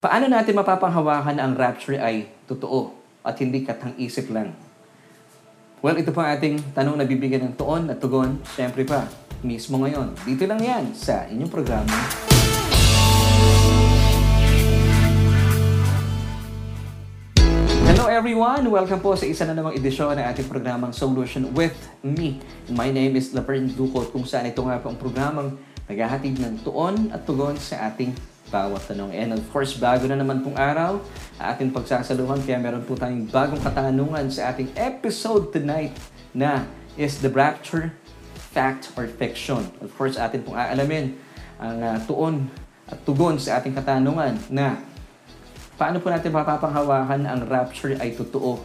Paano 0.00 0.32
natin 0.32 0.56
mapapanghawakan 0.56 1.36
na 1.36 1.44
ang 1.44 1.52
rapture 1.52 2.00
ay 2.00 2.24
totoo 2.48 2.88
at 3.20 3.36
hindi 3.36 3.60
katang 3.60 3.92
isip 4.00 4.32
lang? 4.32 4.56
Well, 5.84 6.00
ito 6.00 6.08
po 6.08 6.24
ating 6.24 6.72
tanong 6.72 6.96
na 6.96 7.04
bibigyan 7.04 7.44
ng 7.44 7.60
tuon 7.60 7.84
at 7.92 8.00
tugon. 8.00 8.40
Siyempre 8.56 8.88
pa, 8.88 9.04
mismo 9.44 9.76
ngayon. 9.76 10.16
Dito 10.24 10.48
lang 10.48 10.56
yan 10.56 10.96
sa 10.96 11.28
inyong 11.28 11.52
programa. 11.52 11.92
Hello 17.84 18.08
everyone! 18.08 18.72
Welcome 18.72 19.04
po 19.04 19.12
sa 19.20 19.28
isa 19.28 19.44
na 19.44 19.52
namang 19.52 19.76
edisyon 19.76 20.16
ng 20.16 20.24
ating 20.32 20.48
programang 20.48 20.96
Solution 20.96 21.52
with 21.52 21.76
Me. 22.00 22.40
My 22.72 22.88
name 22.88 23.20
is 23.20 23.36
Laverne 23.36 23.68
Ducot 23.68 24.16
kung 24.16 24.24
saan 24.24 24.48
ito 24.48 24.64
nga 24.64 24.80
po 24.80 24.88
ang 24.88 24.96
programang 24.96 25.60
naghahatid 25.92 26.40
ng 26.40 26.64
tuon 26.64 27.12
at 27.12 27.28
tugon 27.28 27.60
sa 27.60 27.92
ating 27.92 28.16
bawat 28.50 28.82
tanong. 28.90 29.14
And 29.14 29.32
of 29.32 29.46
course, 29.48 29.78
bago 29.78 30.04
na 30.10 30.18
naman 30.18 30.42
pong 30.42 30.58
araw, 30.58 30.98
ating 31.38 31.70
pagsasaluhan 31.70 32.42
kaya 32.42 32.58
meron 32.58 32.82
po 32.84 32.98
tayong 32.98 33.30
bagong 33.30 33.62
katanungan 33.62 34.28
sa 34.28 34.50
ating 34.52 34.74
episode 34.74 35.54
tonight 35.54 35.94
na 36.34 36.66
is 36.98 37.22
the 37.22 37.30
rapture 37.30 37.94
fact 38.50 38.90
or 38.98 39.06
fiction. 39.06 39.70
Of 39.78 39.94
course, 39.94 40.18
atin 40.18 40.42
pong 40.42 40.58
aalamin 40.58 41.14
ang 41.62 41.78
uh, 41.78 41.98
tuon 42.04 42.50
at 42.90 42.98
tugon 43.06 43.38
sa 43.38 43.62
ating 43.62 43.72
katanungan 43.72 44.34
na 44.50 44.82
paano 45.78 46.02
po 46.02 46.10
natin 46.10 46.34
mapapanghawakan 46.34 47.24
ang 47.24 47.40
rapture 47.46 47.94
ay 48.02 48.18
totoo 48.18 48.58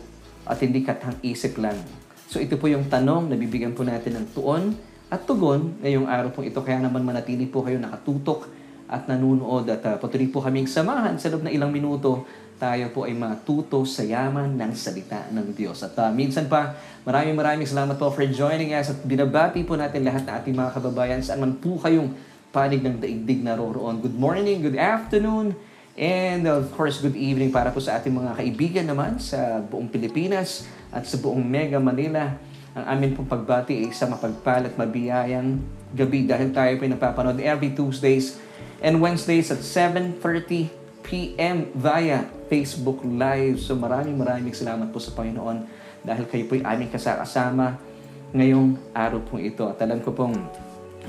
at 0.49 0.57
hindi 0.59 0.81
katang 0.81 1.15
isip 1.21 1.61
lang. 1.61 1.77
So 2.25 2.41
ito 2.41 2.57
po 2.57 2.65
yung 2.65 2.89
tanong 2.89 3.29
na 3.29 3.37
bibigyan 3.37 3.77
po 3.77 3.85
natin 3.85 4.17
ng 4.17 4.25
tuon 4.33 4.73
at 5.13 5.21
tugon 5.29 5.77
ngayong 5.85 6.09
araw 6.09 6.33
po 6.33 6.41
ito. 6.41 6.57
Kaya 6.65 6.81
naman 6.81 7.05
manatili 7.05 7.45
po 7.45 7.61
kayo 7.61 7.77
nakatutok 7.77 8.49
at 8.85 9.09
nanunood 9.09 9.65
at 9.69 9.81
uh, 9.85 9.97
patuloy 9.97 10.29
po 10.29 10.45
kaming 10.45 10.69
samahan 10.69 11.17
sa 11.17 11.33
loob 11.33 11.41
ng 11.45 11.53
ilang 11.53 11.73
minuto 11.73 12.25
tayo 12.55 12.87
po 12.95 13.03
ay 13.03 13.11
matuto 13.11 13.83
sa 13.83 13.99
yaman 14.05 14.55
ng 14.55 14.71
salita 14.71 15.27
ng 15.27 15.51
Diyos. 15.51 15.83
At 15.83 15.95
uh, 15.99 16.11
minsan 16.13 16.47
pa, 16.47 16.71
maraming 17.03 17.35
maraming 17.35 17.67
salamat 17.67 17.99
po 17.99 18.07
for 18.07 18.23
joining 18.31 18.71
us 18.71 18.95
at 18.95 18.99
binabati 19.03 19.67
po 19.67 19.75
natin 19.75 20.07
lahat 20.07 20.23
na 20.23 20.39
ating 20.39 20.55
mga 20.55 20.71
kababayan 20.71 21.19
saan 21.19 21.43
man 21.43 21.59
po 21.59 21.75
kayong 21.75 22.15
panig 22.55 22.79
ng 22.79 23.03
daigdig 23.03 23.43
naroroon. 23.43 23.99
Good 23.99 24.15
morning, 24.15 24.63
good 24.63 24.79
afternoon, 24.79 25.59
and 25.99 26.47
of 26.47 26.71
course, 26.71 27.03
good 27.03 27.19
evening 27.19 27.51
para 27.51 27.75
po 27.75 27.83
sa 27.83 27.99
ating 27.99 28.15
mga 28.15 28.31
kaibigan 28.39 28.85
naman 28.87 29.19
sa 29.19 29.59
buong 29.59 29.91
Pilipinas 29.91 30.63
at 30.95 31.03
sa 31.03 31.19
buong 31.19 31.43
Mega 31.43 31.83
Manila. 31.83 32.39
Ang 32.71 32.85
amin 32.87 33.11
pong 33.19 33.27
pagbati 33.27 33.83
ay 33.83 33.91
sa 33.91 34.07
mapagpal 34.07 34.71
at 34.71 34.79
mabiyayang 34.79 35.59
gabi 35.91 36.23
dahil 36.23 36.55
tayo 36.55 36.71
po 36.79 36.87
ay 36.87 36.91
napapanood 36.95 37.39
every 37.43 37.75
Tuesdays 37.75 38.44
and 38.85 39.01
Wednesdays 39.01 39.49
at 39.49 39.65
7.30 39.65 40.69
p.m. 41.01 41.73
via 41.73 42.29
Facebook 42.45 43.01
Live. 43.01 43.57
So 43.57 43.73
maraming 43.73 44.13
maraming 44.13 44.53
salamat 44.53 44.93
po 44.93 45.01
sa 45.01 45.09
Panginoon 45.17 45.65
dahil 46.05 46.29
kayo 46.29 46.45
po 46.45 46.53
ay 46.53 46.63
aming 46.77 46.93
kasakasama 46.93 47.81
ngayong 48.29 48.77
araw 48.93 49.25
po 49.25 49.41
ito. 49.41 49.65
At 49.65 49.81
alam 49.81 50.05
ko 50.05 50.13
pong 50.13 50.37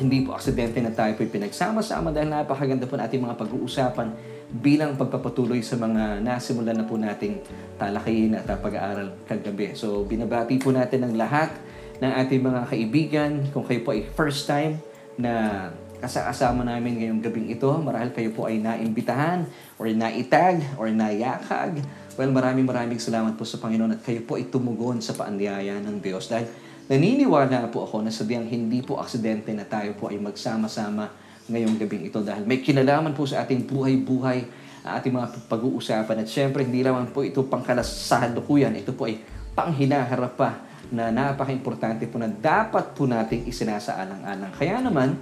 hindi 0.00 0.24
po 0.24 0.32
aksidente 0.32 0.80
na 0.80 0.92
tayo 0.92 1.12
po 1.20 1.28
pinagsama-sama 1.28 2.12
dahil 2.12 2.32
napakaganda 2.32 2.88
po 2.88 2.96
natin 2.96 3.24
mga 3.28 3.36
pag-uusapan 3.36 4.08
bilang 4.56 4.96
pagpapatuloy 4.96 5.60
sa 5.60 5.76
mga 5.76 6.24
nasimulan 6.24 6.80
na 6.80 6.86
po 6.88 6.96
nating 6.96 7.44
talakayin 7.76 8.40
at 8.40 8.48
pag-aaral 8.48 9.12
kagabi. 9.28 9.76
So 9.76 10.00
binabati 10.08 10.56
po 10.56 10.72
natin 10.72 11.04
ang 11.04 11.12
lahat 11.12 11.52
ng 12.00 12.12
ating 12.24 12.40
mga 12.40 12.60
kaibigan. 12.72 13.32
Kung 13.52 13.68
kayo 13.68 13.84
po 13.84 13.92
ay 13.92 14.08
first 14.16 14.48
time 14.48 14.80
na 15.16 15.68
kasama 16.06 16.62
namin 16.62 17.02
ngayong 17.02 17.20
gabing 17.20 17.48
ito, 17.50 17.68
marahil 17.82 18.14
kayo 18.14 18.30
po 18.30 18.46
ay 18.46 18.62
naimbitahan 18.62 19.44
or 19.76 19.90
naitag 19.90 20.62
or 20.78 20.86
nayakag. 20.88 21.82
Well, 22.16 22.32
maraming 22.32 22.64
maraming 22.64 22.96
salamat 22.96 23.36
po 23.36 23.44
sa 23.44 23.60
Panginoon 23.60 23.98
at 23.98 24.00
kayo 24.00 24.24
po 24.24 24.40
ay 24.40 24.48
tumugon 24.48 25.04
sa 25.04 25.12
paanyaya 25.12 25.76
ng 25.84 26.00
Diyos. 26.00 26.32
Dahil 26.32 26.48
Naniniwala 26.86 27.66
po 27.66 27.82
ako 27.82 28.06
na 28.06 28.14
sadyang 28.14 28.46
hindi 28.46 28.78
po 28.78 29.02
aksidente 29.02 29.50
na 29.50 29.66
tayo 29.66 29.98
po 29.98 30.06
ay 30.06 30.22
magsama-sama 30.22 31.10
ngayong 31.50 31.82
gabing 31.82 32.06
ito. 32.06 32.22
Dahil 32.22 32.46
may 32.46 32.62
kinalaman 32.62 33.10
po 33.10 33.26
sa 33.26 33.42
ating 33.42 33.66
buhay-buhay 33.66 34.46
ating 34.86 35.10
mga 35.10 35.50
pag-uusapan. 35.50 36.22
At 36.22 36.30
syempre 36.30 36.62
hindi 36.62 36.86
lamang 36.86 37.10
po 37.10 37.26
ito 37.26 37.42
pangkalasahan 37.42 38.38
lukuyan, 38.38 38.70
ito 38.78 38.94
po 38.94 39.10
ay 39.10 39.18
panghinaharap 39.58 40.38
pa 40.38 40.62
na 40.94 41.10
napaka-importante 41.10 42.06
po 42.06 42.22
na 42.22 42.30
dapat 42.30 42.94
po 42.94 43.10
nating 43.10 43.50
isinasaalang-alang. 43.50 44.54
Kaya 44.54 44.78
naman, 44.78 45.18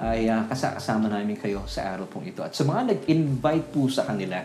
ay 0.00 0.32
uh, 0.32 0.48
kasama 0.48 1.12
namin 1.12 1.36
kayo 1.36 1.60
sa 1.68 1.92
araw 1.92 2.08
pong 2.08 2.32
ito. 2.32 2.40
At 2.40 2.56
sa 2.56 2.64
mga 2.64 2.96
nag-invite 2.96 3.68
po 3.68 3.84
sa 3.92 4.08
kanila, 4.08 4.40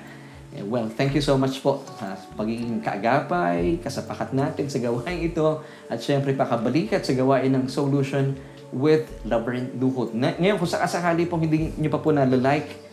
eh, 0.51 0.63
well, 0.67 0.91
thank 0.91 1.16
you 1.16 1.23
so 1.23 1.39
much 1.39 1.63
po 1.63 1.79
sa 1.95 2.19
pagiging 2.35 2.83
kaagapay, 2.83 3.79
kasapakat 3.79 4.35
natin 4.35 4.67
sa 4.67 4.83
gawain 4.83 5.23
ito, 5.23 5.63
at 5.88 5.99
syempre 6.03 6.35
pakabalikat 6.35 7.07
sa 7.07 7.15
gawain 7.15 7.55
ng 7.55 7.71
solution 7.71 8.35
with 8.75 9.07
Laverne 9.23 9.71
Duhot. 9.79 10.11
Na, 10.11 10.35
ngayon, 10.35 10.59
kung 10.59 10.67
sakasakali 10.67 11.23
po 11.31 11.39
hindi 11.39 11.71
nyo 11.79 11.88
pa 11.88 12.03
po 12.03 12.11
na-like 12.11 12.83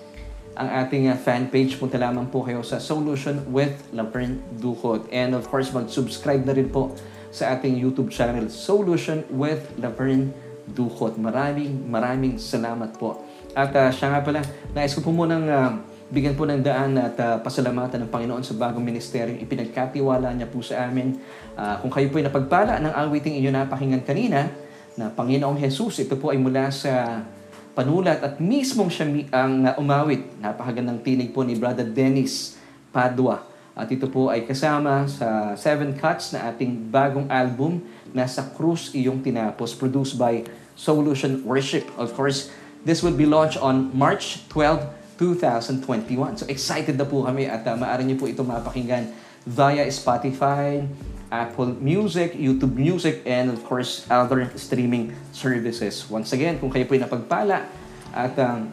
ang 0.54 0.68
ating 0.86 1.10
uh, 1.10 1.18
fan 1.18 1.50
page, 1.50 1.80
punta 1.82 1.98
lamang 1.98 2.30
po 2.30 2.44
kayo 2.46 2.60
sa 2.60 2.76
Solution 2.76 3.40
with 3.50 3.72
Laverne 3.90 4.38
Duhot. 4.60 5.08
And 5.10 5.34
of 5.34 5.48
course, 5.48 5.72
mag-subscribe 5.74 6.44
na 6.46 6.54
rin 6.54 6.68
po 6.68 6.94
sa 7.32 7.56
ating 7.56 7.74
YouTube 7.74 8.12
channel, 8.12 8.52
Solution 8.52 9.24
with 9.32 9.64
Laverne 9.80 10.36
Duhot. 10.68 11.18
Maraming, 11.18 11.90
maraming 11.90 12.38
salamat 12.38 12.94
po. 12.96 13.26
At 13.52 13.74
uh, 13.74 13.90
siya 13.90 14.14
nga 14.14 14.20
pala, 14.22 14.40
nais 14.72 14.94
ko 14.94 15.02
po 15.02 15.10
munang 15.10 15.44
uh, 15.50 15.76
bigyan 16.12 16.36
po 16.36 16.44
ng 16.44 16.60
daan 16.60 16.96
at 17.00 17.16
uh, 17.18 17.40
pasalamatan 17.40 18.04
ng 18.04 18.10
Panginoon 18.12 18.44
sa 18.44 18.52
bagong 18.56 18.84
ministeryo 18.84 19.36
ipinagkatiwala 19.40 20.32
niya 20.36 20.48
po 20.48 20.60
sa 20.60 20.88
amin. 20.88 21.16
Uh, 21.56 21.80
kung 21.80 21.92
kayo 21.92 22.12
po 22.12 22.20
ay 22.20 22.28
napagpala 22.28 22.78
ng 22.80 22.92
awiting 22.92 23.40
inyo 23.40 23.48
napakinggan 23.48 24.04
kanina, 24.04 24.48
na 24.92 25.08
Panginoong 25.08 25.56
Jesus, 25.56 26.04
ito 26.04 26.20
po 26.20 26.28
ay 26.28 26.36
mula 26.36 26.68
sa 26.68 27.24
panulat 27.72 28.20
at 28.20 28.36
mismong 28.36 28.92
siya 28.92 29.08
ang 29.32 29.64
uh, 29.64 29.80
umawit. 29.80 30.20
Napakagandang 30.36 31.00
tinig 31.00 31.32
po 31.32 31.40
ni 31.48 31.56
Brother 31.56 31.88
Dennis 31.88 32.60
Padua. 32.92 33.40
At 33.72 33.88
ito 33.88 34.04
po 34.12 34.28
ay 34.28 34.44
kasama 34.44 35.08
sa 35.08 35.56
Seven 35.56 35.96
Cuts 35.96 36.36
na 36.36 36.52
ating 36.52 36.92
bagong 36.92 37.24
album 37.32 37.80
na 38.12 38.28
sa 38.28 38.44
Cruz 38.52 38.92
Iyong 38.92 39.24
Tinapos, 39.24 39.76
produced 39.76 40.16
by 40.20 40.44
Solution 40.76 41.44
Worship. 41.44 41.88
Of 41.96 42.12
course, 42.12 42.52
this 42.84 43.00
will 43.00 43.16
be 43.16 43.26
launched 43.26 43.60
on 43.60 43.92
March 43.96 44.44
12, 44.48 44.84
2021. 45.18 46.42
So 46.42 46.44
excited 46.48 46.98
na 46.98 47.06
po 47.08 47.24
kami 47.24 47.48
at 47.48 47.64
uh, 47.64 47.76
maaari 47.76 48.04
niyo 48.08 48.20
po 48.20 48.26
ito 48.28 48.42
mapakinggan 48.42 49.10
via 49.48 49.86
Spotify, 49.90 50.84
Apple 51.32 51.72
Music, 51.80 52.36
YouTube 52.36 52.76
Music, 52.76 53.24
and 53.24 53.48
of 53.48 53.64
course, 53.64 54.04
other 54.12 54.44
streaming 54.60 55.16
services. 55.32 56.04
Once 56.12 56.36
again, 56.36 56.60
kung 56.60 56.68
kayo 56.68 56.84
po 56.84 56.92
ay 56.92 57.00
napagpala 57.00 57.64
at 58.12 58.36
um, 58.36 58.68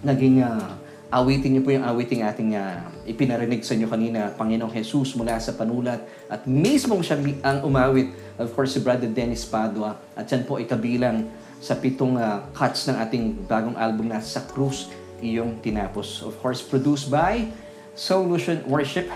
naging 0.00 0.40
uh, 0.40 0.79
awitin 1.10 1.58
niyo 1.58 1.62
po 1.66 1.74
yung 1.74 1.82
awiting 1.82 2.22
ating 2.22 2.54
uh, 2.54 2.86
ipinarinig 3.02 3.66
sa 3.66 3.74
inyo 3.74 3.90
kanina, 3.90 4.30
Panginoong 4.38 4.70
Jesus 4.70 5.18
mula 5.18 5.42
sa 5.42 5.58
panulat 5.58 6.06
at 6.30 6.46
mismong 6.46 7.02
siya 7.02 7.18
ang 7.42 7.66
umawit, 7.66 8.14
of 8.38 8.54
course, 8.54 8.78
si 8.78 8.80
Brother 8.80 9.10
Dennis 9.10 9.42
Padua 9.42 9.98
at 10.14 10.30
yan 10.30 10.46
po 10.46 10.62
ay 10.62 10.70
sa 11.60 11.76
pitong 11.76 12.16
uh, 12.16 12.46
cuts 12.54 12.88
ng 12.88 12.96
ating 12.96 13.24
bagong 13.44 13.76
album 13.76 14.08
na 14.08 14.22
sa 14.22 14.40
Cruz 14.46 14.88
iyong 15.20 15.60
tinapos. 15.60 16.24
Of 16.24 16.40
course, 16.40 16.64
produced 16.64 17.12
by 17.12 17.50
Solution 17.92 18.64
Worship. 18.64 19.10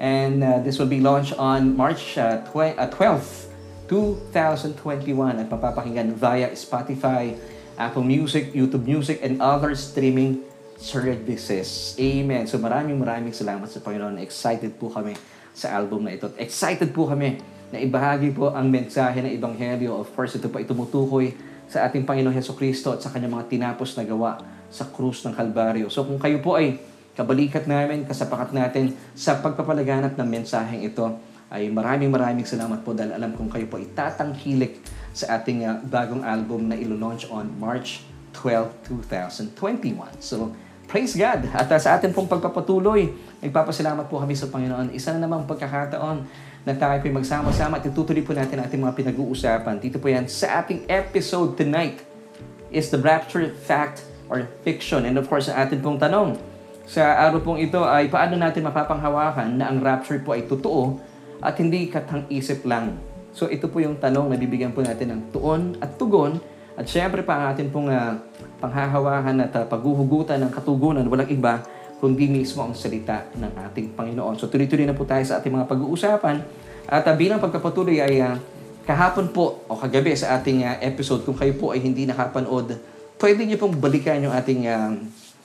And 0.00 0.42
uh, 0.42 0.58
this 0.64 0.80
will 0.80 0.90
be 0.90 0.98
launched 0.98 1.36
on 1.36 1.76
March 1.76 2.16
uh, 2.16 2.42
tw- 2.48 2.74
uh, 2.74 2.88
12th, 2.90 3.52
2021 3.86 5.36
at 5.36 5.46
mapapakinggan 5.52 6.16
via 6.16 6.48
Spotify, 6.56 7.36
Apple 7.76 8.02
Music, 8.02 8.50
YouTube 8.56 8.88
Music, 8.88 9.20
and 9.20 9.38
other 9.38 9.76
streaming 9.76 10.42
services. 10.78 11.96
Amen. 11.98 12.44
So 12.48 12.60
maraming 12.60 13.00
maraming 13.00 13.32
salamat 13.32 13.68
sa 13.68 13.80
Panginoon. 13.80 14.20
Excited 14.20 14.76
po 14.76 14.92
kami 14.92 15.16
sa 15.52 15.76
album 15.76 16.08
na 16.08 16.16
ito. 16.16 16.32
Excited 16.40 16.92
po 16.92 17.08
kami 17.08 17.40
na 17.72 17.80
ibahagi 17.80 18.32
po 18.36 18.52
ang 18.52 18.68
mensahe 18.68 19.24
ng 19.24 19.32
Ebanghelyo. 19.32 19.96
Of 19.96 20.12
course, 20.12 20.36
ito 20.36 20.52
po 20.52 20.60
ay 20.60 20.68
tumutukoy 20.68 21.32
sa 21.72 21.88
ating 21.88 22.04
Panginoon 22.04 22.36
Heso 22.36 22.52
Kristo 22.52 22.92
at 22.92 23.00
sa 23.00 23.08
kanyang 23.08 23.40
mga 23.40 23.48
tinapos 23.48 23.96
na 23.96 24.04
gawa 24.04 24.36
sa 24.68 24.88
krus 24.92 25.24
ng 25.24 25.32
Kalbaryo. 25.32 25.88
So 25.88 26.04
kung 26.04 26.20
kayo 26.20 26.40
po 26.44 26.60
ay 26.60 26.76
kabalikat 27.16 27.64
namin, 27.64 28.04
kasapakat 28.04 28.52
natin 28.52 28.92
sa 29.16 29.40
pagpapalaganap 29.40 30.16
ng 30.16 30.28
mensaheng 30.28 30.84
ito, 30.84 31.04
ay 31.52 31.68
maraming 31.68 32.08
maraming 32.08 32.48
salamat 32.48 32.80
po 32.80 32.96
dahil 32.96 33.12
alam 33.12 33.36
kong 33.36 33.52
kayo 33.52 33.68
po 33.68 33.76
ay 33.76 33.88
tatangkilik 33.92 34.80
sa 35.12 35.36
ating 35.36 35.68
uh, 35.68 35.76
bagong 35.84 36.24
album 36.24 36.72
na 36.72 36.76
ilo-launch 36.76 37.28
on 37.28 37.52
March 37.60 38.00
12, 38.32 39.54
2021. 39.54 40.20
So, 40.20 40.52
praise 40.88 41.16
God! 41.16 41.48
At 41.52 41.70
sa 41.80 41.96
atin 41.96 42.12
pong 42.12 42.28
pagpapatuloy, 42.28 43.12
nagpapasalamat 43.44 44.08
po 44.08 44.20
kami 44.20 44.36
sa 44.36 44.48
Panginoon. 44.48 44.92
Isa 44.92 45.14
na 45.14 45.24
namang 45.24 45.48
pagkakataon 45.48 46.24
na 46.62 46.72
tayo 46.76 46.96
po 47.02 47.10
magsama-sama 47.10 47.82
at 47.82 47.84
itutuloy 47.86 48.22
po 48.22 48.32
natin 48.32 48.62
ating 48.62 48.78
mga 48.78 48.94
pinag-uusapan. 48.94 49.82
Dito 49.82 49.98
po 49.98 50.06
yan 50.06 50.30
sa 50.30 50.62
ating 50.62 50.86
episode 50.86 51.58
tonight 51.58 52.02
is 52.70 52.88
the 52.88 53.00
rapture 53.00 53.50
fact 53.66 54.06
or 54.30 54.48
fiction. 54.62 55.04
And 55.04 55.18
of 55.18 55.26
course, 55.26 55.50
ang 55.50 55.68
atin 55.68 55.82
pong 55.82 55.98
tanong, 55.98 56.38
sa 56.88 57.14
araw 57.14 57.38
pong 57.42 57.62
ito 57.62 57.78
ay 57.86 58.10
paano 58.10 58.34
natin 58.34 58.66
mapapanghawakan 58.66 59.54
na 59.54 59.70
ang 59.70 59.78
rapture 59.78 60.18
po 60.18 60.34
ay 60.34 60.46
totoo 60.50 60.98
at 61.42 61.54
hindi 61.58 61.86
katang 61.86 62.26
isip 62.26 62.66
lang. 62.66 62.98
So 63.32 63.48
ito 63.48 63.70
po 63.70 63.80
yung 63.80 63.96
tanong 64.02 64.30
na 64.30 64.36
bibigyan 64.36 64.74
po 64.74 64.82
natin 64.82 65.14
ng 65.14 65.20
tuon 65.32 65.78
at 65.78 65.96
tugon 65.96 66.42
at 66.76 66.86
syempre 66.88 67.20
pa 67.20 67.36
ang 67.36 67.44
atin 67.52 67.68
pong 67.68 67.92
uh, 67.92 68.16
panghahawakan 68.62 69.44
at 69.44 69.52
uh, 69.56 69.64
paghuhugutan 69.68 70.40
ng 70.40 70.50
katugunan 70.54 71.04
walang 71.06 71.28
iba 71.28 71.60
kundi 72.02 72.26
mismo 72.26 72.66
ang 72.66 72.74
salita 72.74 73.30
ng 73.38 73.52
ating 73.70 73.94
Panginoon. 73.94 74.34
So 74.34 74.50
tuloy-tuloy 74.50 74.90
na 74.90 74.96
po 74.96 75.06
tayo 75.06 75.22
sa 75.22 75.38
ating 75.38 75.54
mga 75.54 75.70
pag-uusapan 75.70 76.42
at 76.90 77.04
uh, 77.06 77.14
bilang 77.14 77.38
pagpapatuloy 77.38 78.02
ay 78.02 78.18
uh, 78.18 78.34
kahapon 78.82 79.30
po 79.30 79.62
o 79.70 79.78
kagabi 79.78 80.18
sa 80.18 80.34
ating 80.34 80.66
uh, 80.66 80.82
episode 80.82 81.22
kung 81.22 81.38
kayo 81.38 81.54
po 81.54 81.70
ay 81.70 81.78
hindi 81.78 82.02
nakapanood, 82.02 82.74
pwede 83.22 83.46
niyo 83.46 83.62
pong 83.62 83.78
balikan 83.78 84.18
yung 84.18 84.34
ating 84.34 84.66
uh, 84.66 84.98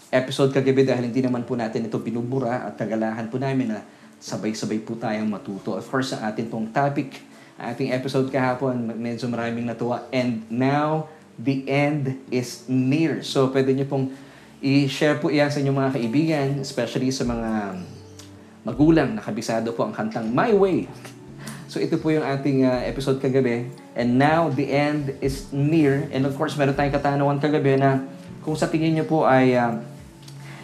episode 0.09 0.49
kagabi 0.49 0.81
dahil 0.81 1.13
hindi 1.13 1.21
naman 1.21 1.45
po 1.45 1.53
natin 1.53 1.85
ito 1.85 2.01
binubura 2.01 2.65
at 2.65 2.79
tagalahan 2.79 3.29
po 3.29 3.37
namin 3.37 3.77
na 3.77 3.79
sabay-sabay 4.17 4.81
po 4.81 4.97
tayong 4.97 5.29
matuto. 5.29 5.77
Of 5.77 5.85
course, 5.85 6.17
ang 6.17 6.25
ating 6.25 6.49
pong 6.49 6.73
topic, 6.73 7.21
ating 7.61 7.93
episode 7.93 8.33
kahapon, 8.33 8.97
medyo 8.97 9.29
maraming 9.29 9.69
natuwa. 9.69 10.09
And 10.09 10.41
now, 10.49 11.05
the 11.37 11.63
end 11.69 12.17
is 12.33 12.65
near. 12.65 13.21
So, 13.21 13.49
pwede 13.53 13.73
niyo 13.73 13.85
pong 13.85 14.13
i-share 14.57 15.21
po 15.21 15.29
iyan 15.29 15.53
sa 15.53 15.61
inyong 15.61 15.77
mga 15.77 15.91
kaibigan, 15.93 16.47
especially 16.61 17.13
sa 17.13 17.23
mga 17.29 17.77
magulang 18.65 19.15
na 19.15 19.21
kabisado 19.21 19.71
po 19.71 19.85
ang 19.85 19.93
kantang 19.93 20.27
My 20.33 20.51
Way. 20.51 20.89
So 21.67 21.83
ito 21.83 21.99
po 21.99 22.11
yung 22.11 22.23
ating 22.25 22.67
uh, 22.67 22.83
episode 22.83 23.19
kagabi. 23.19 23.69
And 23.95 24.19
now 24.19 24.49
the 24.49 24.67
end 24.67 25.15
is 25.19 25.51
near. 25.51 26.07
And 26.11 26.25
of 26.25 26.35
course, 26.35 26.55
meron 26.55 26.73
tayong 26.73 26.95
katanungan 26.95 27.39
kagabi 27.39 27.79
na 27.79 28.03
kung 28.41 28.55
sa 28.55 28.67
tingin 28.67 28.95
niyo 28.95 29.05
po 29.05 29.27
ay 29.27 29.55
uh, 29.55 29.79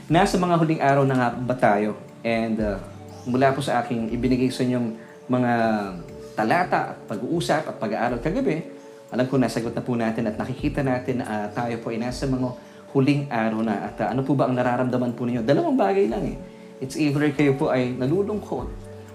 nasa 0.07 0.39
mga 0.39 0.55
huling 0.59 0.81
araw 0.83 1.03
na 1.07 1.15
nga 1.15 1.29
ba 1.31 1.55
tayo. 1.55 1.99
And 2.23 2.59
uh, 2.59 2.79
mula 3.23 3.55
po 3.55 3.63
sa 3.63 3.83
aking 3.83 4.11
ibinigay 4.15 4.51
sa 4.51 4.63
inyong 4.63 4.95
mga 5.27 5.51
talata 6.33 6.79
at 6.95 6.97
pag-uusap 7.07 7.71
at 7.71 7.75
pag-aaral 7.77 8.19
kagabi, 8.19 8.67
alam 9.13 9.29
ko 9.29 9.37
nasagot 9.37 9.77
na 9.77 9.85
po 9.85 9.93
natin 9.93 10.25
at 10.25 10.35
nakikita 10.41 10.81
natin 10.81 11.21
na 11.21 11.25
uh, 11.29 11.47
tayo 11.53 11.77
po 11.85 11.93
ay 11.93 12.01
nasa 12.01 12.25
mga 12.25 12.49
huling 12.89 13.29
araw 13.29 13.61
na. 13.61 13.93
At 13.93 14.01
uh, 14.01 14.09
ano 14.09 14.25
po 14.25 14.33
ba 14.33 14.49
ang 14.49 14.57
nararamdaman 14.57 15.13
po 15.13 15.29
ninyo? 15.29 15.45
Dalawang 15.45 15.77
bagay 15.77 16.09
lang 16.09 16.25
eh. 16.25 16.37
It's 16.81 16.97
either 16.97 17.21
kayo 17.29 17.53
po 17.53 17.69
ay 17.69 17.93
nalulungkot 17.93 18.67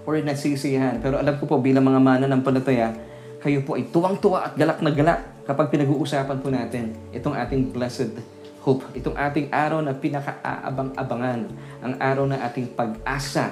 or 0.07 0.13
nasisiyahan. 0.23 1.03
Pero 1.03 1.19
alam 1.19 1.35
ko 1.35 1.43
po 1.43 1.59
bilang 1.59 1.83
mga 1.83 1.99
mana 1.99 2.25
ng 2.31 2.39
palataya, 2.39 2.95
kayo 3.43 3.59
po 3.67 3.75
ay 3.75 3.91
tuwang-tuwa 3.91 4.47
at 4.47 4.53
galak 4.55 4.79
na 4.79 4.91
galak 4.95 5.19
kapag 5.43 5.67
pinag-uusapan 5.67 6.37
po 6.39 6.47
natin 6.47 6.95
itong 7.11 7.35
ating 7.35 7.75
blessed 7.75 8.15
hope. 8.63 8.87
Itong 8.95 9.19
ating 9.19 9.51
araw 9.51 9.83
na 9.83 9.95
pinaka-aabang-abangan. 9.95 11.41
Ang 11.83 11.93
araw 11.99 12.23
na 12.23 12.39
ating 12.47 12.71
pag-asa. 12.71 13.51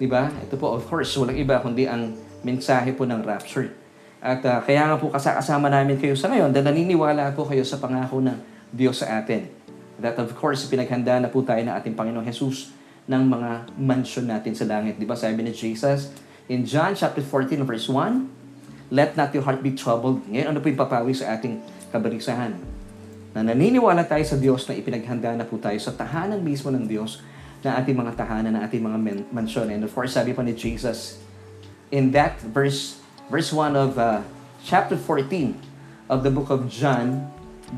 Di 0.00 0.08
ba? 0.08 0.32
Ito 0.32 0.56
po, 0.56 0.76
of 0.76 0.88
course, 0.88 1.12
walang 1.20 1.36
iba 1.36 1.60
kundi 1.60 1.84
ang 1.84 2.16
mensahe 2.40 2.92
po 2.96 3.04
ng 3.04 3.20
rapture. 3.20 3.83
At 4.24 4.40
uh, 4.48 4.64
kaya 4.64 4.88
nga 4.88 4.96
po 4.96 5.12
kasama 5.12 5.68
namin 5.68 6.00
kayo 6.00 6.16
sa 6.16 6.32
ngayon 6.32 6.48
dahil 6.48 6.72
naniniwala 6.72 7.36
po 7.36 7.44
kayo 7.44 7.60
sa 7.60 7.76
pangako 7.76 8.24
ng 8.24 8.40
Diyos 8.72 9.04
sa 9.04 9.20
atin. 9.20 9.52
That 10.00 10.16
of 10.16 10.32
course, 10.32 10.64
pinaghanda 10.64 11.20
na 11.20 11.28
po 11.28 11.44
tayo 11.44 11.60
ng 11.60 11.76
ating 11.76 11.92
Panginoong 11.92 12.24
Jesus 12.24 12.72
ng 13.04 13.20
mga 13.20 13.68
mansion 13.76 14.24
natin 14.24 14.56
sa 14.56 14.64
langit. 14.64 14.96
Di 14.96 15.04
ba 15.04 15.12
sabi 15.12 15.44
ni 15.44 15.52
Jesus 15.52 16.08
in 16.48 16.64
John 16.64 16.96
chapter 16.96 17.20
14 17.20 17.68
verse 17.68 17.84
1, 17.92 18.88
Let 18.88 19.12
not 19.12 19.36
your 19.36 19.44
heart 19.44 19.60
be 19.60 19.76
troubled. 19.76 20.24
Ngayon, 20.24 20.56
ano 20.56 20.58
po 20.64 20.72
yung 20.72 20.80
papawi 20.80 21.12
sa 21.12 21.36
ating 21.36 21.60
kabarisahan? 21.92 22.56
Na 23.36 23.44
naniniwala 23.44 24.08
tayo 24.08 24.24
sa 24.24 24.40
Diyos 24.40 24.64
na 24.64 24.72
ipinaghanda 24.72 25.36
na 25.36 25.44
po 25.44 25.60
tayo 25.60 25.76
sa 25.76 25.92
tahanan 25.92 26.40
mismo 26.40 26.72
ng 26.72 26.88
Diyos 26.88 27.20
na 27.60 27.76
ating 27.76 27.96
mga 27.96 28.16
tahanan, 28.16 28.56
na 28.56 28.64
ating 28.64 28.80
mga 28.80 28.98
mansion. 29.36 29.68
And 29.68 29.84
of 29.84 29.92
course, 29.92 30.16
sabi 30.16 30.32
pa 30.32 30.40
ni 30.40 30.56
Jesus 30.56 31.20
in 31.92 32.08
that 32.16 32.40
verse, 32.40 33.03
verse 33.30 33.52
1 33.52 33.76
of 33.76 33.98
uh, 33.98 34.22
chapter 34.64 34.96
14 34.96 35.56
of 36.08 36.22
the 36.22 36.30
book 36.30 36.50
of 36.50 36.68
John, 36.68 37.30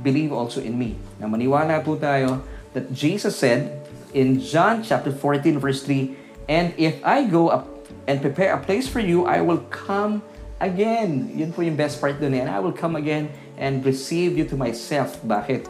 believe 0.02 0.32
also 0.32 0.60
in 0.60 0.78
me. 0.78 0.98
Na 1.18 1.26
maniwala 1.26 1.82
po 1.84 1.96
tayo 1.96 2.42
that 2.74 2.90
Jesus 2.92 3.38
said 3.38 3.86
in 4.12 4.40
John 4.42 4.82
chapter 4.82 5.10
14 5.12 5.58
verse 5.58 5.82
3, 5.84 6.14
And 6.46 6.74
if 6.78 7.02
I 7.02 7.26
go 7.26 7.50
up 7.50 7.66
and 8.06 8.22
prepare 8.22 8.54
a 8.54 8.60
place 8.62 8.86
for 8.86 9.02
you, 9.02 9.26
I 9.26 9.42
will 9.42 9.62
come 9.70 10.22
again. 10.62 11.34
Yun 11.34 11.50
po 11.52 11.62
yung 11.62 11.74
best 11.74 11.98
part 11.98 12.22
doon. 12.22 12.34
And 12.38 12.48
I 12.50 12.62
will 12.62 12.74
come 12.74 12.94
again 12.94 13.30
and 13.58 13.82
receive 13.82 14.38
you 14.38 14.46
to 14.46 14.56
myself. 14.56 15.18
Bakit? 15.26 15.66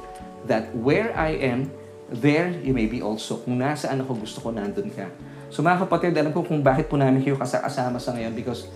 That 0.47 0.71
where 0.77 1.11
I 1.17 1.35
am, 1.43 1.73
there 2.13 2.55
you 2.63 2.71
may 2.71 2.87
be 2.87 3.03
also. 3.03 3.41
Kung 3.43 3.59
nasaan 3.59 4.05
ako, 4.05 4.23
gusto 4.23 4.39
ko 4.45 4.55
nandun 4.55 4.93
ka. 4.95 5.11
So 5.51 5.65
mga 5.65 5.87
kapatid, 5.89 6.15
alam 6.15 6.31
ko 6.31 6.45
kung 6.45 6.63
bakit 6.63 6.87
po 6.87 7.01
namin 7.01 7.23
kayo 7.23 7.39
kasama 7.39 7.99
sa 7.99 8.11
ngayon 8.15 8.35
because 8.35 8.71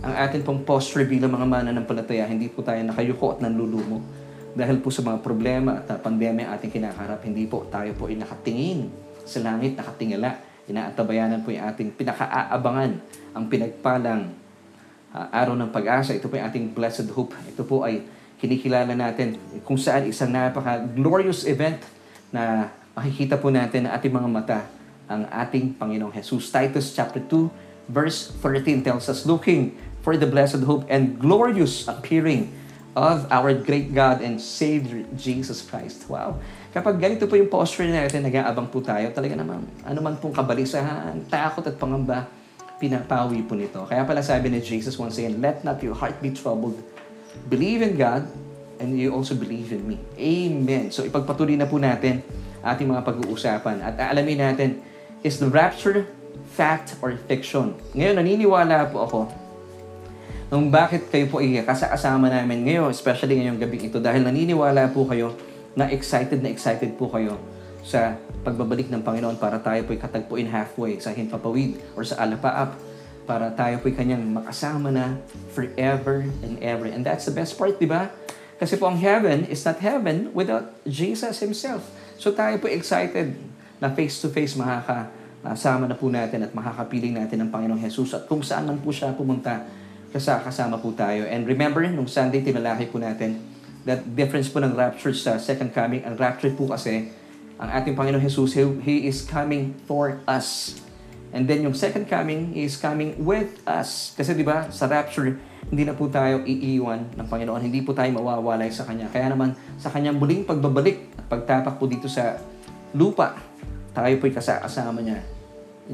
ang 0.00 0.14
atin 0.16 0.40
pong 0.40 0.64
posture 0.64 1.04
bilang 1.04 1.36
mga 1.36 1.44
mananampalataya, 1.44 2.24
hindi 2.24 2.48
po 2.48 2.64
tayo 2.64 2.80
nakayuko 2.80 3.36
at 3.36 3.44
nanlulumo 3.44 4.00
dahil 4.52 4.84
po 4.84 4.92
sa 4.92 5.00
mga 5.00 5.24
problema 5.24 5.80
at 5.80 5.88
pandemya 6.00 6.52
ating 6.56 6.72
kinakaharap, 6.72 7.24
hindi 7.24 7.48
po 7.48 7.64
tayo 7.72 7.92
po 7.96 8.08
ay 8.08 8.20
nakatingin 8.20 8.92
sa 9.24 9.40
langit, 9.40 9.80
nakatingala. 9.80 10.36
Inaatabayanan 10.68 11.40
po 11.40 11.50
yung 11.50 11.64
ating 11.72 11.96
pinakaaabangan, 11.96 12.90
ang 13.32 13.44
pinagpalang 13.48 14.28
uh, 15.16 15.26
araw 15.32 15.56
ng 15.56 15.72
pag-asa. 15.72 16.12
Ito 16.12 16.28
po 16.28 16.36
yung 16.36 16.46
ating 16.52 16.76
blessed 16.76 17.08
hope. 17.16 17.32
Ito 17.48 17.64
po 17.64 17.80
ay 17.88 18.04
kinikilala 18.36 18.92
natin 18.92 19.40
kung 19.64 19.80
saan 19.80 20.04
isang 20.04 20.28
napaka-glorious 20.28 21.48
event 21.48 21.80
na 22.28 22.68
makikita 22.92 23.40
po 23.40 23.48
natin 23.48 23.88
na 23.88 23.96
ating 23.96 24.12
mga 24.12 24.28
mata 24.28 24.60
ang 25.08 25.24
ating 25.32 25.80
Panginoong 25.80 26.12
Jesus. 26.12 26.52
Titus 26.52 26.92
chapter 26.92 27.24
2 27.24 27.71
verse 27.88 28.30
13 28.42 28.82
tells 28.82 29.08
us, 29.08 29.24
Looking 29.24 29.78
for 30.02 30.18
the 30.18 30.26
blessed 30.26 30.66
hope 30.66 30.86
and 30.90 31.18
glorious 31.18 31.86
appearing 31.86 32.50
of 32.92 33.24
our 33.32 33.56
great 33.56 33.96
God 33.96 34.20
and 34.20 34.36
Savior, 34.36 35.06
Jesus 35.16 35.64
Christ. 35.64 36.04
Wow. 36.10 36.42
Kapag 36.72 37.00
ganito 37.00 37.24
po 37.24 37.36
yung 37.36 37.48
posture 37.48 37.88
natin, 37.88 38.24
nag-aabang 38.24 38.68
po 38.68 38.84
tayo, 38.84 39.08
talaga 39.12 39.36
naman, 39.36 39.64
ano 39.84 39.98
man 40.00 40.16
pong 40.20 40.32
kabalisahan, 40.32 41.24
takot 41.28 41.64
at 41.64 41.76
pangamba, 41.76 42.28
pinapawi 42.76 43.44
po 43.44 43.56
nito. 43.56 43.80
Kaya 43.88 44.04
pala 44.04 44.20
sabi 44.20 44.52
ni 44.52 44.60
Jesus 44.60 44.96
once 44.96 45.16
again, 45.20 45.40
Let 45.40 45.64
not 45.64 45.80
your 45.80 45.96
heart 45.96 46.20
be 46.20 46.32
troubled. 46.32 46.76
Believe 47.48 47.80
in 47.80 47.96
God, 47.96 48.28
and 48.82 48.96
you 48.98 49.14
also 49.14 49.32
believe 49.32 49.72
in 49.72 49.84
me. 49.84 49.96
Amen. 50.18 50.92
So 50.92 51.06
ipagpatuloy 51.06 51.56
na 51.56 51.68
po 51.68 51.80
natin 51.80 52.20
ating 52.60 52.88
mga 52.88 53.02
pag-uusapan. 53.06 53.80
At 53.80 53.96
alamin 53.96 54.42
natin, 54.42 54.70
is 55.22 55.38
the 55.38 55.46
rapture 55.46 56.10
fact 56.52 57.00
or 57.00 57.16
fiction? 57.26 57.72
Ngayon, 57.96 58.20
naniniwala 58.20 58.92
po 58.92 59.08
ako 59.08 59.20
nung 60.52 60.68
bakit 60.68 61.08
kayo 61.08 61.24
po 61.32 61.40
ay 61.40 61.64
kasama 61.64 62.28
namin 62.28 62.68
ngayon, 62.68 62.92
especially 62.92 63.40
ngayong 63.40 63.56
gabi 63.56 63.88
ito, 63.88 63.96
dahil 63.96 64.20
naniniwala 64.20 64.92
po 64.92 65.08
kayo 65.08 65.32
na 65.72 65.88
excited 65.88 66.44
na 66.44 66.52
excited 66.52 66.92
po 67.00 67.08
kayo 67.08 67.40
sa 67.80 68.20
pagbabalik 68.44 68.92
ng 68.92 69.00
Panginoon 69.00 69.40
para 69.40 69.56
tayo 69.56 69.80
po'y 69.88 69.96
katagpuin 69.96 70.52
halfway 70.52 71.00
sa 71.00 71.08
Himpapawid 71.16 71.80
or 71.96 72.04
sa 72.04 72.20
Alapaap 72.20 72.76
para 73.24 73.48
tayo 73.48 73.80
po'y 73.80 73.96
kanyang 73.96 74.28
makasama 74.28 74.92
na 74.92 75.16
forever 75.56 76.28
and 76.44 76.60
ever. 76.60 76.84
And 76.84 77.00
that's 77.00 77.24
the 77.24 77.32
best 77.32 77.56
part, 77.56 77.80
di 77.80 77.88
ba? 77.88 78.12
Kasi 78.60 78.76
po 78.76 78.92
ang 78.92 79.00
heaven 79.00 79.48
is 79.48 79.64
not 79.64 79.80
heaven 79.80 80.36
without 80.36 80.68
Jesus 80.84 81.40
Himself. 81.40 81.88
So 82.20 82.28
tayo 82.28 82.60
po 82.60 82.68
excited 82.68 83.40
na 83.80 83.88
face-to-face 83.88 84.52
makakasama 85.42 85.90
na 85.90 85.98
po 85.98 86.06
natin 86.06 86.46
at 86.46 86.54
makakapiling 86.54 87.18
natin 87.18 87.42
ng 87.42 87.50
Panginoong 87.50 87.82
Jesus 87.82 88.14
at 88.14 88.30
kung 88.30 88.46
saan 88.46 88.70
man 88.70 88.78
po 88.78 88.94
siya 88.94 89.10
pumunta, 89.10 89.66
kasama 90.14 90.78
po 90.78 90.94
tayo. 90.94 91.26
And 91.26 91.42
remember, 91.42 91.82
nung 91.90 92.06
Sunday, 92.06 92.46
tinalaki 92.46 92.86
po 92.86 93.02
natin 93.02 93.42
that 93.82 94.06
difference 94.14 94.46
po 94.46 94.62
ng 94.62 94.78
rapture 94.78 95.10
sa 95.10 95.42
second 95.42 95.74
coming. 95.74 96.06
Ang 96.06 96.14
rapture 96.14 96.54
po 96.54 96.70
kasi, 96.70 97.10
ang 97.58 97.68
ating 97.74 97.98
Panginoon 97.98 98.22
Jesus, 98.22 98.54
He, 98.86 99.10
is 99.10 99.26
coming 99.26 99.74
for 99.90 100.22
us. 100.30 100.78
And 101.34 101.48
then 101.48 101.66
yung 101.66 101.74
second 101.74 102.06
coming, 102.06 102.54
is 102.54 102.78
coming 102.78 103.18
with 103.18 103.58
us. 103.66 104.14
Kasi 104.14 104.36
di 104.38 104.46
ba, 104.46 104.70
sa 104.70 104.86
rapture, 104.86 105.34
hindi 105.66 105.82
na 105.82 105.96
po 105.96 106.06
tayo 106.06 106.44
iiwan 106.46 107.18
ng 107.18 107.26
Panginoon. 107.26 107.58
Hindi 107.66 107.82
po 107.82 107.96
tayo 107.96 108.14
mawawalay 108.14 108.70
sa 108.70 108.86
Kanya. 108.86 109.10
Kaya 109.10 109.32
naman, 109.32 109.56
sa 109.80 109.90
Kanyang 109.90 110.22
muling 110.22 110.46
pagbabalik 110.46 111.18
at 111.18 111.24
pagtapak 111.26 111.80
po 111.80 111.88
dito 111.88 112.06
sa 112.06 112.38
lupa, 112.94 113.51
tayo 113.92 114.14
po'y 114.18 114.32
kasama 114.32 115.00
niya. 115.00 115.20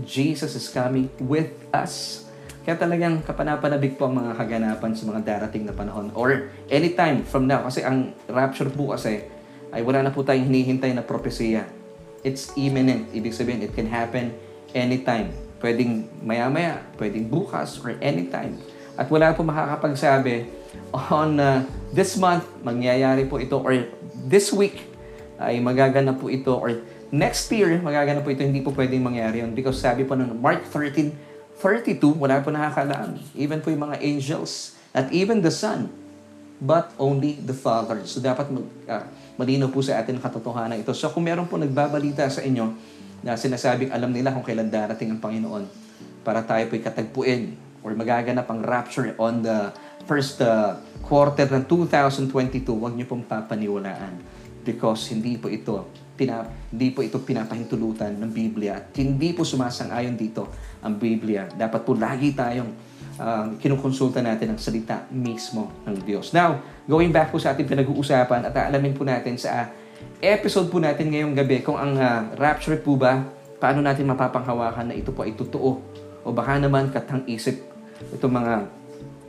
Jesus 0.02 0.54
is 0.54 0.70
coming 0.70 1.10
with 1.18 1.50
us. 1.74 2.24
Kaya 2.62 2.76
talagang 2.76 3.24
kapanapanabik 3.24 3.96
po 3.96 4.06
ang 4.06 4.20
mga 4.20 4.36
kaganapan 4.36 4.92
sa 4.92 5.08
mga 5.08 5.20
darating 5.24 5.64
na 5.64 5.72
panahon 5.72 6.12
or 6.12 6.52
anytime 6.68 7.24
from 7.24 7.48
now. 7.48 7.64
Kasi 7.64 7.80
ang 7.80 8.12
rapture 8.28 8.68
po 8.68 8.92
kasi 8.92 9.24
ay 9.72 9.80
wala 9.80 10.04
na 10.04 10.12
po 10.12 10.20
tayong 10.20 10.48
hinihintay 10.52 10.92
na 10.92 11.00
propesya. 11.00 11.64
It's 12.20 12.52
imminent. 12.60 13.08
Ibig 13.16 13.32
sabihin, 13.32 13.64
it 13.64 13.72
can 13.72 13.88
happen 13.88 14.36
anytime. 14.76 15.32
Pwedeng 15.64 16.06
maya-maya, 16.20 16.84
pwedeng 17.00 17.32
bukas, 17.32 17.80
or 17.80 17.96
anytime. 18.04 18.60
At 18.98 19.08
wala 19.08 19.32
po 19.32 19.46
makakapagsabi 19.46 20.50
on 20.92 21.40
uh, 21.40 21.62
this 21.94 22.20
month, 22.20 22.44
mangyayari 22.60 23.24
po 23.24 23.40
ito, 23.40 23.56
or 23.58 23.72
this 24.28 24.52
week, 24.52 24.82
ay 25.38 25.62
magaganap 25.62 26.18
po 26.18 26.28
ito, 26.28 26.52
or 26.52 26.84
next 27.10 27.48
year, 27.52 27.80
magaganap 27.80 28.24
po 28.24 28.32
ito, 28.32 28.44
hindi 28.44 28.60
po 28.60 28.72
pwedeng 28.72 29.04
mangyari 29.04 29.40
yun. 29.40 29.52
Because 29.52 29.80
sabi 29.80 30.04
po 30.04 30.16
ng 30.16 30.36
Mark 30.38 30.68
13, 30.70 31.12
32, 31.58 32.14
wala 32.14 32.38
po 32.40 32.54
nakakalaan. 32.54 33.18
Even 33.34 33.58
po 33.58 33.72
yung 33.72 33.90
mga 33.90 33.98
angels, 33.98 34.78
at 34.94 35.10
even 35.12 35.44
the 35.44 35.52
Son, 35.52 35.90
but 36.58 36.90
only 36.98 37.38
the 37.38 37.54
Father. 37.54 38.02
So 38.02 38.18
dapat 38.18 38.50
mag, 38.50 38.66
uh, 38.90 39.04
malinaw 39.38 39.70
po 39.70 39.78
sa 39.78 40.00
atin 40.00 40.18
ang 40.18 40.24
katotohanan 40.24 40.82
ito. 40.82 40.90
So 40.96 41.10
kung 41.14 41.26
meron 41.26 41.46
po 41.46 41.54
nagbabalita 41.54 42.26
sa 42.26 42.42
inyo 42.42 42.74
na 43.22 43.38
sinasabing 43.38 43.94
alam 43.94 44.10
nila 44.10 44.34
kung 44.34 44.42
kailan 44.42 44.70
darating 44.70 45.14
ang 45.14 45.20
Panginoon 45.22 45.64
para 46.26 46.42
tayo 46.42 46.66
po'y 46.66 46.82
katagpuin 46.82 47.54
or 47.86 47.94
magaganap 47.94 48.50
ang 48.50 48.60
rapture 48.62 49.14
on 49.22 49.42
the 49.42 49.70
first 50.06 50.42
uh, 50.42 50.74
quarter 51.06 51.46
ng 51.46 51.62
2022, 51.70 52.66
huwag 52.74 52.94
niyo 52.98 53.06
pong 53.06 53.22
papaniwalaan 53.22 54.18
because 54.66 55.06
hindi 55.14 55.38
po 55.38 55.46
ito 55.46 55.86
pina, 56.18 56.42
hindi 56.74 56.90
po 56.90 57.06
ito 57.06 57.22
pinapahintulutan 57.22 58.18
ng 58.18 58.30
Biblia 58.34 58.90
hindi 58.98 59.30
po 59.30 59.46
sumasang-ayon 59.46 60.18
dito 60.18 60.50
ang 60.82 60.98
Biblia. 60.98 61.46
Dapat 61.46 61.80
po 61.86 61.94
lagi 61.94 62.34
tayong 62.34 62.70
uh, 63.22 63.54
kinukonsulta 63.62 64.18
natin 64.18 64.54
ang 64.54 64.58
salita 64.58 65.06
mismo 65.14 65.70
ng 65.86 66.02
Diyos. 66.02 66.34
Now, 66.34 66.58
going 66.90 67.14
back 67.14 67.30
po 67.30 67.38
sa 67.38 67.54
ating 67.54 67.70
pinag-uusapan 67.70 68.50
at 68.50 68.54
aalamin 68.54 68.98
po 68.98 69.06
natin 69.06 69.38
sa 69.38 69.70
episode 70.18 70.66
po 70.66 70.82
natin 70.82 71.14
ngayong 71.14 71.34
gabi 71.38 71.62
kung 71.62 71.78
ang 71.78 71.94
uh, 71.94 72.34
rapture 72.34 72.78
po 72.82 72.98
ba, 72.98 73.22
paano 73.62 73.78
natin 73.78 74.06
mapapanghawakan 74.10 74.90
na 74.90 74.94
ito 74.98 75.14
po 75.14 75.22
ay 75.22 75.34
totoo 75.38 75.78
o 76.22 76.26
baka 76.34 76.58
naman 76.58 76.90
katang 76.90 77.22
isip 77.30 77.62
itong 78.14 78.34
mga 78.34 78.66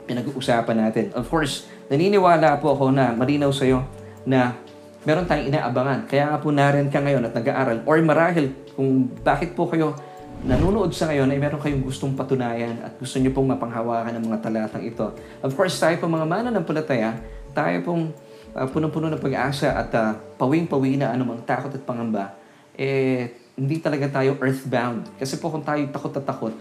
pinag-uusapan 0.06 0.76
natin. 0.78 1.04
Of 1.14 1.30
course, 1.30 1.70
naniniwala 1.86 2.58
po 2.58 2.74
ako 2.74 2.90
na 2.90 3.14
malinaw 3.14 3.54
sa 3.54 3.66
iyo 3.66 3.86
na 4.26 4.58
meron 5.04 5.24
tayong 5.24 5.48
inaabangan. 5.48 6.04
Kaya 6.04 6.32
nga 6.32 6.38
po 6.40 6.52
narin 6.52 6.92
ka 6.92 7.00
ngayon 7.00 7.24
at 7.24 7.32
nag-aaral. 7.32 7.78
Or 7.88 7.96
marahil 8.04 8.52
kung 8.76 9.08
bakit 9.24 9.56
po 9.56 9.68
kayo 9.68 9.96
nanonood 10.40 10.92
sa 10.96 11.08
ngayon 11.08 11.28
ay 11.28 11.38
meron 11.40 11.60
kayong 11.60 11.84
gustong 11.84 12.16
patunayan 12.16 12.80
at 12.80 12.96
gusto 12.96 13.20
nyo 13.20 13.28
pong 13.32 13.52
mapanghawakan 13.52 14.16
ng 14.16 14.24
mga 14.28 14.38
talatang 14.40 14.84
ito. 14.84 15.12
Of 15.44 15.52
course, 15.52 15.76
tayo 15.76 16.00
po 16.00 16.08
mga 16.08 16.24
mananampalataya, 16.24 17.16
tayo 17.52 17.76
pong 17.84 18.12
uh, 18.56 18.66
punong-puno 18.68 19.12
ng 19.12 19.20
pag-asa 19.20 19.76
at 19.76 19.90
uh, 19.92 20.16
pawing-pawi 20.40 20.96
na 20.96 21.12
anumang 21.12 21.44
takot 21.44 21.68
at 21.68 21.82
pangamba, 21.84 22.40
eh, 22.72 23.36
hindi 23.52 23.76
talaga 23.84 24.20
tayo 24.20 24.40
earthbound. 24.40 25.20
Kasi 25.20 25.36
po 25.36 25.52
kung 25.52 25.60
tayo 25.60 25.84
takot 25.92 26.12
at 26.16 26.24
takot, 26.24 26.54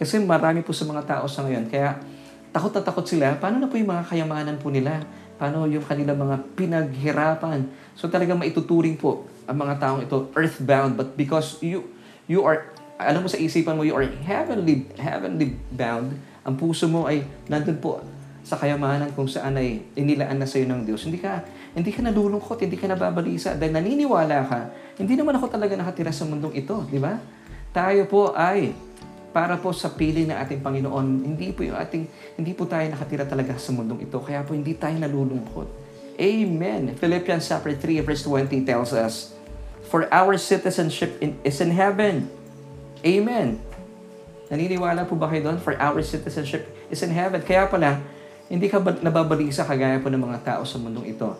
kasi 0.00 0.16
marami 0.20 0.64
po 0.64 0.72
sa 0.72 0.88
mga 0.88 1.02
tao 1.04 1.24
sa 1.28 1.44
ngayon, 1.44 1.68
kaya 1.68 2.00
takot 2.52 2.72
na 2.72 2.80
takot 2.80 3.04
sila, 3.04 3.36
paano 3.36 3.60
na 3.60 3.68
po 3.68 3.76
yung 3.76 3.92
mga 3.92 4.04
kayamanan 4.08 4.56
po 4.56 4.72
nila? 4.72 5.04
Paano 5.36 5.68
yung 5.68 5.84
kanilang 5.84 6.16
mga 6.16 6.36
pinaghirapan? 6.56 7.68
So 7.92 8.08
talagang 8.08 8.40
maituturing 8.40 8.96
po 8.96 9.28
ang 9.44 9.60
mga 9.60 9.80
taong 9.80 10.00
ito 10.04 10.32
earthbound. 10.32 10.96
But 10.96 11.14
because 11.16 11.60
you 11.60 11.92
you 12.24 12.42
are 12.42 12.72
alam 12.96 13.24
mo 13.24 13.28
sa 13.28 13.36
isipan 13.36 13.76
mo 13.76 13.84
you 13.84 13.92
are 13.92 14.08
heavenly 14.24 14.88
heavenly 14.96 15.52
bound 15.68 16.16
ang 16.48 16.56
puso 16.56 16.88
mo 16.88 17.04
ay 17.04 17.28
nandun 17.50 17.76
po 17.76 18.00
sa 18.46 18.54
kayamanan 18.54 19.10
kung 19.12 19.26
saan 19.26 19.58
ay 19.58 19.82
inilaan 19.98 20.38
na 20.38 20.46
sa 20.46 20.62
iyo 20.62 20.70
ng 20.70 20.86
Diyos. 20.86 21.02
Hindi 21.02 21.18
ka 21.18 21.42
hindi 21.74 21.90
ka 21.90 22.00
nalulungkot 22.06 22.62
hindi 22.62 22.78
ka 22.78 22.86
nababalisa. 22.86 23.58
Dahil 23.58 23.74
naniniwala 23.74 24.38
ka 24.46 24.60
hindi 24.96 25.18
naman 25.18 25.34
ako 25.34 25.50
talaga 25.50 25.74
nakatira 25.74 26.14
sa 26.14 26.24
mundong 26.24 26.54
ito 26.54 26.86
di 26.86 27.02
ba? 27.02 27.18
Tayo 27.74 28.06
po 28.08 28.32
ay 28.32 28.85
para 29.36 29.60
po 29.60 29.68
sa 29.76 29.92
pili 29.92 30.24
ng 30.24 30.32
ating 30.32 30.64
Panginoon. 30.64 31.28
Hindi 31.28 31.52
po 31.52 31.60
yung 31.60 31.76
ating 31.76 32.08
hindi 32.40 32.56
po 32.56 32.64
tayo 32.64 32.88
nakatira 32.88 33.28
talaga 33.28 33.52
sa 33.60 33.68
mundong 33.76 34.08
ito. 34.08 34.16
Kaya 34.16 34.40
po 34.40 34.56
hindi 34.56 34.72
tayo 34.72 34.96
nalulungkot. 34.96 35.68
Amen. 36.16 36.96
Philippians 36.96 37.44
chapter 37.44 37.76
3 37.76 38.00
verse 38.00 38.24
20 38.24 38.64
tells 38.64 38.96
us, 38.96 39.36
For 39.92 40.08
our 40.08 40.40
citizenship 40.40 41.20
in, 41.20 41.36
is 41.44 41.60
in 41.60 41.76
heaven. 41.76 42.32
Amen. 43.04 43.60
Naniniwala 44.48 45.04
po 45.04 45.20
ba 45.20 45.28
kayo 45.28 45.52
doon? 45.52 45.60
For 45.60 45.76
our 45.76 46.00
citizenship 46.00 46.72
is 46.88 47.04
in 47.04 47.12
heaven. 47.12 47.44
Kaya 47.44 47.68
pala, 47.68 48.00
hindi 48.48 48.72
ka 48.72 48.80
nababalisa 48.80 49.68
kagaya 49.68 50.00
po 50.00 50.08
ng 50.08 50.22
mga 50.32 50.48
tao 50.48 50.62
sa 50.64 50.80
mundong 50.80 51.12
ito. 51.12 51.36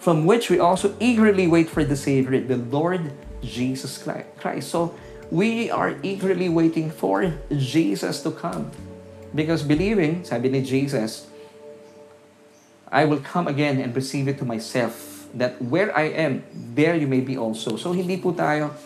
From 0.00 0.24
which 0.24 0.48
we 0.48 0.56
also 0.56 0.96
eagerly 0.96 1.44
wait 1.44 1.68
for 1.68 1.84
the 1.84 1.94
Savior, 1.94 2.40
the 2.40 2.56
Lord 2.56 3.12
Jesus 3.44 4.00
Christ. 4.00 4.72
So, 4.72 4.96
we 5.32 5.72
are 5.72 5.96
eagerly 6.04 6.52
waiting 6.52 6.92
for 6.92 7.24
Jesus 7.48 8.20
to 8.20 8.28
come. 8.28 8.68
Because 9.32 9.64
believing, 9.64 10.28
sabi 10.28 10.52
ni 10.52 10.60
Jesus, 10.60 11.24
I 12.92 13.08
will 13.08 13.24
come 13.24 13.48
again 13.48 13.80
and 13.80 13.96
receive 13.96 14.28
it 14.28 14.36
to 14.36 14.44
myself, 14.44 15.24
that 15.32 15.56
where 15.64 15.88
I 15.96 16.12
am, 16.12 16.44
there 16.52 16.92
you 16.92 17.08
may 17.08 17.24
be 17.24 17.40
also. 17.40 17.80
So 17.80 17.96
hindi 17.96 18.20
po 18.20 18.36
tayo 18.36 18.76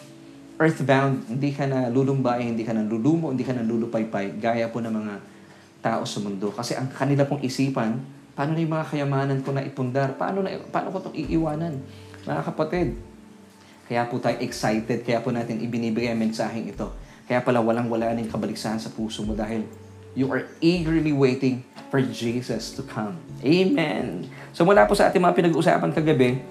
earthbound, 0.63 1.27
hindi 1.27 1.51
ka 1.51 1.67
na 1.67 1.91
lulumbay, 1.91 2.47
hindi 2.47 2.63
ka 2.63 2.79
na 2.79 2.87
lulumo, 2.87 3.35
hindi 3.35 3.43
ka 3.43 3.51
na 3.51 3.67
lulupaypay, 3.67 4.39
gaya 4.39 4.71
po 4.71 4.79
ng 4.79 4.95
mga 4.95 5.15
tao 5.83 6.07
sa 6.07 6.23
mundo. 6.23 6.55
Kasi 6.55 6.79
ang 6.79 6.87
kanila 6.95 7.27
pong 7.27 7.43
isipan, 7.43 7.99
paano 8.39 8.55
na 8.55 8.63
yung 8.63 8.71
mga 8.71 8.87
kayamanan 8.95 9.43
ko 9.43 9.51
na 9.51 9.67
ipundar? 9.67 10.15
Paano, 10.15 10.47
na, 10.47 10.55
paano 10.71 10.95
ko 10.95 11.03
itong 11.03 11.19
iiwanan? 11.27 11.75
Mga 12.23 12.43
kapatid, 12.47 12.95
kaya 13.87 14.03
po 14.11 14.19
tayo 14.19 14.35
excited, 14.43 15.07
kaya 15.07 15.23
po 15.23 15.31
natin 15.31 15.63
ibinibigay 15.63 16.11
ang 16.11 16.19
mensaheng 16.19 16.67
ito. 16.67 16.91
Kaya 17.27 17.43
pala 17.43 17.63
walang-wala 17.63 18.15
ng 18.19 18.27
kabaligsahan 18.31 18.83
sa 18.83 18.91
puso 18.91 19.23
mo 19.23 19.35
dahil 19.35 19.63
you 20.19 20.27
are 20.31 20.47
eagerly 20.59 21.15
waiting 21.15 21.63
for 21.87 22.03
Jesus 22.03 22.75
to 22.75 22.83
come. 22.83 23.15
Amen! 23.47 24.27
So 24.51 24.67
mula 24.67 24.91
po 24.91 24.99
sa 24.99 25.07
ating 25.07 25.23
mga 25.23 25.39
pinag-uusapan 25.39 25.95
kagabi, 25.95 26.43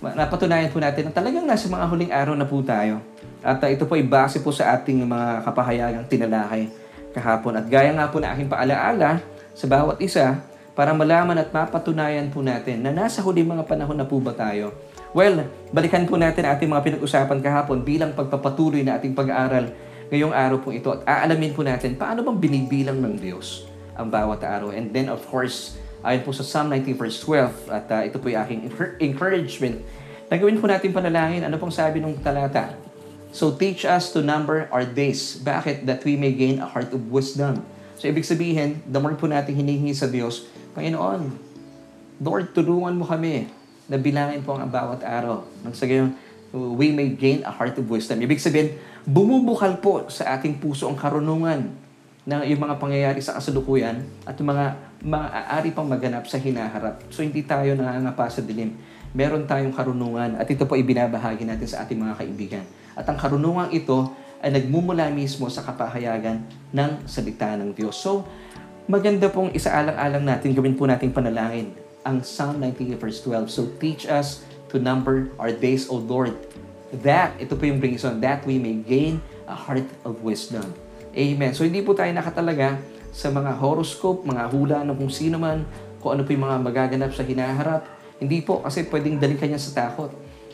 napatunayan 0.00 0.72
po 0.72 0.80
natin 0.80 1.08
na 1.08 1.12
talagang 1.12 1.44
nasa 1.44 1.68
mga 1.68 1.86
huling 1.88 2.12
araw 2.12 2.32
na 2.32 2.48
po 2.48 2.64
tayo. 2.64 3.04
At 3.44 3.60
uh, 3.60 3.68
ito 3.68 3.84
po 3.84 3.96
ay 3.96 4.04
base 4.04 4.40
po 4.40 4.48
sa 4.48 4.72
ating 4.72 5.04
mga 5.04 5.44
kapahayagang 5.44 6.06
tinalakay 6.08 6.72
kahapon. 7.12 7.60
At 7.60 7.68
gaya 7.68 7.92
nga 7.92 8.08
po 8.08 8.20
na 8.20 8.32
aking 8.32 8.48
paalaala 8.48 9.20
sa 9.52 9.68
bawat 9.68 10.00
isa, 10.00 10.40
para 10.72 10.96
malaman 10.96 11.36
at 11.36 11.52
mapatunayan 11.52 12.32
po 12.32 12.40
natin 12.40 12.80
na 12.80 12.88
nasa 12.88 13.20
huling 13.20 13.44
mga 13.44 13.68
panahon 13.68 13.98
na 13.98 14.06
po 14.06 14.16
ba 14.16 14.32
tayo 14.32 14.72
Well, 15.10 15.50
balikan 15.74 16.06
po 16.06 16.14
natin 16.14 16.46
ating 16.46 16.70
mga 16.70 16.86
pinag-usapan 16.86 17.42
kahapon 17.42 17.82
bilang 17.82 18.14
pagpapatuloy 18.14 18.86
na 18.86 18.94
ating 18.94 19.10
pag-aaral 19.10 19.74
ngayong 20.06 20.30
araw 20.30 20.62
po 20.62 20.70
ito 20.70 20.86
at 20.94 21.02
aalamin 21.02 21.50
po 21.50 21.66
natin 21.66 21.98
paano 21.98 22.22
bang 22.22 22.38
binibilang 22.38 23.02
ng 23.02 23.18
Diyos 23.18 23.66
ang 23.98 24.06
bawat 24.06 24.46
araw. 24.46 24.70
And 24.70 24.94
then 24.94 25.10
of 25.10 25.26
course, 25.26 25.74
ayon 26.06 26.22
po 26.22 26.30
sa 26.30 26.46
Psalm 26.46 26.70
90 26.70 26.94
verse 26.94 27.18
12 27.26 27.74
at 27.74 27.86
uh, 27.90 28.02
ito 28.06 28.22
po 28.22 28.30
yung 28.30 28.38
aking 28.46 28.60
encouragement. 29.02 29.82
Nagawin 30.30 30.62
po 30.62 30.70
natin 30.70 30.94
panalangin. 30.94 31.42
Ano 31.42 31.58
pong 31.58 31.74
sabi 31.74 31.98
ng 31.98 32.22
talata? 32.22 32.78
So 33.34 33.50
teach 33.50 33.82
us 33.82 34.14
to 34.14 34.22
number 34.22 34.70
our 34.70 34.86
days. 34.86 35.42
Bakit? 35.42 35.90
That 35.90 36.06
we 36.06 36.14
may 36.14 36.38
gain 36.38 36.62
a 36.62 36.70
heart 36.70 36.94
of 36.94 37.10
wisdom. 37.10 37.66
So 37.98 38.06
ibig 38.06 38.22
sabihin, 38.22 38.78
the 38.86 39.02
more 39.02 39.18
po 39.18 39.26
natin 39.26 39.58
hinihingi 39.58 39.90
sa 39.90 40.06
Diyos, 40.06 40.46
Panginoon, 40.78 41.34
Lord, 42.22 42.54
tulungan 42.54 42.94
mo 42.94 43.10
kami 43.10 43.58
na 43.90 43.98
bilangin 43.98 44.46
po 44.46 44.54
ang 44.54 44.70
bawat 44.70 45.02
araw. 45.02 45.42
Nang 45.66 45.74
sa 45.74 45.90
gayon, 45.90 46.14
we 46.54 46.94
may 46.94 47.10
gain 47.10 47.42
a 47.42 47.50
heart 47.50 47.74
of 47.74 47.90
wisdom. 47.90 48.22
Ibig 48.22 48.38
sabihin, 48.38 48.78
bumubukal 49.02 49.82
po 49.82 50.06
sa 50.06 50.38
ating 50.38 50.62
puso 50.62 50.86
ang 50.86 50.94
karunungan 50.94 51.74
na 52.22 52.46
yung 52.46 52.62
mga 52.62 52.78
pangyayari 52.78 53.18
sa 53.18 53.34
kasalukuyan 53.34 54.06
at 54.22 54.38
yung 54.38 54.54
mga 54.54 54.78
maaari 55.02 55.74
pang 55.74 55.90
maganap 55.90 56.30
sa 56.30 56.38
hinaharap. 56.38 57.02
So 57.10 57.26
hindi 57.26 57.42
tayo 57.42 57.74
nangangapa 57.74 58.30
sa 58.30 58.46
dilim. 58.46 58.78
Meron 59.10 59.50
tayong 59.50 59.74
karunungan 59.74 60.38
at 60.38 60.46
ito 60.46 60.62
po 60.70 60.78
ibinabahagi 60.78 61.42
natin 61.42 61.66
sa 61.66 61.82
ating 61.82 61.98
mga 61.98 62.14
kaibigan. 62.14 62.64
At 62.94 63.10
ang 63.10 63.18
karunungan 63.18 63.74
ito 63.74 64.14
ay 64.38 64.54
nagmumula 64.54 65.10
mismo 65.10 65.50
sa 65.50 65.66
kapahayagan 65.66 66.46
ng 66.70 66.90
salita 67.10 67.58
ng 67.58 67.74
Diyos. 67.74 67.98
So, 67.98 68.22
maganda 68.86 69.26
pong 69.26 69.50
isaalang-alang 69.50 70.24
natin, 70.24 70.54
gawin 70.54 70.78
po 70.78 70.86
nating 70.86 71.10
panalangin 71.10 71.74
ang 72.04 72.24
Psalm 72.24 72.60
98 72.62 72.96
verse 72.96 73.18
12. 73.24 73.52
So 73.52 73.68
teach 73.76 74.08
us 74.08 74.44
to 74.72 74.80
number 74.80 75.28
our 75.36 75.52
days, 75.52 75.90
O 75.90 75.98
Lord. 75.98 76.36
That, 76.90 77.38
ito 77.38 77.54
po 77.54 77.66
yung 77.70 77.78
reason, 77.78 78.18
that 78.24 78.42
we 78.42 78.58
may 78.58 78.82
gain 78.82 79.22
a 79.46 79.54
heart 79.54 79.86
of 80.02 80.22
wisdom. 80.26 80.74
Amen. 81.14 81.54
So 81.54 81.66
hindi 81.66 81.82
po 81.82 81.94
tayo 81.94 82.10
nakatalaga 82.10 82.78
sa 83.10 83.30
mga 83.30 83.58
horoscope, 83.58 84.22
mga 84.22 84.44
hula 84.50 84.78
ng 84.86 84.94
kung 84.94 85.10
sino 85.10 85.38
man, 85.38 85.66
kung 85.98 86.18
ano 86.18 86.22
po 86.22 86.30
yung 86.34 86.46
mga 86.46 86.58
magaganap 86.62 87.10
sa 87.14 87.26
hinaharap. 87.26 87.82
Hindi 88.22 88.42
po 88.42 88.62
kasi 88.62 88.86
pwedeng 88.86 89.18
dalikan 89.18 89.50
niya 89.50 89.60
sa 89.60 89.86
takot. 89.86 90.10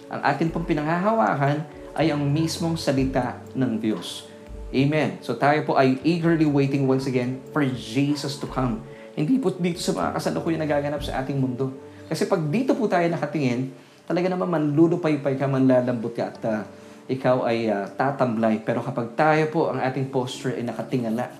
Ang 0.08 0.20
atin 0.22 0.48
pong 0.48 0.64
pinanghahawakan 0.64 1.66
ay 1.96 2.12
ang 2.12 2.22
mismong 2.24 2.76
salita 2.76 3.40
ng 3.52 3.80
Diyos. 3.80 4.28
Amen. 4.72 5.22
So 5.22 5.36
tayo 5.38 5.62
po 5.64 5.78
ay 5.78 5.98
eagerly 6.02 6.44
waiting 6.44 6.84
once 6.84 7.06
again 7.06 7.40
for 7.54 7.62
Jesus 7.64 8.36
to 8.42 8.46
come 8.48 8.82
hindi 9.16 9.40
po 9.40 9.48
dito 9.48 9.80
sa 9.80 9.96
mga 9.96 10.20
kasalukuyan 10.20 10.60
nagaganap 10.60 11.00
sa 11.00 11.24
ating 11.24 11.40
mundo. 11.40 11.72
Kasi 12.06 12.28
pag 12.28 12.44
dito 12.52 12.76
po 12.76 12.84
tayo 12.84 13.08
nakatingin, 13.08 13.72
talaga 14.04 14.28
naman 14.28 14.46
manlulupay-pay 14.46 15.40
ka, 15.40 15.48
manlalambot 15.48 16.12
ka 16.12 16.30
at 16.30 16.38
uh, 16.44 16.62
ikaw 17.08 17.48
ay 17.48 17.72
uh, 17.72 17.88
tatamblay. 17.96 18.60
Pero 18.60 18.84
kapag 18.84 19.16
tayo 19.16 19.44
po, 19.48 19.60
ang 19.72 19.80
ating 19.80 20.12
posture 20.12 20.60
ay 20.60 20.68
nakatingala, 20.68 21.32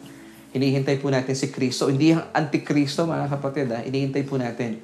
hinihintay 0.56 0.96
po 0.98 1.12
natin 1.12 1.36
si 1.36 1.52
Kristo. 1.52 1.92
Hindi 1.92 2.16
ang 2.16 2.32
antikristo, 2.32 3.04
mga 3.04 3.28
kapatid. 3.28 3.68
Ha? 3.70 3.84
Hinihintay 3.84 4.24
po 4.24 4.40
natin 4.40 4.80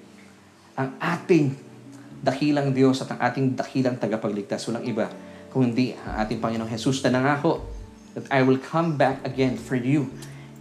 ang 0.77 0.95
ating 1.01 1.57
dakilang 2.23 2.71
Diyos 2.71 3.01
at 3.03 3.17
ang 3.17 3.21
ating 3.25 3.57
dakilang 3.57 3.97
tagapagligtas. 3.99 4.69
Walang 4.69 4.87
iba, 4.87 5.09
Kung 5.53 5.69
hindi, 5.69 5.93
ang 5.93 6.25
ating 6.25 6.41
Panginoong 6.41 6.71
Jesus 6.73 7.05
na 7.05 7.21
nangako 7.21 7.61
that 8.17 8.25
I 8.33 8.41
will 8.41 8.57
come 8.57 8.97
back 8.97 9.21
again 9.25 9.61
for 9.61 9.77
you. 9.77 10.09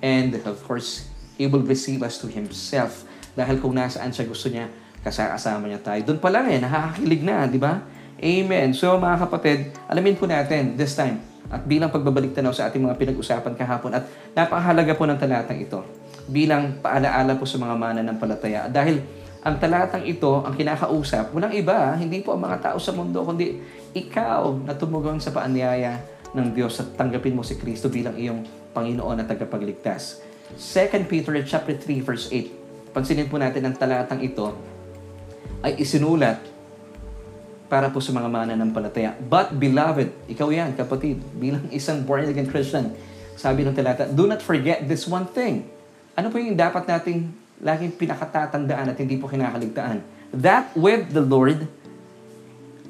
And 0.04 0.36
of 0.44 0.60
course, 0.68 1.11
He 1.36 1.48
will 1.48 1.64
receive 1.64 2.04
us 2.04 2.20
to 2.20 2.28
Himself. 2.28 3.08
Dahil 3.36 3.60
kung 3.64 3.76
nasaan 3.76 4.12
siya 4.12 4.28
gusto 4.28 4.52
niya, 4.52 4.68
kasama 5.02 5.66
niya 5.66 5.82
tayo. 5.82 6.02
Doon 6.06 6.20
pa 6.20 6.30
lang 6.30 6.52
eh, 6.52 6.60
nakakakilig 6.62 7.22
na, 7.24 7.48
di 7.48 7.58
ba? 7.58 7.82
Amen. 8.22 8.70
So 8.78 9.02
mga 9.02 9.18
kapatid, 9.26 9.74
alamin 9.90 10.14
po 10.14 10.30
natin 10.30 10.78
this 10.78 10.94
time 10.94 11.18
at 11.50 11.66
bilang 11.66 11.90
pagbabalik 11.90 12.38
tanaw 12.38 12.54
sa 12.54 12.70
ating 12.70 12.86
mga 12.86 12.96
pinag-usapan 12.96 13.58
kahapon 13.58 13.92
at 13.98 14.06
napakahalaga 14.38 14.94
po 14.94 15.04
ng 15.10 15.18
talatang 15.18 15.60
ito 15.60 15.82
bilang 16.30 16.80
paalaala 16.80 17.34
po 17.36 17.50
sa 17.50 17.58
mga 17.58 17.76
mananampalataya. 17.76 18.70
Dahil 18.70 19.02
ang 19.42 19.58
talatang 19.58 20.06
ito, 20.06 20.46
ang 20.46 20.54
kinakausap, 20.54 21.34
walang 21.34 21.52
iba, 21.52 21.98
hindi 21.98 22.22
po 22.22 22.38
ang 22.38 22.46
mga 22.46 22.72
tao 22.72 22.78
sa 22.78 22.94
mundo, 22.94 23.26
kundi 23.26 23.58
ikaw 23.92 24.54
na 24.64 24.78
tumugon 24.78 25.18
sa 25.18 25.34
paanyaya 25.34 25.98
ng 26.32 26.54
Diyos 26.54 26.78
at 26.78 26.94
tanggapin 26.94 27.34
mo 27.34 27.42
si 27.42 27.58
Kristo 27.58 27.90
bilang 27.90 28.14
iyong 28.16 28.46
Panginoon 28.72 29.18
at 29.20 29.28
tagapagligtas. 29.28 30.22
2 30.58 31.12
Peter 31.12 31.34
chapter 31.44 31.76
3 31.76 32.02
verse 32.04 32.28
8. 32.32 32.96
Pansinin 32.96 33.28
po 33.32 33.40
natin 33.40 33.64
ang 33.64 33.76
talatang 33.76 34.20
ito 34.20 34.52
ay 35.64 35.80
isinulat 35.80 36.42
para 37.72 37.88
po 37.88 38.04
sa 38.04 38.12
mga 38.12 38.28
mananampalataya. 38.28 39.16
But 39.16 39.56
beloved, 39.56 40.12
ikaw 40.28 40.52
yan 40.52 40.76
kapatid, 40.76 41.24
bilang 41.40 41.72
isang 41.72 42.04
born 42.04 42.28
again 42.28 42.52
Christian, 42.52 42.92
sabi 43.40 43.64
ng 43.64 43.72
talata, 43.72 44.12
do 44.12 44.28
not 44.28 44.44
forget 44.44 44.84
this 44.92 45.08
one 45.08 45.24
thing. 45.32 45.64
Ano 46.20 46.28
po 46.28 46.36
yung 46.36 46.60
dapat 46.60 46.84
nating 46.84 47.32
laging 47.64 47.96
pinakatatandaan 47.96 48.92
at 48.92 48.98
hindi 49.00 49.16
po 49.16 49.32
kinakaligtaan? 49.32 50.04
That 50.36 50.76
with 50.76 51.16
the 51.16 51.24
Lord, 51.24 51.72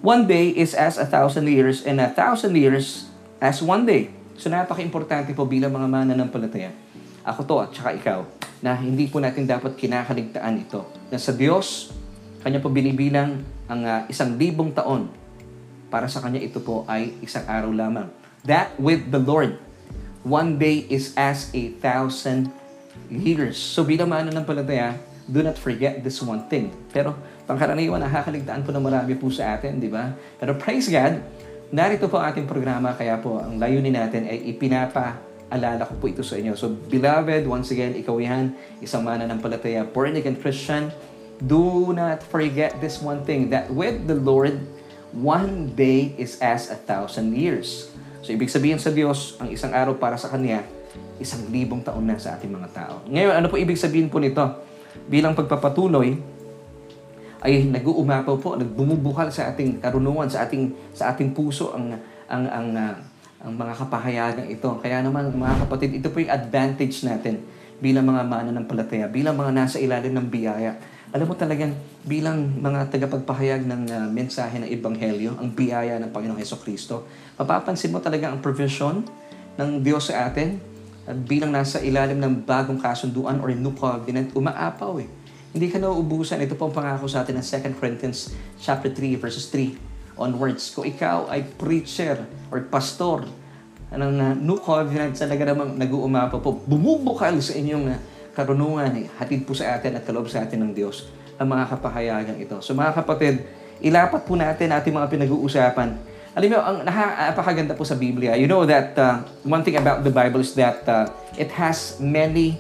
one 0.02 0.26
day 0.26 0.50
is 0.50 0.74
as 0.74 0.98
a 0.98 1.06
thousand 1.06 1.46
years 1.46 1.86
and 1.86 2.02
a 2.02 2.10
thousand 2.10 2.58
years 2.58 3.06
as 3.38 3.62
one 3.62 3.86
day. 3.86 4.10
So 4.42 4.50
napaka-importante 4.50 5.38
po 5.38 5.46
bilang 5.46 5.78
mga 5.78 5.86
mananampalataya. 5.86 6.74
Ako 7.22 7.46
to 7.46 7.56
at 7.62 7.70
saka 7.70 7.94
ikaw 7.94 8.20
na 8.62 8.74
hindi 8.78 9.06
po 9.10 9.22
natin 9.22 9.46
dapat 9.46 9.78
kinakaligtaan 9.78 10.56
ito. 10.58 10.86
Na 11.10 11.18
sa 11.18 11.34
Diyos, 11.34 11.94
Kanya 12.42 12.58
po 12.58 12.74
binibilang 12.74 13.46
ang 13.70 13.82
uh, 13.86 14.02
isang 14.10 14.34
libong 14.34 14.74
taon. 14.74 15.14
Para 15.94 16.10
sa 16.10 16.18
Kanya 16.26 16.42
ito 16.42 16.58
po 16.58 16.82
ay 16.90 17.14
isang 17.22 17.46
araw 17.46 17.70
lamang. 17.70 18.10
That 18.50 18.74
with 18.82 19.14
the 19.14 19.22
Lord, 19.22 19.62
one 20.26 20.58
day 20.58 20.90
is 20.90 21.14
as 21.14 21.54
a 21.54 21.70
thousand 21.78 22.50
years. 23.14 23.62
So 23.62 23.86
bilang 23.86 24.10
mananampalataya, 24.10 24.98
do 25.30 25.46
not 25.46 25.62
forget 25.62 26.02
this 26.02 26.18
one 26.26 26.50
thing. 26.50 26.74
Pero 26.90 27.14
pangkaraniwan, 27.46 28.02
nakakaligtaan 28.02 28.66
po 28.66 28.74
na 28.74 28.82
marami 28.82 29.14
po 29.14 29.30
sa 29.30 29.54
atin, 29.54 29.78
di 29.78 29.90
ba? 29.94 30.18
Pero 30.42 30.58
praise 30.58 30.90
God, 30.90 31.22
narito 31.70 32.10
po 32.10 32.18
ang 32.18 32.34
ating 32.34 32.50
programa, 32.50 32.98
kaya 32.98 33.22
po 33.22 33.38
ang 33.38 33.62
layunin 33.62 33.94
natin 33.94 34.26
ay 34.26 34.50
ipinapa 34.50 35.22
alala 35.52 35.84
ko 35.84 36.00
po 36.00 36.08
ito 36.08 36.24
sa 36.24 36.40
inyo. 36.40 36.56
So, 36.56 36.72
beloved, 36.72 37.44
once 37.44 37.76
again, 37.76 37.94
ikaw 38.00 38.18
yan, 38.18 38.56
isang 38.80 39.04
mananampalataya, 39.04 39.84
born 39.84 40.16
again 40.16 40.40
Christian, 40.40 40.90
do 41.44 41.92
not 41.92 42.24
forget 42.24 42.80
this 42.80 43.04
one 43.04 43.28
thing, 43.28 43.52
that 43.52 43.68
with 43.68 44.08
the 44.08 44.16
Lord, 44.16 44.64
one 45.12 45.76
day 45.76 46.16
is 46.16 46.40
as 46.40 46.72
a 46.72 46.80
thousand 46.80 47.36
years. 47.36 47.92
So, 48.24 48.32
ibig 48.32 48.48
sabihin 48.48 48.80
sa 48.80 48.96
Diyos, 48.96 49.36
ang 49.44 49.52
isang 49.52 49.76
araw 49.76 50.00
para 50.00 50.16
sa 50.16 50.32
Kanya, 50.32 50.64
isang 51.20 51.52
libong 51.52 51.84
taon 51.84 52.08
na 52.08 52.16
sa 52.16 52.40
ating 52.40 52.50
mga 52.50 52.70
tao. 52.72 52.96
Ngayon, 53.12 53.34
ano 53.44 53.48
po 53.52 53.60
ibig 53.60 53.78
sabihin 53.78 54.08
po 54.08 54.24
nito? 54.24 54.42
Bilang 55.12 55.36
pagpapatuloy, 55.36 56.18
ay 57.42 57.66
nag-uumapaw 57.66 58.36
po, 58.38 58.54
nagbumubukal 58.54 59.34
sa 59.34 59.50
ating 59.50 59.82
karunungan, 59.82 60.30
sa 60.30 60.46
ating 60.46 60.94
sa 60.94 61.10
ating 61.10 61.34
puso 61.34 61.74
ang 61.74 61.98
ang 62.30 62.46
ang 62.46 62.68
uh, 62.78 62.94
ang 63.42 63.58
mga 63.58 63.74
kapahayagan 63.74 64.46
ito. 64.50 64.70
Kaya 64.80 65.02
naman 65.02 65.34
mga 65.34 65.66
kapatid, 65.66 65.98
ito 65.98 66.14
po 66.14 66.22
yung 66.22 66.30
advantage 66.30 67.02
natin 67.02 67.42
bilang 67.82 68.06
mga 68.06 68.22
mananampalataya, 68.30 69.10
bilang 69.10 69.34
mga 69.34 69.52
nasa 69.58 69.82
ilalim 69.82 70.14
ng 70.14 70.28
biyaya. 70.30 70.78
Alam 71.12 71.34
mo 71.34 71.36
talagang 71.36 71.74
bilang 72.06 72.62
mga 72.62 72.88
tagapagpahayag 72.88 73.66
ng 73.68 73.82
uh, 73.90 74.08
mensahe 74.08 74.62
ng 74.62 74.70
Ebanghelyo, 74.70 75.36
ang 75.42 75.52
biyaya 75.52 75.98
ng 76.00 76.14
Panginoong 76.14 76.40
Heso 76.40 76.62
Kristo, 76.62 77.10
mapapansin 77.36 77.92
mo 77.92 78.00
talaga 78.00 78.30
ang 78.30 78.40
provision 78.40 79.04
ng 79.58 79.70
Diyos 79.82 80.14
sa 80.14 80.30
atin 80.30 80.62
at 81.10 81.18
bilang 81.18 81.52
nasa 81.52 81.82
ilalim 81.82 82.22
ng 82.22 82.46
bagong 82.46 82.80
kasunduan 82.80 83.42
or 83.42 83.52
new 83.52 83.74
covenant, 83.74 84.32
umaapaw 84.38 85.02
eh. 85.02 85.10
Hindi 85.52 85.68
ka 85.68 85.84
nauubusan. 85.84 86.40
Ito 86.40 86.56
po 86.56 86.72
ang 86.72 86.76
pangako 86.78 87.12
sa 87.12 87.28
atin 87.28 87.36
ng 87.42 87.44
2 87.44 87.76
Corinthians 87.76 88.32
chapter 88.56 88.88
3 88.88 89.20
verses 89.20 89.52
3 89.52 89.91
onwards. 90.16 90.72
Kung 90.72 90.88
ikaw 90.88 91.28
ay 91.32 91.46
preacher 91.60 92.24
or 92.52 92.64
pastor 92.68 93.28
ng 93.92 94.16
uh, 94.20 94.34
New 94.40 94.60
Covenant, 94.60 95.16
talaga 95.16 95.52
namang 95.52 95.76
nag-uumapa 95.76 96.40
po, 96.40 96.56
bumubukal 96.64 97.36
sa 97.44 97.56
inyong 97.56 97.86
uh, 97.92 98.00
karunungan, 98.32 99.12
hatid 99.20 99.44
po 99.44 99.52
sa 99.52 99.76
atin 99.76 100.00
at 100.00 100.08
kaloob 100.08 100.32
sa 100.32 100.44
atin 100.48 100.64
ng 100.64 100.72
Diyos 100.72 101.12
ang 101.42 101.50
mga 101.50 101.74
kapahayagan 101.74 102.38
ito. 102.38 102.62
So 102.62 102.78
mga 102.78 103.02
kapatid, 103.02 103.42
ilapat 103.82 104.22
po 104.30 104.38
natin 104.38 104.70
ating 104.70 104.94
mga 104.94 105.10
pinag-uusapan. 105.10 105.90
Alam 106.32 106.48
mo, 106.48 106.60
ang 106.64 106.78
napakaganda 106.88 107.76
po 107.76 107.84
sa 107.84 107.98
Biblia, 107.98 108.40
you 108.40 108.48
know 108.48 108.64
that 108.64 108.96
uh, 108.96 109.20
one 109.44 109.66
thing 109.66 109.76
about 109.76 110.06
the 110.06 110.14
Bible 110.14 110.40
is 110.40 110.56
that 110.56 110.86
uh, 110.88 111.12
it 111.36 111.52
has 111.52 112.00
many 112.00 112.56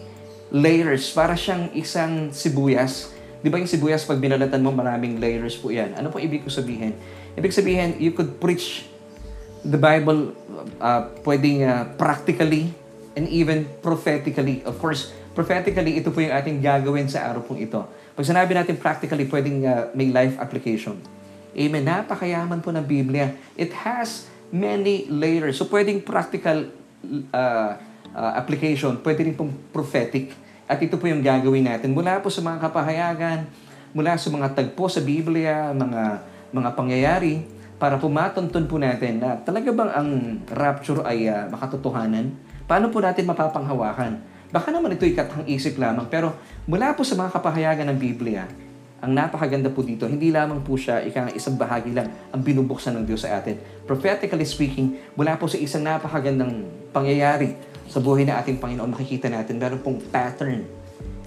layers. 0.51 1.07
Para 1.13 1.37
siyang 1.37 1.71
isang 1.71 2.33
sibuyas. 2.35 3.13
Di 3.39 3.47
ba 3.47 3.61
yung 3.61 3.69
sibuyas, 3.71 4.03
pag 4.03 4.19
binalatan 4.19 4.59
mo, 4.59 4.75
maraming 4.75 5.23
layers 5.23 5.55
po 5.55 5.71
yan. 5.71 5.95
Ano 5.95 6.11
po 6.11 6.19
ibig 6.19 6.43
ko 6.43 6.51
sabihin? 6.51 6.97
Ibig 7.35 7.51
sabihin, 7.55 7.95
you 7.99 8.11
could 8.11 8.39
preach 8.39 8.87
the 9.63 9.77
Bible 9.77 10.33
uh, 10.81 11.07
pwedeng 11.23 11.63
uh, 11.63 11.87
practically 11.95 12.73
and 13.15 13.29
even 13.29 13.67
prophetically. 13.79 14.65
Of 14.67 14.81
course, 14.81 15.13
prophetically, 15.31 15.99
ito 16.01 16.11
po 16.11 16.19
yung 16.19 16.33
ating 16.33 16.59
gagawin 16.59 17.07
sa 17.07 17.31
araw 17.31 17.45
pong 17.45 17.63
ito. 17.63 17.79
Pag 18.17 18.25
sinabi 18.27 18.51
natin 18.51 18.75
practically, 18.75 19.27
pwedeng 19.29 19.63
uh, 19.63 19.87
may 19.95 20.11
life 20.11 20.35
application. 20.41 20.99
Amen. 21.51 21.83
Napakayaman 21.83 22.59
po 22.63 22.71
ng 22.71 22.83
Biblia. 22.83 23.35
It 23.55 23.71
has 23.83 24.27
many 24.51 25.07
layers. 25.07 25.59
So, 25.59 25.67
pwedeng 25.67 26.03
practical 26.03 26.67
uh, 27.31 27.71
uh, 28.11 28.31
application, 28.35 28.99
pwede 29.03 29.27
rin 29.27 29.35
pong 29.35 29.55
prophetic. 29.71 30.35
At 30.67 30.79
ito 30.79 30.95
po 30.95 31.07
yung 31.07 31.19
gagawin 31.19 31.67
natin. 31.67 31.91
Mula 31.91 32.23
po 32.23 32.31
sa 32.31 32.39
mga 32.39 32.63
kapahayagan, 32.63 33.47
mula 33.91 34.15
sa 34.15 34.31
mga 34.31 34.47
tagpo 34.55 34.87
sa 34.87 35.03
Biblia, 35.03 35.75
mga 35.75 36.30
mga 36.51 36.69
pangyayari 36.75 37.43
para 37.81 37.97
pumatunton 37.97 38.69
po 38.69 38.77
natin 38.77 39.17
na 39.17 39.39
talaga 39.41 39.73
bang 39.73 39.91
ang 39.91 40.09
rapture 40.53 41.01
ay 41.07 41.25
uh, 41.27 41.49
makatotohanan? 41.49 42.31
Paano 42.69 42.93
po 42.93 43.01
natin 43.01 43.25
mapapanghawakan? 43.25 44.21
Baka 44.51 44.67
naman 44.69 44.93
ito'y 44.93 45.15
katang 45.15 45.47
isip 45.47 45.79
lamang, 45.79 46.11
pero 46.11 46.35
mula 46.67 46.91
po 46.91 47.07
sa 47.07 47.15
mga 47.15 47.31
kapahayagan 47.31 47.87
ng 47.87 47.97
Biblia, 47.97 48.43
ang 49.01 49.17
napakaganda 49.17 49.73
po 49.73 49.81
dito, 49.81 50.05
hindi 50.05 50.29
lamang 50.29 50.61
po 50.61 50.77
siya 50.77 51.01
ika 51.01 51.33
isang 51.33 51.57
bahagi 51.57 51.89
lang 51.89 52.11
ang 52.29 52.43
binubuksan 52.45 52.93
ng 53.01 53.03
Diyos 53.07 53.25
sa 53.25 53.41
atin. 53.41 53.57
Prophetically 53.89 54.45
speaking, 54.45 55.01
mula 55.17 55.39
po 55.41 55.49
sa 55.49 55.57
isang 55.57 55.81
napakagandang 55.81 56.67
pangyayari 56.93 57.57
sa 57.89 57.97
buhay 57.97 58.29
na 58.29 58.37
ating 58.43 58.61
Panginoon, 58.61 58.93
makikita 58.93 59.25
natin, 59.31 59.57
meron 59.57 59.81
pong 59.81 59.97
pattern, 60.13 60.67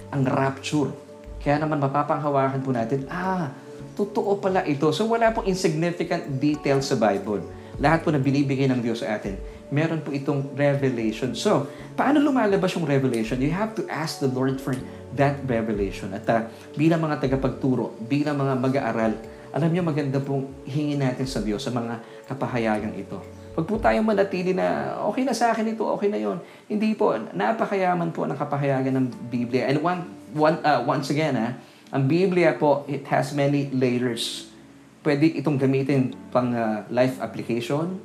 ang 0.07 0.23
rapture. 0.23 0.93
Kaya 1.43 1.59
naman 1.59 1.83
mapapanghawakan 1.83 2.63
po 2.63 2.71
natin, 2.71 3.03
ah, 3.11 3.51
Totoo 3.95 4.37
pala 4.43 4.67
ito. 4.67 4.91
So 4.91 5.07
wala 5.07 5.31
pong 5.31 5.47
insignificant 5.47 6.27
detail 6.37 6.83
sa 6.83 6.99
Bible. 6.99 7.47
Lahat 7.79 8.03
po 8.03 8.11
na 8.11 8.19
binibigay 8.19 8.71
ng 8.71 8.79
Diyos 8.79 9.03
sa 9.03 9.19
atin, 9.19 9.35
meron 9.67 9.99
po 9.99 10.15
itong 10.15 10.55
revelation. 10.55 11.35
So, 11.35 11.67
paano 11.97 12.23
lumalabas 12.23 12.71
yung 12.71 12.87
revelation? 12.87 13.41
You 13.43 13.51
have 13.51 13.75
to 13.75 13.83
ask 13.91 14.23
the 14.23 14.31
Lord 14.31 14.63
for 14.63 14.71
that 15.19 15.43
revelation. 15.43 16.15
At 16.15 16.23
uh, 16.31 16.47
bilang 16.79 17.03
mga 17.03 17.19
tagapagturo, 17.19 17.99
bilang 18.07 18.39
mga 18.39 18.53
mag-aaral, 18.55 19.13
alam 19.55 19.69
niyo 19.71 19.83
maganda 19.83 20.19
pong 20.19 20.51
hingin 20.67 21.03
natin 21.03 21.27
sa 21.27 21.39
Diyos 21.43 21.63
sa 21.63 21.71
mga 21.71 21.99
kapahayagang 22.27 22.95
ito. 22.95 23.19
Pag 23.55 23.63
po 23.63 23.79
tayong 23.79 24.03
manatili 24.03 24.51
na 24.51 24.99
okay 25.07 25.23
na 25.23 25.31
sa 25.31 25.55
akin 25.55 25.71
ito, 25.71 25.87
okay 25.87 26.11
na 26.11 26.19
yon. 26.19 26.43
Hindi 26.67 26.91
po, 26.91 27.15
napakayaman 27.15 28.11
po 28.11 28.27
ng 28.27 28.35
kapahayagan 28.35 28.99
ng 28.99 29.05
Biblia. 29.31 29.71
And 29.71 29.79
one, 29.79 29.99
one, 30.35 30.59
uh, 30.59 30.83
once 30.83 31.07
again, 31.07 31.39
ha, 31.39 31.55
ang 31.95 32.11
Biblia 32.11 32.51
po, 32.59 32.83
it 32.91 33.07
has 33.07 33.31
many 33.31 33.71
layers. 33.71 34.51
Pwede 34.99 35.31
itong 35.31 35.55
gamitin 35.55 36.11
pang 36.27 36.51
uh, 36.51 36.83
life 36.91 37.23
application, 37.23 38.03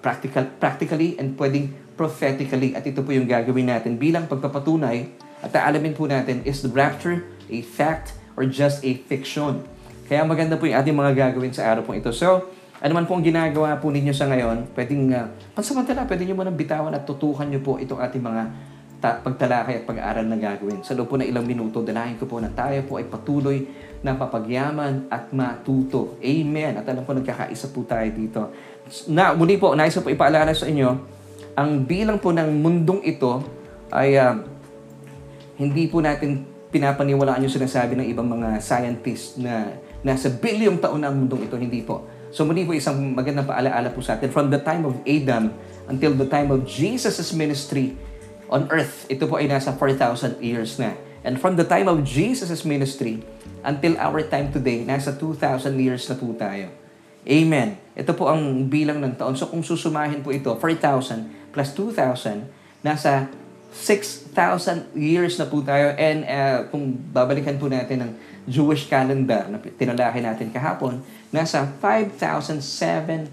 practical, 0.00 0.48
practically, 0.56 1.12
and 1.20 1.36
pwedeng 1.36 1.76
prophetically. 1.92 2.72
At 2.72 2.88
ito 2.88 3.04
po 3.04 3.12
yung 3.12 3.28
gagawin 3.28 3.68
natin 3.68 4.00
bilang 4.00 4.24
pagpapatunay 4.32 5.12
at 5.44 5.52
aalamin 5.52 5.92
po 5.92 6.08
natin, 6.08 6.40
is 6.48 6.64
the 6.64 6.72
rapture 6.72 7.28
a 7.52 7.60
fact 7.60 8.16
or 8.32 8.48
just 8.48 8.80
a 8.80 8.96
fiction? 9.04 9.60
Kaya 10.08 10.24
maganda 10.24 10.56
po 10.56 10.64
yung 10.64 10.80
ating 10.80 10.96
mga 10.96 11.12
gagawin 11.28 11.52
sa 11.52 11.68
araw 11.68 11.84
po 11.84 11.92
ito. 11.92 12.08
So, 12.16 12.48
ano 12.80 12.92
man 12.96 13.04
po 13.04 13.12
ang 13.12 13.26
ginagawa 13.26 13.76
po 13.76 13.92
ninyo 13.92 14.14
sa 14.16 14.24
ngayon, 14.24 14.72
pwedeng 14.72 15.12
uh, 15.12 15.28
pansamantala, 15.52 16.08
pwede 16.08 16.24
nyo 16.24 16.32
muna 16.32 16.54
bitawan 16.54 16.96
at 16.96 17.04
tutukan 17.04 17.44
nyo 17.44 17.60
po 17.60 17.76
itong 17.76 18.00
ating 18.00 18.24
mga 18.24 18.42
pagtalakay 18.98 19.82
at 19.82 19.84
pag-aaral 19.86 20.26
na 20.26 20.34
gagawin. 20.34 20.82
Sa 20.82 20.98
loob 20.98 21.06
po 21.06 21.14
ng 21.14 21.30
ilang 21.30 21.46
minuto, 21.46 21.86
dalahin 21.86 22.18
ko 22.18 22.26
po 22.26 22.42
na 22.42 22.50
tayo 22.50 22.82
po 22.82 22.98
ay 22.98 23.06
patuloy 23.06 23.62
na 24.02 24.18
papagyaman 24.18 25.06
at 25.06 25.30
matuto. 25.30 26.18
Amen. 26.18 26.78
At 26.78 26.86
alam 26.90 27.06
po, 27.06 27.14
nagkakaisa 27.14 27.70
po 27.70 27.86
tayo 27.86 28.10
dito. 28.10 28.50
Na, 29.06 29.34
muli 29.38 29.54
po, 29.54 29.78
nais 29.78 29.94
ko 29.94 30.02
po 30.02 30.10
ipaalala 30.10 30.50
sa 30.50 30.66
inyo, 30.66 30.88
ang 31.58 31.86
bilang 31.86 32.18
po 32.18 32.34
ng 32.34 32.50
mundong 32.58 33.02
ito 33.06 33.42
ay 33.90 34.18
uh, 34.18 34.38
hindi 35.58 35.90
po 35.90 35.98
natin 35.98 36.46
pinapaniwalaan 36.70 37.42
yung 37.42 37.54
sinasabi 37.54 37.98
ng 37.98 38.06
ibang 38.14 38.30
mga 38.30 38.62
scientists 38.62 39.38
na 39.40 39.74
nasa 40.06 40.30
bilyong 40.30 40.78
taon 40.78 41.02
na 41.02 41.10
ang 41.10 41.18
mundong 41.18 41.50
ito. 41.50 41.58
Hindi 41.58 41.82
po. 41.82 42.06
So 42.30 42.44
muli 42.44 42.62
po 42.62 42.76
isang 42.76 43.16
magandang 43.16 43.48
paalaala 43.48 43.90
po 43.90 44.04
sa 44.04 44.14
atin. 44.14 44.30
From 44.30 44.52
the 44.52 44.60
time 44.60 44.86
of 44.86 44.94
Adam 45.02 45.50
until 45.88 46.14
the 46.14 46.28
time 46.28 46.52
of 46.52 46.62
Jesus' 46.68 47.34
ministry 47.34 47.96
on 48.48 48.68
earth, 48.72 49.04
ito 49.08 49.28
po 49.28 49.36
ay 49.40 49.48
nasa 49.48 49.72
4,000 49.76 50.40
years 50.40 50.76
na. 50.80 50.96
And 51.22 51.36
from 51.36 51.60
the 51.60 51.66
time 51.66 51.86
of 51.86 52.04
Jesus' 52.04 52.64
ministry 52.64 53.20
until 53.62 53.98
our 54.00 54.24
time 54.24 54.52
today, 54.54 54.84
nasa 54.84 55.12
2,000 55.12 55.76
years 55.76 56.08
na 56.08 56.16
po 56.16 56.32
tayo. 56.32 56.72
Amen. 57.28 57.76
Ito 57.92 58.16
po 58.16 58.30
ang 58.30 58.64
bilang 58.72 59.04
ng 59.04 59.18
taon. 59.18 59.36
So 59.36 59.50
kung 59.50 59.60
susumahin 59.60 60.24
po 60.24 60.32
ito, 60.32 60.48
4,000 60.56 61.52
plus 61.52 61.74
2,000, 61.76 62.48
nasa 62.80 63.28
6,000 63.74 64.96
years 64.96 65.36
na 65.36 65.44
po 65.44 65.60
tayo. 65.60 65.92
And 65.98 66.24
uh, 66.24 66.58
kung 66.72 66.96
babalikan 67.12 67.60
po 67.60 67.68
natin 67.68 68.08
ang 68.08 68.12
Jewish 68.48 68.88
calendar 68.88 69.44
na 69.52 69.60
tinalaki 69.60 70.24
natin 70.24 70.48
kahapon, 70.48 71.04
nasa 71.28 71.68
5,781 71.84 73.28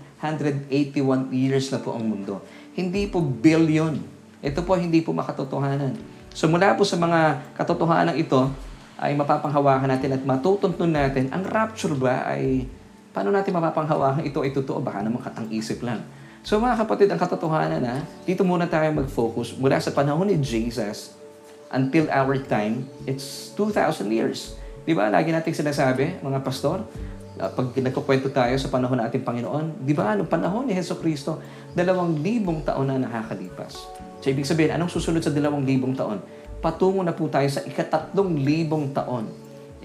years 1.31 1.71
na 1.71 1.79
po 1.79 1.95
ang 1.95 2.03
mundo. 2.03 2.43
Hindi 2.75 3.07
po 3.07 3.23
billion. 3.23 4.14
Ito 4.45 4.61
po 4.61 4.77
hindi 4.77 5.01
po 5.01 5.09
makatotohanan. 5.09 5.97
So 6.29 6.45
mula 6.45 6.77
po 6.77 6.85
sa 6.85 7.01
mga 7.01 7.41
katotohanan 7.57 8.13
ito, 8.13 8.45
ay 8.95 9.17
mapapanghawakan 9.17 9.91
natin 9.91 10.15
at 10.15 10.21
matutuntun 10.23 10.93
natin, 10.93 11.27
ang 11.33 11.43
rapture 11.43 11.97
ba 11.97 12.23
ay 12.29 12.63
paano 13.11 13.33
natin 13.33 13.51
mapapanghawakan 13.57 14.23
ito 14.23 14.39
ay 14.39 14.55
totoo? 14.55 14.79
Baka 14.79 15.03
naman 15.03 15.19
katang-isip 15.19 15.83
lang. 15.83 16.05
So 16.45 16.61
mga 16.61 16.85
kapatid, 16.85 17.09
ang 17.09 17.19
katotohanan 17.19 17.81
na, 17.81 18.05
dito 18.23 18.45
muna 18.45 18.69
tayo 18.69 18.87
mag-focus 18.93 19.57
mula 19.57 19.81
sa 19.81 19.91
panahon 19.91 20.29
ni 20.29 20.37
Jesus 20.39 21.17
until 21.73 22.07
our 22.13 22.37
time, 22.39 22.85
it's 23.09 23.51
2,000 23.57 24.07
years. 24.13 24.55
Di 24.85 24.93
ba? 24.93 25.09
Lagi 25.09 25.33
nating 25.33 25.57
sinasabi, 25.57 26.21
mga 26.21 26.39
pastor, 26.45 26.85
uh, 27.41 27.49
pag 27.49 27.67
nagkukwento 27.73 28.29
tayo 28.29 28.53
sa 28.55 28.69
panahon 28.69 29.01
ng 29.01 29.05
ating 29.09 29.25
Panginoon, 29.25 29.83
di 29.83 29.91
ba, 29.97 30.13
noong 30.13 30.29
panahon 30.29 30.69
ni 30.69 30.77
Heso 30.77 30.95
Kristo, 31.01 31.41
dalawang 31.73 32.21
libong 32.21 32.61
taon 32.61 32.93
na 32.93 33.01
nakakalipas. 33.01 33.89
So, 34.25 34.33
ibig 34.33 34.49
sabihin, 34.49 34.73
anong 34.73 34.89
susunod 34.89 35.21
sa 35.21 35.29
dalawang 35.29 35.61
libong 35.61 35.93
taon? 35.93 36.17
Patungo 36.57 37.05
na 37.05 37.13
po 37.13 37.29
tayo 37.29 37.45
sa 37.45 37.61
ikatatlong 37.61 38.41
libong 38.41 38.89
taon. 38.89 39.29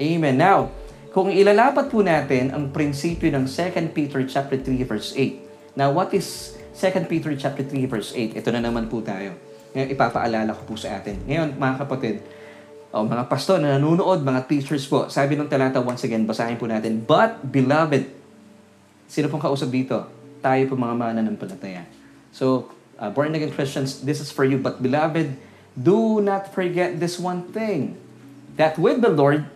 Amen. 0.01 0.41
Now, 0.41 0.73
kung 1.13 1.29
ilalapat 1.29 1.93
po 1.93 2.01
natin 2.01 2.49
ang 2.49 2.73
prinsipyo 2.73 3.29
ng 3.37 3.45
2 3.45 3.93
Peter 3.93 4.25
chapter 4.25 4.57
3 4.57 4.81
verse 4.89 5.13
8. 5.13 5.77
Now, 5.77 5.93
what 5.93 6.17
is 6.17 6.57
2 6.73 7.05
Peter 7.05 7.37
chapter 7.37 7.69
3 7.69 7.85
verse 7.85 8.17
8? 8.17 8.41
Ito 8.41 8.49
na 8.57 8.65
naman 8.65 8.89
po 8.89 9.05
tayo. 9.05 9.37
Ngayon, 9.77 9.93
ipapaalala 9.93 10.57
ko 10.57 10.73
po 10.73 10.75
sa 10.81 10.97
atin. 10.97 11.21
Ngayon, 11.29 11.61
mga 11.61 11.75
kapatid, 11.85 12.25
o 12.97 13.05
mga 13.05 13.29
pastor 13.29 13.61
na 13.61 13.77
nanonood, 13.77 14.25
mga 14.25 14.49
teachers 14.49 14.89
po, 14.89 15.05
sabi 15.13 15.37
ng 15.37 15.53
talata 15.53 15.85
once 15.85 16.09
again, 16.09 16.25
basahin 16.25 16.57
po 16.57 16.65
natin, 16.65 17.05
But, 17.05 17.45
beloved, 17.45 18.09
sino 19.05 19.29
pong 19.29 19.45
kausap 19.45 19.69
dito? 19.69 20.09
Tayo 20.41 20.65
po 20.65 20.81
mga 20.81 20.97
mananampalataya. 20.97 21.85
So, 22.33 22.73
uh, 23.01 23.11
born 23.11 23.35
again 23.35 23.51
Christians, 23.51 24.05
this 24.05 24.21
is 24.21 24.29
for 24.29 24.45
you. 24.45 24.61
But, 24.61 24.85
beloved, 24.85 25.35
do 25.75 26.21
not 26.21 26.53
forget 26.53 27.01
this 27.01 27.19
one 27.19 27.49
thing, 27.51 27.97
that 28.61 28.77
with 28.77 29.01
the 29.01 29.11
Lord, 29.11 29.49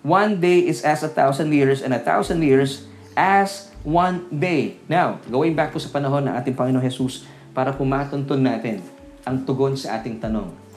one 0.00 0.40
day 0.40 0.64
is 0.64 0.80
as 0.82 1.04
a 1.04 1.12
thousand 1.12 1.52
years, 1.52 1.84
and 1.84 1.92
a 1.92 2.00
thousand 2.00 2.40
years 2.40 2.88
as 3.14 3.68
one 3.84 4.24
day. 4.32 4.80
Now, 4.88 5.20
going 5.28 5.52
back 5.52 5.76
po 5.76 5.78
sa 5.78 5.92
panahon 5.92 6.24
ng 6.24 6.34
ating 6.34 6.56
Panginoon 6.56 6.82
Jesus, 6.82 7.28
para 7.52 7.74
pumatuntun 7.74 8.40
natin 8.40 8.80
ang 9.26 9.44
tugon 9.44 9.76
sa 9.76 10.00
ating 10.00 10.22
tanong 10.22 10.70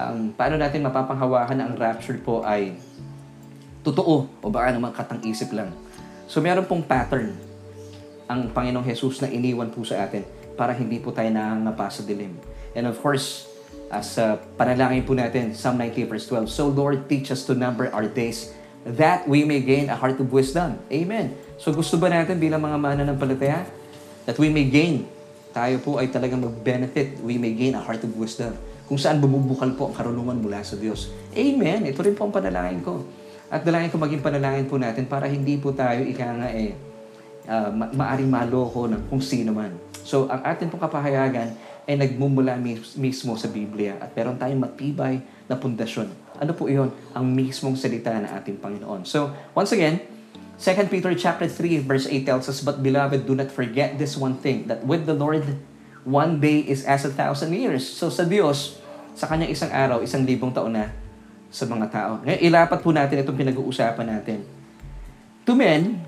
um, 0.00 0.32
paano 0.34 0.56
natin 0.56 0.84
mapapanghawakan 0.84 1.56
na 1.60 1.64
ang 1.68 1.74
rapture 1.76 2.20
po 2.20 2.40
ay 2.44 2.76
totoo 3.80 4.28
o 4.28 4.44
baka 4.52 4.76
naman 4.76 4.92
katang-isip 4.92 5.52
lang. 5.56 5.72
So 6.28 6.38
meron 6.38 6.68
pong 6.68 6.84
pattern 6.84 7.34
ang 8.30 8.52
Panginoong 8.52 8.86
Jesus 8.86 9.18
na 9.18 9.28
iniwan 9.32 9.72
po 9.72 9.82
sa 9.82 10.06
atin 10.06 10.22
para 10.60 10.76
hindi 10.76 11.00
po 11.00 11.08
tayo 11.08 11.32
nangangapa 11.32 11.88
sa 11.88 12.04
dilim. 12.04 12.36
And 12.76 12.84
of 12.84 13.00
course, 13.00 13.48
as 13.88 14.20
uh, 14.20 14.36
panalangin 14.60 15.08
po 15.08 15.16
natin, 15.16 15.56
Psalm 15.56 15.80
90 15.80 16.04
verse 16.04 16.28
12, 16.28 16.52
So 16.52 16.68
Lord, 16.68 17.08
teach 17.08 17.32
us 17.32 17.48
to 17.48 17.56
number 17.56 17.88
our 17.96 18.04
days 18.04 18.52
that 18.84 19.24
we 19.24 19.48
may 19.48 19.64
gain 19.64 19.88
a 19.88 19.96
heart 19.96 20.20
of 20.20 20.28
wisdom. 20.28 20.76
Amen. 20.92 21.32
So 21.56 21.72
gusto 21.72 21.96
ba 21.96 22.12
natin 22.12 22.36
bilang 22.36 22.60
mga 22.60 22.76
mananampalataya 22.76 23.64
that 24.28 24.36
we 24.36 24.52
may 24.52 24.68
gain, 24.68 25.08
tayo 25.56 25.80
po 25.80 25.96
ay 25.96 26.12
talagang 26.12 26.44
mag-benefit, 26.44 27.24
we 27.24 27.40
may 27.40 27.56
gain 27.56 27.72
a 27.72 27.82
heart 27.82 28.04
of 28.04 28.12
wisdom 28.14 28.52
kung 28.90 28.98
saan 28.98 29.22
bumubukal 29.22 29.70
po 29.74 29.88
ang 29.90 29.94
karunungan 29.94 30.38
mula 30.38 30.60
sa 30.66 30.74
Diyos. 30.76 31.14
Amen. 31.32 31.88
Ito 31.88 32.04
rin 32.04 32.12
po 32.12 32.26
ang 32.26 32.34
panalangin 32.34 32.82
ko. 32.82 33.06
At 33.50 33.66
dalangin 33.66 33.90
ko 33.90 33.98
maging 33.98 34.22
panalangin 34.22 34.66
po 34.66 34.78
natin 34.78 35.06
para 35.06 35.26
hindi 35.26 35.58
po 35.58 35.74
tayo 35.74 36.06
ika 36.06 36.26
nga 36.26 36.50
eh, 36.54 36.74
uh, 37.50 37.70
ma- 37.74 37.90
maaring 37.90 38.30
maloko 38.30 38.86
ng 38.86 39.10
kung 39.10 39.18
sino 39.18 39.50
man. 39.50 39.74
So, 40.06 40.30
ang 40.30 40.46
atin 40.46 40.70
pong 40.70 40.80
kapahayagan 40.86 41.58
ay 41.84 41.94
nagmumula 41.98 42.54
mis- 42.54 42.94
mismo 42.94 43.34
sa 43.34 43.50
Biblia 43.50 43.98
at 43.98 44.14
meron 44.14 44.38
tayong 44.38 44.62
matibay 44.62 45.18
na 45.50 45.58
pundasyon. 45.58 46.06
Ano 46.38 46.54
po 46.54 46.70
iyon? 46.70 46.94
Ang 47.12 47.34
mismong 47.34 47.74
salita 47.74 48.14
ng 48.14 48.30
ating 48.30 48.62
Panginoon. 48.62 49.02
So, 49.02 49.34
once 49.52 49.74
again, 49.74 49.98
2 50.60 50.92
Peter 50.92 51.10
chapter 51.16 51.48
3 51.48 51.82
verse 51.82 52.06
8 52.06 52.22
tells 52.22 52.46
us, 52.46 52.62
But 52.62 52.84
beloved, 52.84 53.26
do 53.26 53.34
not 53.34 53.50
forget 53.50 53.98
this 53.98 54.14
one 54.14 54.38
thing, 54.38 54.70
that 54.70 54.86
with 54.86 55.08
the 55.08 55.16
Lord, 55.16 55.42
one 56.06 56.40
day 56.40 56.62
is 56.64 56.86
as 56.86 57.04
a 57.04 57.12
thousand 57.12 57.56
years. 57.56 57.84
So 57.84 58.08
sa 58.08 58.24
Diyos, 58.24 58.80
sa 59.16 59.26
kanyang 59.28 59.52
isang 59.52 59.72
araw, 59.72 60.00
isang 60.00 60.24
libong 60.24 60.52
taon 60.54 60.76
na 60.76 60.92
sa 61.50 61.66
mga 61.66 61.86
tao. 61.90 62.12
Ngayon, 62.22 62.40
ilapat 62.46 62.78
po 62.78 62.94
natin 62.94 63.20
itong 63.20 63.36
pinag-uusapan 63.36 64.06
natin. 64.06 64.46
To 65.48 65.56
men, 65.58 65.98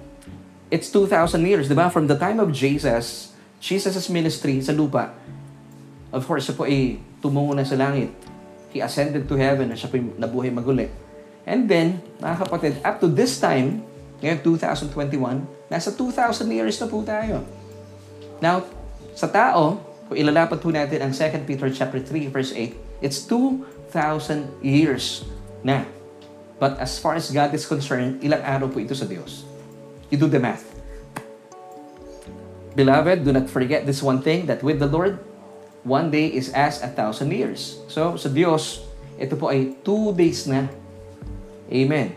it's 0.72 0.88
2,000 0.88 1.44
years, 1.44 1.68
di 1.68 1.76
ba? 1.76 1.92
From 1.92 2.08
the 2.08 2.16
time 2.16 2.40
of 2.40 2.48
Jesus, 2.48 3.36
Jesus' 3.60 4.08
ministry 4.08 4.56
sa 4.64 4.72
lupa, 4.72 5.12
of 6.08 6.24
course, 6.24 6.48
siya 6.48 6.56
po 6.56 6.64
ay 6.64 6.96
tumungo 7.20 7.52
na 7.52 7.68
sa 7.68 7.76
langit. 7.76 8.08
He 8.72 8.80
ascended 8.80 9.28
to 9.28 9.36
heaven 9.36 9.68
na 9.68 9.76
siya 9.76 9.92
po 9.92 10.00
nabuhay 10.00 10.48
maguli. 10.48 10.88
And 11.44 11.68
then, 11.68 12.00
mga 12.24 12.48
kapatid, 12.48 12.80
up 12.80 13.04
to 13.04 13.12
this 13.12 13.36
time, 13.36 13.84
ngayon 14.24 14.40
2021, 14.40 15.44
nasa 15.68 15.92
2,000 15.92 16.48
years 16.48 16.80
na 16.80 16.88
po 16.88 17.04
tayo. 17.04 17.44
Now, 18.40 18.64
sa 19.12 19.28
tao, 19.28 19.76
kung 20.08 20.16
ilalapat 20.16 20.56
po 20.56 20.72
natin 20.72 21.04
ang 21.04 21.12
2 21.12 21.44
Peter 21.44 21.68
chapter 21.68 22.00
3 22.00 22.32
verse 22.32 22.56
8, 22.56 23.04
It's 23.04 23.20
2,000 23.28 24.48
years 24.64 25.26
na. 25.60 25.84
But 26.56 26.78
as 26.78 26.96
far 26.96 27.18
as 27.18 27.28
God 27.28 27.50
is 27.52 27.66
concerned, 27.66 28.22
ilang 28.22 28.40
araw 28.46 28.70
po 28.70 28.78
ito 28.78 28.94
sa 28.94 29.04
Diyos? 29.04 29.51
You 30.12 30.20
do 30.20 30.28
the 30.28 30.36
math. 30.36 30.68
Beloved, 32.76 33.24
do 33.24 33.32
not 33.32 33.48
forget 33.48 33.88
this 33.88 34.04
one 34.04 34.20
thing, 34.20 34.44
that 34.52 34.60
with 34.60 34.76
the 34.76 34.88
Lord, 34.88 35.16
one 35.88 36.12
day 36.12 36.28
is 36.28 36.52
as 36.52 36.84
a 36.84 36.88
thousand 36.92 37.32
years. 37.32 37.80
So, 37.88 38.20
sa 38.20 38.28
Diyos, 38.28 38.84
ito 39.16 39.40
po 39.40 39.48
ay 39.48 39.72
two 39.80 40.12
days 40.12 40.44
na. 40.44 40.68
Amen. 41.72 42.12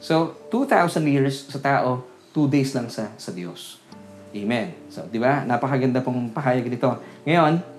So, 0.00 0.36
2,000 0.48 1.04
years 1.04 1.44
sa 1.48 1.60
tao, 1.60 2.04
two 2.32 2.48
days 2.48 2.72
lang 2.72 2.88
sa, 2.88 3.12
sa 3.20 3.32
Diyos. 3.32 3.80
Amen. 4.32 4.72
So, 4.88 5.04
di 5.04 5.20
ba? 5.20 5.44
Napakaganda 5.44 6.00
pong 6.00 6.32
pahayag 6.32 6.64
nito. 6.68 6.88
Ngayon, 7.28 7.74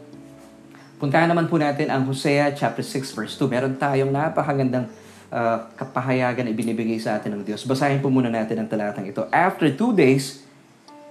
Puntahan 0.95 1.28
naman 1.28 1.51
po 1.51 1.60
natin 1.60 1.91
ang 1.91 2.08
Hosea 2.08 2.56
chapter 2.56 2.80
6 2.80 3.12
verse 3.12 3.36
2. 3.36 3.51
Meron 3.51 3.75
tayong 3.75 4.08
napakagandang 4.15 4.88
uh, 5.36 5.67
kapahayagan 5.76 6.48
na 6.48 6.52
ibinibigay 6.56 6.95
sa 6.95 7.19
atin 7.19 7.36
ng 7.36 7.43
Diyos. 7.43 7.67
Basahin 7.67 8.00
po 8.00 8.08
muna 8.08 8.32
natin 8.32 8.63
ang 8.63 8.71
talatang 8.71 9.04
ito. 9.04 9.28
After 9.36 9.67
two 9.67 9.91
days, 9.91 10.48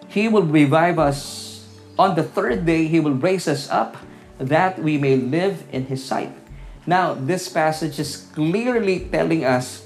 He 0.09 0.33
will 0.33 0.49
revive 0.49 0.97
us. 0.97 1.53
On 2.01 2.17
the 2.17 2.25
third 2.25 2.65
day, 2.65 2.89
He 2.89 2.99
will 2.99 3.15
raise 3.15 3.45
us 3.45 3.69
up 3.69 4.01
that 4.41 4.81
we 4.81 4.97
may 4.97 5.21
live 5.21 5.63
in 5.69 5.87
His 5.93 6.01
sight. 6.01 6.33
Now, 6.89 7.13
this 7.13 7.53
passage 7.53 8.01
is 8.01 8.29
clearly 8.33 9.09
telling 9.13 9.45
us 9.45 9.85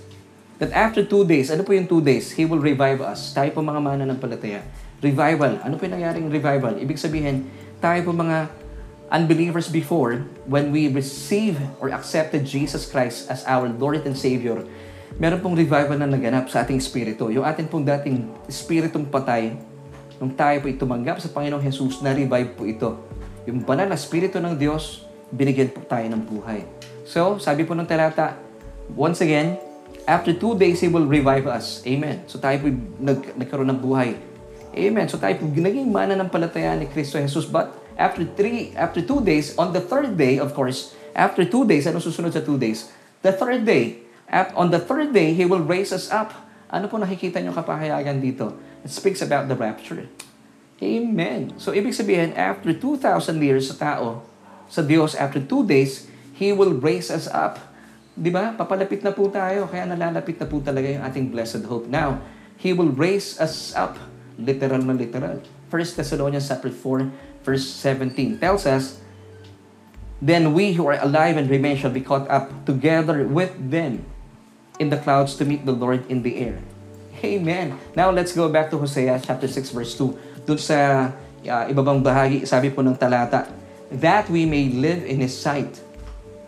that 0.58 0.74
after 0.74 1.06
two 1.06 1.22
days, 1.22 1.50
ano 1.50 1.62
po 1.62 1.74
yung 1.74 1.86
two 1.86 2.02
days? 2.02 2.34
He 2.34 2.46
will 2.46 2.62
revive 2.62 2.98
us. 3.02 3.30
Tayo 3.34 3.54
po 3.54 3.62
mga 3.62 3.82
mana 3.82 4.02
ng 4.06 4.18
palataya. 4.18 4.62
Revival. 4.98 5.62
Ano 5.62 5.78
po 5.78 5.86
yung 5.86 5.94
nangyaring 5.94 6.26
revival? 6.26 6.74
Ibig 6.74 6.98
sabihin, 6.98 7.46
tayo 7.78 8.02
po 8.02 8.10
mga 8.10 8.50
unbelievers 9.08 9.68
before, 9.68 10.24
when 10.44 10.72
we 10.72 10.88
receive 10.88 11.58
or 11.80 11.92
accepted 11.92 12.44
Jesus 12.44 12.88
Christ 12.88 13.28
as 13.32 13.44
our 13.48 13.68
Lord 13.68 14.04
and 14.04 14.16
Savior, 14.16 14.64
meron 15.16 15.40
pong 15.40 15.56
revival 15.56 15.96
na 15.96 16.08
naganap 16.08 16.48
sa 16.52 16.64
ating 16.64 16.78
espiritu. 16.78 17.32
Yung 17.32 17.44
ating 17.44 17.68
pong 17.68 17.84
dating 17.84 18.28
espiritong 18.46 19.08
patay, 19.08 19.56
nung 20.20 20.32
tayo 20.32 20.60
po 20.60 20.66
itumanggap 20.68 21.18
sa 21.18 21.32
Panginoong 21.32 21.64
Jesus, 21.64 22.04
na-revive 22.04 22.52
po 22.52 22.62
ito. 22.68 22.90
Yung 23.48 23.64
banal 23.64 23.88
na 23.88 23.96
espiritu 23.96 24.38
ng 24.38 24.54
Diyos, 24.54 25.08
binigyan 25.32 25.72
po 25.72 25.80
tayo 25.88 26.04
ng 26.08 26.22
buhay. 26.22 26.64
So, 27.08 27.40
sabi 27.40 27.64
po 27.64 27.72
ng 27.72 27.88
talata, 27.88 28.36
once 28.92 29.24
again, 29.24 29.56
after 30.08 30.32
two 30.32 30.56
days, 30.56 30.80
He 30.80 30.88
will 30.88 31.04
revive 31.04 31.44
us. 31.44 31.84
Amen. 31.84 32.24
So 32.24 32.40
tayo 32.40 32.56
po 32.64 32.72
nag, 32.96 33.36
nagkaroon 33.36 33.68
ng 33.76 33.80
buhay. 33.80 34.16
Amen. 34.72 35.06
So 35.08 35.20
tayo 35.20 35.36
po 35.36 35.44
naging 35.44 35.92
mana 35.92 36.16
ng 36.16 36.32
palataya 36.32 36.72
ni 36.80 36.88
Kristo 36.88 37.20
Jesus. 37.20 37.44
But 37.44 37.76
after 37.98 38.22
three, 38.22 38.72
after 38.78 39.02
two 39.02 39.20
days, 39.20 39.58
on 39.58 39.74
the 39.74 39.82
third 39.82 40.14
day, 40.14 40.38
of 40.38 40.54
course, 40.54 40.94
after 41.18 41.42
two 41.42 41.66
days, 41.66 41.84
ano 41.84 41.98
susunod 41.98 42.30
sa 42.30 42.40
two 42.40 42.56
days? 42.56 42.88
The 43.26 43.34
third 43.34 43.66
day, 43.66 44.06
on 44.54 44.70
the 44.70 44.78
third 44.78 45.10
day, 45.10 45.34
He 45.34 45.42
will 45.42 45.66
raise 45.66 45.90
us 45.90 46.06
up. 46.14 46.30
Ano 46.70 46.86
po 46.86 47.02
nakikita 47.02 47.42
niyo 47.42 47.50
kapahayagan 47.50 48.22
dito? 48.22 48.54
It 48.86 48.94
speaks 48.94 49.18
about 49.18 49.50
the 49.50 49.58
rapture. 49.58 50.06
Amen. 50.78 51.58
So, 51.58 51.74
ibig 51.74 51.90
sabihin, 51.90 52.38
after 52.38 52.70
2,000 52.70 53.02
years 53.42 53.74
sa 53.74 53.98
tao, 53.98 54.22
sa 54.70 54.86
Diyos, 54.86 55.18
after 55.18 55.42
two 55.42 55.66
days, 55.66 56.06
He 56.38 56.54
will 56.54 56.78
raise 56.78 57.10
us 57.10 57.26
up. 57.26 57.58
Di 58.14 58.30
ba? 58.30 58.54
Papalapit 58.54 59.02
na 59.02 59.10
po 59.10 59.26
tayo, 59.26 59.66
kaya 59.66 59.90
nalalapit 59.90 60.38
na 60.38 60.46
po 60.46 60.62
talaga 60.62 60.86
yung 60.86 61.02
ating 61.02 61.34
blessed 61.34 61.66
hope. 61.66 61.90
Now, 61.90 62.22
He 62.54 62.70
will 62.70 62.94
raise 62.94 63.42
us 63.42 63.74
up. 63.74 63.98
Literal 64.38 64.86
na 64.86 64.94
literal. 64.94 65.42
1 65.66 65.98
Thessalonians 65.98 66.46
chapter 66.46 66.70
4, 66.70 67.27
verse 67.48 67.64
17 67.64 68.36
tells 68.36 68.68
us, 68.68 69.00
Then 70.20 70.52
we 70.52 70.76
who 70.76 70.84
are 70.84 71.00
alive 71.00 71.40
and 71.40 71.48
remain 71.48 71.80
shall 71.80 71.94
be 71.94 72.04
caught 72.04 72.28
up 72.28 72.52
together 72.68 73.24
with 73.24 73.56
them 73.56 74.04
in 74.76 74.92
the 74.92 75.00
clouds 75.00 75.32
to 75.40 75.48
meet 75.48 75.64
the 75.64 75.72
Lord 75.72 76.04
in 76.12 76.20
the 76.20 76.36
air. 76.36 76.60
Amen. 77.24 77.80
Now 77.96 78.12
let's 78.12 78.36
go 78.36 78.52
back 78.52 78.68
to 78.70 78.78
Hosea 78.78 79.16
chapter 79.24 79.48
6 79.48 79.72
verse 79.72 79.96
2. 79.96 80.44
Doon 80.44 80.60
sa 80.60 81.10
uh, 81.42 81.64
ibabang 81.72 82.04
bahagi, 82.04 82.44
sabi 82.44 82.68
po 82.68 82.84
ng 82.84 82.94
talata, 82.94 83.48
that 83.88 84.28
we 84.28 84.44
may 84.44 84.68
live 84.68 85.08
in 85.08 85.24
His 85.24 85.32
sight. 85.32 85.80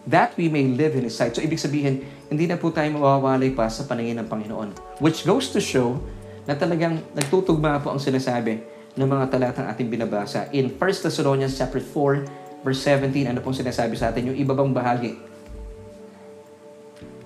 That 0.05 0.37
we 0.37 0.53
may 0.53 0.69
live 0.69 0.99
in 0.99 1.09
His 1.09 1.17
sight. 1.17 1.33
So 1.33 1.41
ibig 1.41 1.59
sabihin, 1.59 2.05
hindi 2.29 2.45
na 2.47 2.61
po 2.61 2.71
tayo 2.71 2.93
mawawalay 2.93 3.51
pa 3.57 3.67
sa 3.73 3.89
paningin 3.89 4.21
ng 4.23 4.29
Panginoon. 4.29 5.01
Which 5.03 5.25
goes 5.25 5.51
to 5.57 5.63
show 5.63 5.99
na 6.45 6.55
talagang 6.55 7.03
nagtutugma 7.15 7.83
po 7.83 7.95
ang 7.95 8.03
sinasabi 8.03 8.80
ng 9.01 9.09
mga 9.09 9.33
talatang 9.33 9.67
ating 9.73 9.89
binabasa. 9.89 10.53
In 10.53 10.69
1 10.77 10.77
Thessalonians 10.77 11.57
chapter 11.57 11.81
4, 11.81 12.41
Verse 12.61 12.85
17, 12.85 13.25
ano 13.25 13.41
pong 13.41 13.57
sinasabi 13.57 13.97
sa 13.97 14.13
atin? 14.13 14.33
Yung 14.33 14.39
ibabang 14.39 14.69
bahagi. 14.69 15.17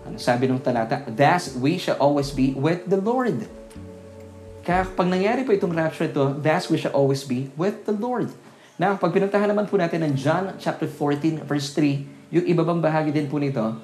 Ano 0.07 0.15
sabi 0.15 0.47
ng 0.47 0.63
talata? 0.63 1.03
Thus, 1.11 1.59
we 1.59 1.75
shall 1.75 1.99
always 1.99 2.31
be 2.31 2.55
with 2.55 2.87
the 2.87 3.01
Lord. 3.03 3.51
Kaya 4.63 4.87
pag 4.87 5.11
nangyari 5.11 5.43
po 5.43 5.51
itong 5.51 5.75
rapture 5.75 6.07
ito, 6.07 6.39
thus 6.39 6.71
we 6.71 6.79
shall 6.79 6.95
always 6.95 7.27
be 7.27 7.51
with 7.59 7.83
the 7.83 7.93
Lord. 7.93 8.31
Now, 8.79 8.95
pag 8.95 9.11
pinuntahan 9.11 9.51
naman 9.51 9.67
po 9.67 9.75
natin 9.75 10.07
ng 10.07 10.15
John 10.15 10.55
chapter 10.63 10.87
14, 10.87 11.43
verse 11.43 11.75
3, 11.75 12.31
yung 12.31 12.47
ibabang 12.47 12.79
bahagi 12.79 13.11
din 13.11 13.27
po 13.27 13.43
nito, 13.43 13.75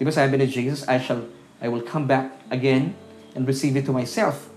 di 0.00 0.02
ba 0.04 0.12
sabi 0.12 0.40
ni 0.40 0.48
Jesus, 0.48 0.80
I 0.88 0.96
shall, 0.96 1.28
I 1.60 1.68
will 1.68 1.84
come 1.84 2.08
back 2.08 2.32
again 2.48 2.96
and 3.36 3.44
receive 3.44 3.76
it 3.76 3.84
to 3.84 3.92
myself. 3.92 4.48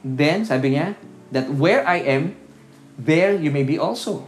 Then, 0.00 0.48
sabi 0.48 0.72
niya, 0.72 0.96
that 1.30 1.50
where 1.52 1.86
I 1.86 2.00
am, 2.04 2.36
there 2.96 3.36
you 3.36 3.50
may 3.50 3.62
be 3.62 3.78
also. 3.78 4.26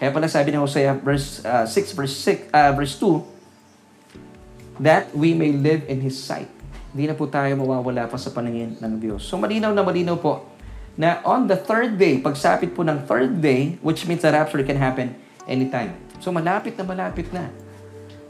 Kaya 0.00 0.10
pala 0.10 0.32
sabi 0.32 0.50
ng 0.50 0.64
Hosea 0.64 0.96
verse 0.96 1.44
uh, 1.44 1.68
6 1.68 1.92
verse 1.92 2.14
6 2.16 2.48
uh, 2.56 2.72
verse 2.72 2.96
2 2.96 4.80
that 4.80 5.12
we 5.12 5.36
may 5.36 5.52
live 5.52 5.84
in 5.92 6.00
his 6.00 6.16
sight. 6.16 6.48
Hindi 6.90 7.12
na 7.12 7.14
po 7.14 7.28
tayo 7.28 7.52
mawawala 7.54 8.08
pa 8.08 8.16
sa 8.16 8.32
paningin 8.32 8.80
ng 8.80 8.92
Diyos. 8.96 9.28
So 9.28 9.36
malinaw 9.36 9.76
na 9.76 9.84
malinaw 9.84 10.16
po 10.16 10.48
na 10.96 11.20
on 11.22 11.46
the 11.46 11.54
third 11.54 12.00
day, 12.00 12.16
pagsapit 12.18 12.72
po 12.72 12.80
ng 12.82 13.04
third 13.04 13.44
day, 13.44 13.76
which 13.84 14.08
means 14.08 14.24
the 14.24 14.32
rapture 14.32 14.64
can 14.64 14.80
happen 14.80 15.14
anytime. 15.44 15.94
So 16.18 16.32
malapit 16.32 16.80
na 16.80 16.84
malapit 16.88 17.28
na. 17.30 17.52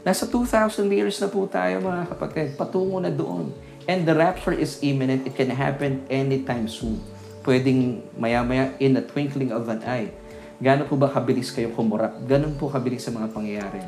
Nasa 0.03 0.27
2,000 0.27 0.87
years 0.91 1.17
na 1.23 1.29
po 1.31 1.45
tayo 1.45 1.79
mga 1.79 2.03
kapatid, 2.11 2.47
patungo 2.59 2.99
na 2.99 3.09
doon. 3.09 3.53
And 3.89 4.05
the 4.05 4.13
rapture 4.13 4.53
is 4.53 4.77
imminent. 4.85 5.25
It 5.25 5.33
can 5.33 5.49
happen 5.49 6.05
anytime 6.11 6.69
soon. 6.69 7.01
Pwedeng 7.41 8.05
maya-maya 8.17 8.77
in 8.77 8.93
the 8.93 9.03
twinkling 9.03 9.49
of 9.49 9.65
an 9.69 9.81
eye. 9.81 10.13
Gano'n 10.61 10.85
po 10.85 10.93
ba 10.93 11.09
kabilis 11.09 11.49
kayo 11.49 11.73
kumurap? 11.73 12.21
Gano'n 12.29 12.53
po 12.57 12.69
kabilis 12.69 13.05
sa 13.05 13.11
mga 13.11 13.33
pangyayari. 13.33 13.81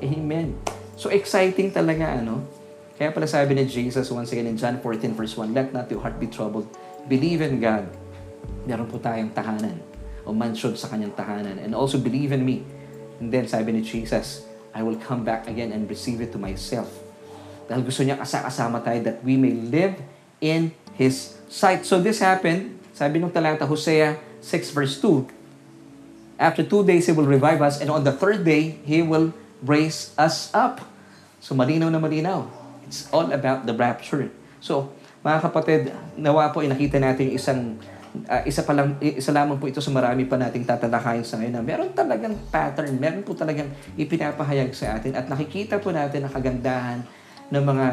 Amen. 0.00 0.56
So 0.96 1.12
exciting 1.12 1.68
talaga, 1.68 2.16
ano? 2.16 2.40
Kaya 2.94 3.10
pala 3.10 3.26
sabi 3.26 3.58
ni 3.58 3.66
Jesus 3.66 4.06
once 4.14 4.30
again 4.30 4.46
in 4.46 4.56
John 4.56 4.78
14 4.78 5.18
verse 5.18 5.34
1, 5.34 5.50
Let 5.50 5.74
not 5.74 5.90
your 5.90 5.98
heart 6.00 6.16
be 6.22 6.30
troubled. 6.30 6.70
Believe 7.10 7.42
in 7.42 7.58
God. 7.58 7.90
Meron 8.64 8.86
po 8.86 9.02
tayong 9.02 9.34
tahanan 9.34 9.82
o 10.24 10.32
mansion 10.32 10.72
sa 10.78 10.88
kanyang 10.88 11.12
tahanan. 11.12 11.58
And 11.60 11.74
also 11.74 12.00
believe 12.00 12.32
in 12.32 12.46
me. 12.46 12.64
And 13.18 13.34
then 13.34 13.50
sabi 13.50 13.74
ni 13.74 13.82
Jesus, 13.82 14.46
I 14.72 14.86
will 14.86 14.96
come 14.98 15.26
back 15.26 15.50
again 15.50 15.74
and 15.74 15.90
receive 15.90 16.22
it 16.22 16.30
to 16.34 16.38
myself. 16.38 16.88
Dahil 17.66 17.82
gusto 17.82 18.06
niya 18.06 18.20
kasama 18.20 18.80
tayo 18.84 19.00
that 19.06 19.22
we 19.26 19.40
may 19.40 19.52
live 19.54 19.98
in 20.38 20.70
His 20.94 21.34
sight. 21.50 21.82
So 21.82 21.98
this 21.98 22.20
happened, 22.20 22.78
sabi 22.94 23.18
nung 23.18 23.34
talata 23.34 23.66
Hosea 23.66 24.14
6 24.38 24.70
verse 24.70 25.02
2, 25.02 25.26
After 26.38 26.62
two 26.62 26.86
days, 26.86 27.06
He 27.06 27.14
will 27.14 27.26
revive 27.26 27.62
us. 27.62 27.82
And 27.82 27.90
on 27.90 28.06
the 28.06 28.14
third 28.14 28.46
day, 28.46 28.78
He 28.86 29.02
will 29.02 29.34
raise 29.62 30.14
us 30.14 30.50
up. 30.54 30.82
So 31.42 31.58
malinaw 31.58 31.90
na 31.90 31.98
malinaw. 31.98 32.46
It's 32.86 33.10
all 33.10 33.34
about 33.34 33.66
the 33.66 33.74
rapture. 33.74 34.30
So, 34.62 34.94
mga 35.26 35.38
kapatid, 35.50 35.80
nawa 36.14 36.54
po 36.54 36.62
inakita 36.62 37.02
natin 37.02 37.34
isang 37.34 37.80
uh, 38.30 38.42
isa 38.46 38.62
pa 38.62 38.76
lang 38.76 38.94
isa 39.00 39.34
lamang 39.34 39.58
po 39.58 39.66
ito 39.66 39.82
sa 39.82 39.90
marami 39.90 40.28
pa 40.28 40.38
nating 40.38 40.62
tatalakayin 40.62 41.26
sa 41.26 41.40
ngayon 41.40 41.54
na 41.58 41.62
meron 41.64 41.90
talagang 41.96 42.36
pattern, 42.52 42.94
meron 43.00 43.24
po 43.26 43.34
talagang 43.34 43.72
ipinapahayag 43.98 44.70
sa 44.76 45.00
atin 45.00 45.16
at 45.16 45.26
nakikita 45.26 45.80
po 45.80 45.90
natin 45.90 46.28
ang 46.28 46.32
kagandahan 46.32 46.98
ng 47.48 47.64
mga 47.64 47.86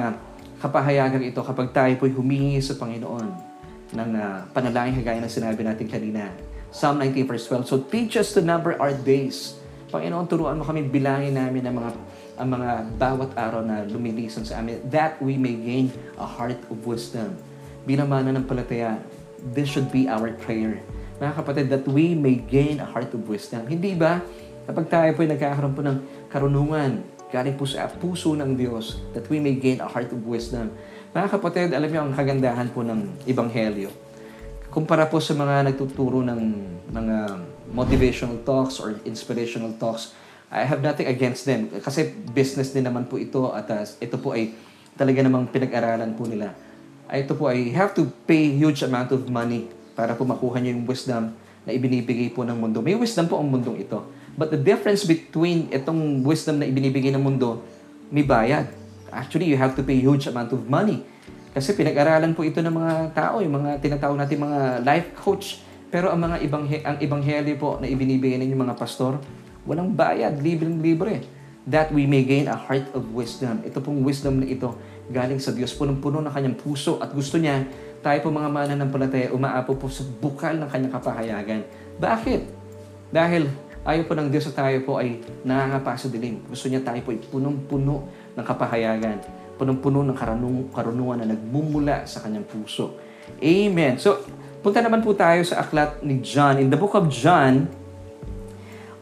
kapahayagan 0.60 1.24
ito 1.24 1.42
kapag 1.42 1.72
tayo 1.72 1.94
po'y 1.98 2.14
humingi 2.14 2.60
sa 2.60 2.78
Panginoon 2.78 3.51
ng 3.92 4.12
uh, 4.16 4.48
panalangin 4.56 5.00
kagaya 5.04 5.20
ng 5.20 5.32
sinabi 5.32 5.62
natin 5.64 5.88
kanina 5.88 6.32
Psalm 6.72 7.04
19 7.04 7.28
verse 7.28 7.46
12. 7.52 7.68
So 7.68 7.76
teach 7.84 8.16
us 8.16 8.32
to 8.32 8.40
number 8.40 8.80
our 8.80 8.96
days. 8.96 9.60
Panginoon, 9.92 10.32
turuan 10.32 10.56
mo 10.56 10.64
kami 10.64 10.88
bilangin 10.88 11.36
namin 11.36 11.68
ang 11.68 11.76
mga 11.84 11.92
ang 12.40 12.48
mga 12.48 12.72
bawat 12.96 13.32
araw 13.36 13.60
na 13.60 13.84
lumilisan 13.84 14.48
sa 14.48 14.64
amin 14.64 14.80
that 14.88 15.20
we 15.20 15.36
may 15.36 15.54
gain 15.54 15.92
a 16.16 16.24
heart 16.24 16.58
of 16.72 16.80
wisdom. 16.88 17.36
Bilang 17.84 18.08
mana 18.08 18.32
ng 18.32 18.48
palataya, 18.48 19.04
this 19.52 19.68
should 19.68 19.92
be 19.92 20.08
our 20.08 20.32
prayer. 20.40 20.80
Mga 21.20 21.34
kapatid, 21.38 21.68
that 21.70 21.86
we 21.86 22.18
may 22.18 22.40
gain 22.40 22.82
a 22.82 22.88
heart 22.88 23.12
of 23.14 23.22
wisdom. 23.28 23.68
Hindi 23.68 23.94
ba? 23.94 24.24
Kapag 24.66 24.90
tayo 24.90 25.10
po 25.14 25.22
ay 25.22 25.30
nagkakaroon 25.36 25.76
po 25.76 25.82
ng 25.86 25.98
karunungan, 26.32 26.92
galing 27.30 27.54
po 27.60 27.68
sa 27.68 27.86
puso 27.86 28.34
ng 28.34 28.58
Diyos, 28.58 29.04
that 29.14 29.28
we 29.30 29.38
may 29.38 29.54
gain 29.54 29.84
a 29.84 29.90
heart 29.90 30.10
of 30.10 30.24
wisdom. 30.26 30.74
Mga 31.12 31.28
kapatid, 31.28 31.70
alam 31.76 31.90
niyo 31.92 32.02
ang 32.08 32.14
kagandahan 32.16 32.72
po 32.72 32.88
ng 32.88 33.28
Ebanghelyo 33.28 34.12
kumpara 34.72 35.04
po 35.04 35.20
sa 35.20 35.36
mga 35.36 35.68
nagtuturo 35.68 36.24
ng 36.24 36.42
mga 36.96 37.18
motivational 37.76 38.40
talks 38.48 38.80
or 38.80 38.96
inspirational 39.04 39.76
talks, 39.76 40.16
I 40.48 40.64
have 40.64 40.80
nothing 40.80 41.12
against 41.12 41.44
them. 41.44 41.68
Kasi 41.68 42.16
business 42.32 42.72
din 42.72 42.88
naman 42.88 43.12
po 43.12 43.20
ito 43.20 43.52
at 43.52 43.68
uh, 43.68 43.84
ito 44.00 44.16
po 44.16 44.32
ay 44.32 44.56
talaga 44.96 45.20
namang 45.20 45.52
pinag-aralan 45.52 46.16
po 46.16 46.24
nila. 46.24 46.56
Ay, 47.12 47.28
ito 47.28 47.36
po 47.36 47.52
ay 47.52 47.68
have 47.76 47.92
to 47.92 48.08
pay 48.24 48.56
huge 48.56 48.80
amount 48.88 49.12
of 49.12 49.28
money 49.28 49.68
para 49.92 50.16
po 50.16 50.24
makuha 50.24 50.64
niyo 50.64 50.80
yung 50.80 50.88
wisdom 50.88 51.36
na 51.68 51.72
ibinibigay 51.76 52.32
po 52.32 52.48
ng 52.48 52.56
mundo. 52.56 52.80
May 52.80 52.96
wisdom 52.96 53.28
po 53.28 53.36
ang 53.44 53.52
mundong 53.52 53.84
ito. 53.84 54.08
But 54.40 54.56
the 54.56 54.60
difference 54.60 55.04
between 55.04 55.68
itong 55.76 56.24
wisdom 56.24 56.64
na 56.64 56.66
ibinibigay 56.68 57.12
ng 57.12 57.20
mundo, 57.20 57.60
may 58.08 58.24
bayad. 58.24 58.72
Actually, 59.12 59.52
you 59.52 59.60
have 59.60 59.76
to 59.76 59.84
pay 59.84 60.00
huge 60.00 60.26
amount 60.26 60.56
of 60.56 60.66
money 60.66 61.06
kasi 61.52 61.76
pinag-aralan 61.76 62.32
po 62.32 62.48
ito 62.48 62.64
ng 62.64 62.72
mga 62.72 62.94
tao, 63.12 63.44
yung 63.44 63.60
mga 63.60 63.84
tinatawag 63.84 64.16
natin 64.16 64.40
mga 64.40 64.88
life 64.88 65.12
coach. 65.20 65.60
Pero 65.92 66.08
ang 66.08 66.24
mga 66.24 66.40
ibang 66.48 66.64
ang 66.64 66.96
ebanghelyo 67.04 67.56
po 67.60 67.76
na 67.76 67.92
ibinibigay 67.92 68.40
ng 68.40 68.56
mga 68.56 68.80
pastor, 68.80 69.20
walang 69.68 69.92
bayad, 69.92 70.40
libreng-libre. 70.40 71.28
That 71.68 71.92
we 71.92 72.08
may 72.08 72.24
gain 72.24 72.48
a 72.48 72.56
heart 72.56 72.90
of 72.96 73.12
wisdom. 73.12 73.62
Ito 73.68 73.84
pong 73.84 74.02
wisdom 74.02 74.42
na 74.42 74.48
ito 74.48 74.74
galing 75.12 75.38
sa 75.38 75.52
Diyos, 75.52 75.76
punong-puno 75.76 76.24
ng 76.24 76.32
kanyang 76.32 76.58
puso 76.58 76.98
at 77.04 77.12
gusto 77.12 77.38
niya 77.38 77.68
tayo 78.02 78.18
po 78.24 78.34
mga 78.34 78.50
mananampalataya 78.50 79.30
umaapo 79.30 79.78
po 79.78 79.86
sa 79.92 80.02
bukal 80.08 80.58
ng 80.58 80.66
kanyang 80.72 80.94
kapahayagan. 80.98 81.62
Bakit? 82.02 82.42
Dahil 83.14 83.46
ayaw 83.86 84.04
po 84.10 84.18
ng 84.18 84.34
Diyos 84.34 84.50
sa 84.50 84.66
tayo 84.66 84.82
po 84.82 84.98
ay 84.98 85.22
nangangapa 85.46 86.00
sa 86.00 86.10
dilim. 86.10 86.42
Gusto 86.50 86.66
niya 86.66 86.82
tayo 86.82 86.98
po 87.06 87.14
ay 87.14 87.22
punong-puno 87.30 88.10
ng 88.36 88.46
kapahayagan 88.46 89.42
punong-puno 89.62 90.02
ng 90.02 90.18
karunung, 90.18 90.74
karunungan 90.74 91.22
na 91.22 91.38
nagmumula 91.38 92.02
sa 92.10 92.18
kanyang 92.26 92.50
puso. 92.50 92.98
Amen. 93.38 94.02
So, 94.02 94.26
punta 94.66 94.82
naman 94.82 95.06
po 95.06 95.14
tayo 95.14 95.46
sa 95.46 95.62
aklat 95.62 96.02
ni 96.02 96.18
John. 96.26 96.58
In 96.58 96.74
the 96.74 96.80
book 96.82 96.98
of 96.98 97.14
John, 97.14 97.70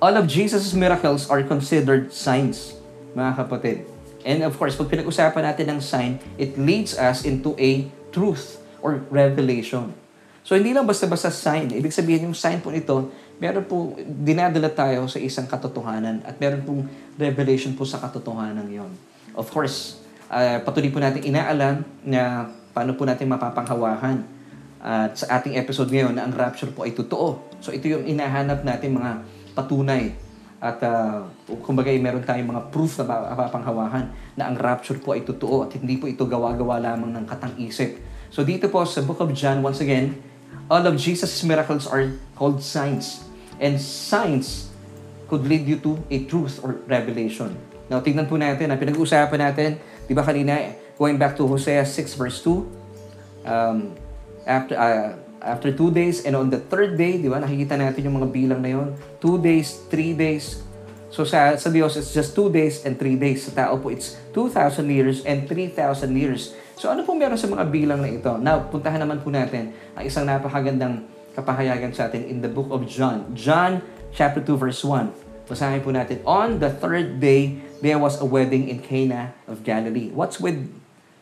all 0.03 0.19
of 0.19 0.27
Jesus' 0.27 0.75
miracles 0.75 1.31
are 1.31 1.39
considered 1.47 2.11
signs, 2.11 2.75
mga 3.15 3.39
kapatid. 3.39 3.87
And 4.27 4.43
of 4.43 4.59
course, 4.59 4.75
pag 4.75 4.91
pinag-usapan 4.91 5.47
natin 5.47 5.71
ng 5.71 5.79
sign, 5.79 6.19
it 6.35 6.59
leads 6.59 6.91
us 6.99 7.23
into 7.23 7.55
a 7.55 7.87
truth 8.11 8.59
or 8.83 8.99
revelation. 9.07 9.95
So, 10.43 10.59
hindi 10.59 10.75
lang 10.75 10.83
basta-basta 10.83 11.31
sign. 11.31 11.71
Ibig 11.71 11.95
sabihin, 11.95 12.27
yung 12.27 12.35
sign 12.35 12.59
po 12.59 12.67
nito, 12.67 13.15
meron 13.39 13.63
po, 13.63 13.95
dinadala 14.03 14.67
tayo 14.67 15.07
sa 15.07 15.23
isang 15.23 15.47
katotohanan 15.47 16.19
at 16.27 16.35
meron 16.35 16.67
pong 16.67 16.81
revelation 17.15 17.71
po 17.79 17.87
sa 17.87 17.95
katotohanan 18.03 18.67
yon. 18.67 18.91
Of 19.39 19.56
course, 19.56 20.04
uh, 20.28 20.60
patuloy 20.67 20.91
po 20.91 20.99
natin 20.99 21.23
inaalam 21.23 21.88
na 22.04 22.52
paano 22.75 22.91
po 22.99 23.08
natin 23.08 23.32
mapapanghawahan 23.32 24.19
at 24.84 25.15
sa 25.15 25.39
ating 25.39 25.56
episode 25.56 25.88
ngayon 25.88 26.12
na 26.12 26.28
ang 26.28 26.36
rapture 26.36 26.67
po 26.75 26.84
ay 26.84 26.91
totoo. 26.91 27.39
So 27.63 27.71
ito 27.71 27.88
yung 27.88 28.04
inahanap 28.04 28.67
natin 28.67 28.99
mga 28.99 29.23
patunay 29.56 30.12
at 30.60 30.84
uh, 30.84 31.23
kumbaga 31.63 31.88
meron 31.95 32.19
tayong 32.19 32.52
mga 32.52 32.67
proof 32.67 32.99
na 32.99 33.08
mapapanghawahan 33.08 34.12
na 34.36 34.52
ang 34.52 34.60
rapture 34.60 34.99
po 34.99 35.15
ay 35.15 35.23
totoo 35.23 35.63
at 35.63 35.71
hindi 35.80 35.95
po 35.95 36.12
ito 36.12 36.28
gawa-gawa 36.28 36.84
lamang 36.84 37.15
ng 37.15 37.23
katang-isip. 37.23 37.95
So 38.28 38.43
dito 38.43 38.67
po 38.67 38.84
sa 38.84 38.99
Book 39.08 39.23
of 39.23 39.32
John, 39.32 39.63
once 39.63 39.80
again, 39.80 40.19
all 40.67 40.84
of 40.84 40.99
Jesus' 40.99 41.47
miracles 41.47 41.88
are 41.88 42.12
called 42.36 42.60
signs. 42.60 43.23
And 43.60 43.80
signs 43.80 44.67
could 45.32 45.47
lead 45.47 45.63
you 45.63 45.80
to 45.84 45.99
a 46.12 46.28
truth 46.28 46.60
or 46.60 46.84
revelation. 46.88 47.68
Now, 47.89 47.99
tignan 48.06 48.30
po 48.30 48.38
natin, 48.38 48.69
na 48.69 48.78
pinag-uusapan 48.78 49.39
natin, 49.41 49.82
di 50.06 50.13
ba 50.13 50.21
kanina, 50.21 50.78
going 50.95 51.17
back 51.17 51.34
to 51.36 51.49
Hosea 51.49 51.84
6 51.84 52.15
verse 52.15 52.39
2, 52.45 53.49
um, 53.49 53.97
after, 54.45 54.75
uh, 54.78 55.17
after 55.41 55.73
two 55.73 55.89
days, 55.89 56.23
and 56.23 56.38
on 56.38 56.54
the 56.54 56.62
third 56.69 56.95
day, 56.95 57.17
di 57.17 57.25
ba, 57.25 57.41
nakikita 57.41 57.75
natin 57.75 58.06
yung 58.06 58.21
mga 58.21 58.30
bilang 58.30 58.62
na 58.62 58.71
yon, 58.71 58.93
two 59.17 59.41
days, 59.41 59.82
three 59.89 60.13
days, 60.13 60.62
So 61.10 61.25
sa, 61.25 61.58
sa 61.58 61.73
Diyos, 61.73 61.97
it's 61.97 62.13
just 62.13 62.38
two 62.38 62.54
days 62.54 62.86
and 62.86 62.93
three 62.93 63.17
days. 63.17 63.49
Sa 63.49 63.52
tao 63.52 63.82
po, 63.82 63.89
it's 63.89 64.21
2,000 64.38 64.86
years 64.86 65.25
and 65.25 65.49
3,000 65.49 65.73
years. 66.13 66.54
So 66.78 66.93
ano 66.93 67.02
po 67.02 67.17
meron 67.17 67.36
sa 67.36 67.49
mga 67.49 67.65
bilang 67.67 68.06
na 68.06 68.10
ito? 68.13 68.38
Now, 68.38 68.69
puntahan 68.69 69.02
naman 69.02 69.19
po 69.25 69.34
natin 69.34 69.73
ang 69.97 70.06
isang 70.06 70.30
napakagandang 70.30 71.10
kapahayagan 71.34 71.91
sa 71.97 72.08
atin 72.08 72.30
in 72.30 72.45
the 72.45 72.47
book 72.47 72.69
of 72.69 72.86
John. 72.86 73.25
John 73.34 73.82
chapter 74.13 74.39
2 74.39 74.54
verse 74.56 74.86
1. 74.86 75.49
Basahin 75.49 75.82
po 75.82 75.89
natin. 75.89 76.21
On 76.30 76.62
the 76.62 76.69
third 76.69 77.17
day, 77.17 77.58
there 77.79 77.99
was 77.99 78.19
a 78.19 78.27
wedding 78.27 78.67
in 78.67 78.83
Cana 78.83 79.35
of 79.47 79.63
Galilee. 79.63 80.11
What's 80.11 80.39
with 80.39 80.67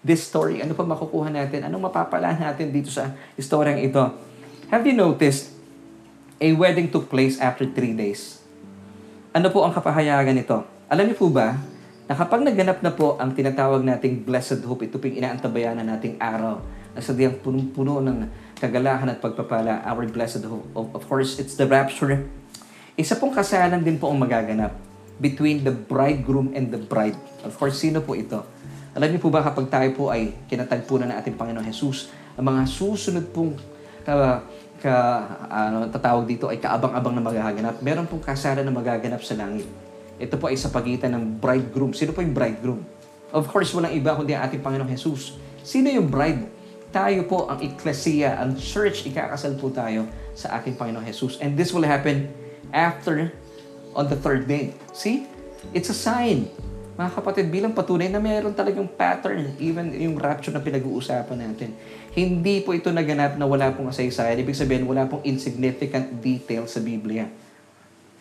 this 0.01 0.25
story? 0.25 0.61
Ano 0.61 0.73
pa 0.73 0.85
makukuha 0.85 1.29
natin? 1.29 1.65
Anong 1.65 1.89
mapapala 1.89 2.33
natin 2.33 2.73
dito 2.73 2.89
sa 2.89 3.13
istoryang 3.37 3.81
ito? 3.81 4.01
Have 4.73 4.83
you 4.83 4.97
noticed 4.97 5.53
a 6.41 6.53
wedding 6.53 6.89
took 6.89 7.07
place 7.07 7.37
after 7.37 7.65
three 7.69 7.93
days? 7.93 8.41
Ano 9.31 9.53
po 9.53 9.61
ang 9.63 9.73
kapahayagan 9.73 10.33
nito? 10.33 10.65
Alam 10.89 11.13
niyo 11.13 11.17
po 11.17 11.29
ba 11.29 11.59
na 12.07 12.13
kapag 12.15 12.41
naganap 12.41 12.81
na 12.81 12.91
po 12.91 13.19
ang 13.21 13.35
tinatawag 13.35 13.83
nating 13.85 14.25
blessed 14.25 14.63
hope, 14.65 14.87
ito 14.87 14.97
pong 14.97 15.13
inaantabayanan 15.13 15.85
nating 15.85 16.17
araw 16.17 16.63
na 16.97 16.99
sadyang 17.03 17.37
punong-puno 17.43 18.01
ng 18.01 18.25
kagalahan 18.57 19.05
at 19.13 19.21
pagpapala, 19.21 19.85
our 19.85 20.07
blessed 20.09 20.41
hope. 20.47 20.65
Of 20.73 21.03
course, 21.05 21.37
it's 21.37 21.53
the 21.53 21.69
rapture. 21.69 22.25
Isa 22.97 23.13
pong 23.19 23.35
kasalan 23.35 23.85
din 23.85 24.01
po 24.01 24.09
ang 24.09 24.17
magaganap 24.17 24.86
between 25.17 25.65
the 25.65 25.73
bridegroom 25.73 26.53
and 26.53 26.69
the 26.69 26.81
bride. 26.81 27.17
Of 27.45 27.57
course, 27.57 27.81
sino 27.81 28.01
po 28.01 28.13
ito? 28.13 28.41
Alam 28.97 29.13
niyo 29.13 29.19
po 29.21 29.29
ba 29.29 29.45
kapag 29.45 29.69
tayo 29.69 29.89
po 29.93 30.09
ay 30.09 30.33
kinatagpo 30.49 30.97
na 30.97 31.13
ng 31.13 31.17
ating 31.21 31.35
Panginoon 31.37 31.65
Jesus, 31.65 32.09
ang 32.37 32.49
mga 32.49 32.65
susunod 32.65 33.25
pong 33.29 33.57
ka, 34.05 34.41
ka 34.81 34.95
ano, 35.49 35.89
tatawag 35.89 36.25
dito 36.25 36.49
ay 36.49 36.57
kaabang-abang 36.57 37.13
na 37.13 37.21
magaganap. 37.21 37.81
Meron 37.81 38.09
pong 38.09 38.25
kasalan 38.25 38.65
na 38.65 38.73
magaganap 38.73 39.21
sa 39.21 39.37
langit. 39.37 39.65
Ito 40.17 40.37
po 40.41 40.49
ay 40.49 40.57
sa 40.57 40.73
pagitan 40.73 41.13
ng 41.13 41.37
bridegroom. 41.37 41.93
Sino 41.93 42.13
po 42.13 42.25
yung 42.25 42.33
bridegroom? 42.33 42.81
Of 43.29 43.49
course, 43.53 43.69
walang 43.77 43.93
iba 43.93 44.17
kundi 44.17 44.33
ang 44.33 44.49
ating 44.49 44.65
Panginoong 44.65 44.89
Jesus. 44.89 45.37
Sino 45.61 45.91
yung 45.93 46.09
bride? 46.09 46.57
tayo 46.91 47.27
po 47.27 47.51
ang 47.51 47.59
ecclesia, 47.59 48.39
ang 48.39 48.55
church, 48.55 49.03
ikakasal 49.07 49.59
po 49.59 49.67
tayo 49.69 50.07
sa 50.31 50.55
aking 50.59 50.79
Panginoon 50.79 51.03
Jesus. 51.03 51.35
And 51.43 51.59
this 51.59 51.75
will 51.75 51.83
happen 51.83 52.31
after 52.71 53.35
on 53.97 54.05
the 54.05 54.15
third 54.15 54.45
day. 54.45 54.77
See? 54.93 55.25
It's 55.73 55.89
a 55.89 55.97
sign. 55.97 56.47
Mga 56.97 57.11
kapatid, 57.17 57.45
bilang 57.49 57.73
patunay 57.73 58.09
na 58.13 58.21
mayroon 58.21 58.53
talagang 58.53 58.85
pattern, 58.85 59.57
even 59.57 59.89
yung 59.97 60.17
rapture 60.21 60.53
na 60.53 60.61
pinag-uusapan 60.61 61.37
natin. 61.37 61.73
Hindi 62.13 62.61
po 62.61 62.73
ito 62.77 62.93
naganap 62.93 63.37
na 63.37 63.45
wala 63.49 63.73
pong 63.73 63.89
kasaysayan. 63.89 64.37
Ibig 64.37 64.57
sabihin, 64.57 64.85
wala 64.85 65.09
pong 65.09 65.25
insignificant 65.25 66.21
detail 66.21 66.69
sa 66.69 66.81
Biblia. 66.81 67.29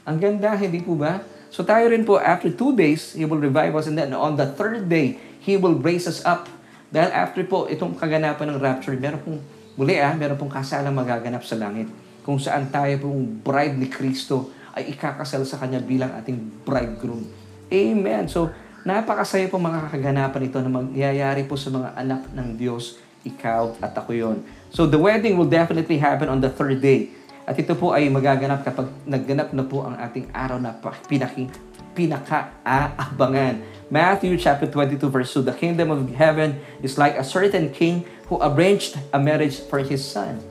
Ang 0.09 0.17
ganda, 0.21 0.57
hindi 0.57 0.81
po 0.81 0.97
ba? 0.97 1.25
So 1.49 1.65
tayo 1.65 1.89
rin 1.89 2.05
po, 2.05 2.21
after 2.21 2.53
two 2.53 2.77
days, 2.77 3.17
He 3.17 3.25
will 3.25 3.41
revive 3.41 3.73
us 3.77 3.89
and 3.89 3.97
then 3.97 4.12
on 4.12 4.37
the 4.37 4.49
third 4.49 4.89
day, 4.93 5.17
He 5.41 5.57
will 5.57 5.77
raise 5.77 6.05
us 6.05 6.21
up 6.27 6.51
dahil 6.91 7.11
after 7.11 7.43
po 7.43 7.67
itong 7.67 7.99
kaganapan 7.99 8.55
ng 8.55 8.59
rapture, 8.62 8.95
meron 8.95 9.21
pong, 9.21 9.39
muli 9.75 9.99
ah, 9.99 10.15
meron 10.15 10.39
pong 10.39 10.53
kasalang 10.53 10.95
magaganap 10.95 11.43
sa 11.43 11.59
langit. 11.59 11.91
Kung 12.23 12.39
saan 12.39 12.71
tayo 12.71 12.93
pong 13.07 13.43
bride 13.43 13.77
ni 13.79 13.87
Kristo 13.91 14.56
ay 14.77 14.93
ikakasal 14.93 15.43
sa 15.49 15.57
Kanya 15.57 15.81
bilang 15.81 16.12
ating 16.12 16.37
bridegroom. 16.62 17.25
Amen. 17.73 18.29
So, 18.29 18.53
napakasaya 18.85 19.49
po 19.49 19.57
mga 19.57 19.89
kaganapan 19.89 20.53
ito 20.53 20.61
na 20.61 20.71
magyayari 20.71 21.49
po 21.49 21.57
sa 21.57 21.73
mga 21.73 21.97
anak 21.97 22.29
ng 22.37 22.49
Diyos, 22.61 23.01
ikaw 23.25 23.75
at 23.81 23.97
ako 23.97 24.12
yon. 24.12 24.39
So, 24.71 24.85
the 24.85 25.01
wedding 25.01 25.41
will 25.41 25.49
definitely 25.49 25.97
happen 25.97 26.29
on 26.29 26.45
the 26.45 26.53
third 26.53 26.85
day. 26.85 27.11
At 27.49 27.57
ito 27.57 27.73
po 27.73 27.97
ay 27.97 28.12
magaganap 28.12 28.62
kapag 28.62 28.93
nagganap 29.09 29.55
na 29.57 29.65
po 29.65 29.87
ang 29.87 29.97
ating 29.97 30.29
araw 30.35 30.61
na 30.61 30.77
pinaki, 31.09 31.49
pinaka-aabangan. 31.97 33.62
Matthew 33.87 34.35
chapter 34.37 34.67
22 34.67 35.09
verse 35.09 35.31
2, 35.31 35.47
The 35.47 35.57
kingdom 35.57 35.95
of 35.95 36.05
heaven 36.12 36.59
is 36.83 36.99
like 36.99 37.15
a 37.15 37.23
certain 37.23 37.71
king 37.71 38.03
who 38.27 38.43
arranged 38.43 38.99
a 39.15 39.19
marriage 39.23 39.62
for 39.62 39.79
his 39.79 40.03
son. 40.03 40.43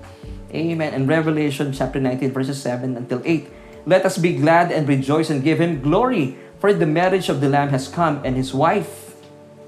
Amen. 0.55 0.95
And 0.95 1.03
Revelation 1.03 1.75
chapter 1.75 1.99
19 1.99 2.31
verses 2.31 2.63
7 2.63 2.95
until 2.95 3.19
8. 3.27 3.64
Let 3.85 4.01
us 4.05 4.17
be 4.17 4.33
glad 4.33 4.73
and 4.73 4.89
rejoice 4.89 5.29
and 5.29 5.45
give 5.45 5.61
him 5.61 5.81
glory, 5.81 6.33
for 6.57 6.73
the 6.73 6.89
marriage 6.89 7.29
of 7.29 7.37
the 7.37 7.49
Lamb 7.49 7.69
has 7.69 7.87
come, 7.87 8.17
and 8.25 8.33
his 8.33 8.49
wife, 8.49 9.13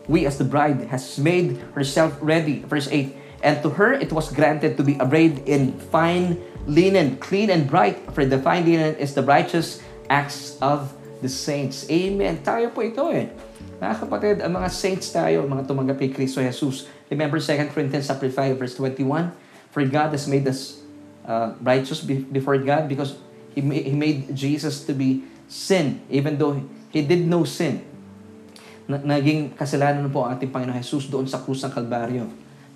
we 0.09 0.25
as 0.25 0.41
the 0.41 0.43
bride, 0.43 0.89
has 0.89 1.21
made 1.21 1.61
herself 1.77 2.17
ready. 2.17 2.65
Verse 2.65 2.89
8. 2.89 3.13
And 3.45 3.61
to 3.61 3.69
her 3.77 3.93
it 3.93 4.09
was 4.09 4.33
granted 4.33 4.77
to 4.77 4.83
be 4.83 4.97
arrayed 4.97 5.45
in 5.45 5.77
fine 5.93 6.41
linen, 6.65 7.21
clean 7.21 7.53
and 7.53 7.69
bright, 7.69 8.01
for 8.17 8.25
the 8.25 8.41
fine 8.41 8.65
linen 8.65 8.97
is 8.97 9.13
the 9.13 9.21
righteous 9.21 9.85
acts 10.09 10.57
of 10.65 10.97
the 11.21 11.29
saints. 11.29 11.85
Amen. 11.85 12.41
Tayo 12.41 12.73
po 12.73 12.81
ito 12.81 13.13
eh. 13.13 13.29
Mga 13.77 13.95
kapatid, 14.01 14.35
ang 14.41 14.57
mga 14.57 14.69
saints 14.73 15.13
tayo, 15.13 15.45
mga 15.45 15.69
tumanggap 15.69 16.01
kay 16.01 16.09
Kristo 16.09 16.41
Jesus. 16.41 16.89
Remember 17.13 17.37
2 17.37 17.69
Corinthians 17.69 18.09
chapter 18.09 18.33
5 18.33 18.57
verse 18.57 18.73
21? 18.73 19.29
For 19.69 19.85
God 19.85 20.09
has 20.09 20.25
made 20.25 20.49
us 20.49 20.81
uh, 21.29 21.53
righteous 21.61 22.01
before 22.01 22.57
God 22.57 22.89
because 22.89 23.21
He, 23.57 23.93
made 23.97 24.29
Jesus 24.37 24.85
to 24.85 24.93
be 24.93 25.25
sin 25.49 26.05
even 26.13 26.37
though 26.37 26.53
He 26.93 27.01
did 27.01 27.25
no 27.25 27.41
sin. 27.41 27.81
naging 28.87 29.57
kasalanan 29.57 30.07
po 30.07 30.23
ang 30.23 30.39
ating 30.39 30.47
Panginoon 30.47 30.79
Jesus 30.79 31.11
doon 31.11 31.27
sa 31.27 31.43
krus 31.43 31.59
ng 31.65 31.73
Kalbaryo 31.75 32.23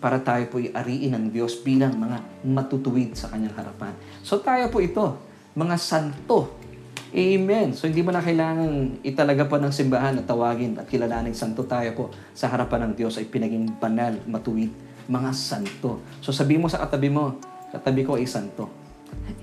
para 0.01 0.19
tayo 0.19 0.43
po 0.49 0.59
iariin 0.59 1.13
ng 1.13 1.25
Diyos 1.31 1.61
bilang 1.61 1.95
mga 1.95 2.19
matutuwid 2.43 3.15
sa 3.15 3.31
kanyang 3.31 3.55
harapan. 3.55 3.93
So 4.25 4.41
tayo 4.41 4.67
po 4.67 4.83
ito, 4.83 5.15
mga 5.55 5.77
santo, 5.77 6.57
Amen. 7.11 7.75
So 7.75 7.91
hindi 7.91 7.99
mo 7.99 8.15
na 8.15 8.23
kailangan 8.23 9.03
italaga 9.03 9.43
pa 9.43 9.59
ng 9.59 9.67
simbahan 9.75 10.15
at 10.15 10.23
tawagin 10.23 10.79
at 10.79 10.87
kilalaning 10.87 11.35
santo 11.35 11.67
tayo 11.67 11.91
po 11.91 12.07
sa 12.31 12.47
harapan 12.47 12.87
ng 12.87 12.93
Diyos 12.95 13.19
ay 13.19 13.27
pinaging 13.27 13.67
banal, 13.83 14.15
matuwid, 14.23 14.71
mga 15.11 15.35
santo. 15.35 15.99
So 16.23 16.31
sabi 16.31 16.55
mo 16.55 16.71
sa 16.71 16.79
katabi 16.79 17.11
mo, 17.11 17.35
katabi 17.75 18.07
ko 18.07 18.15
ay 18.15 18.23
santo. 18.23 18.80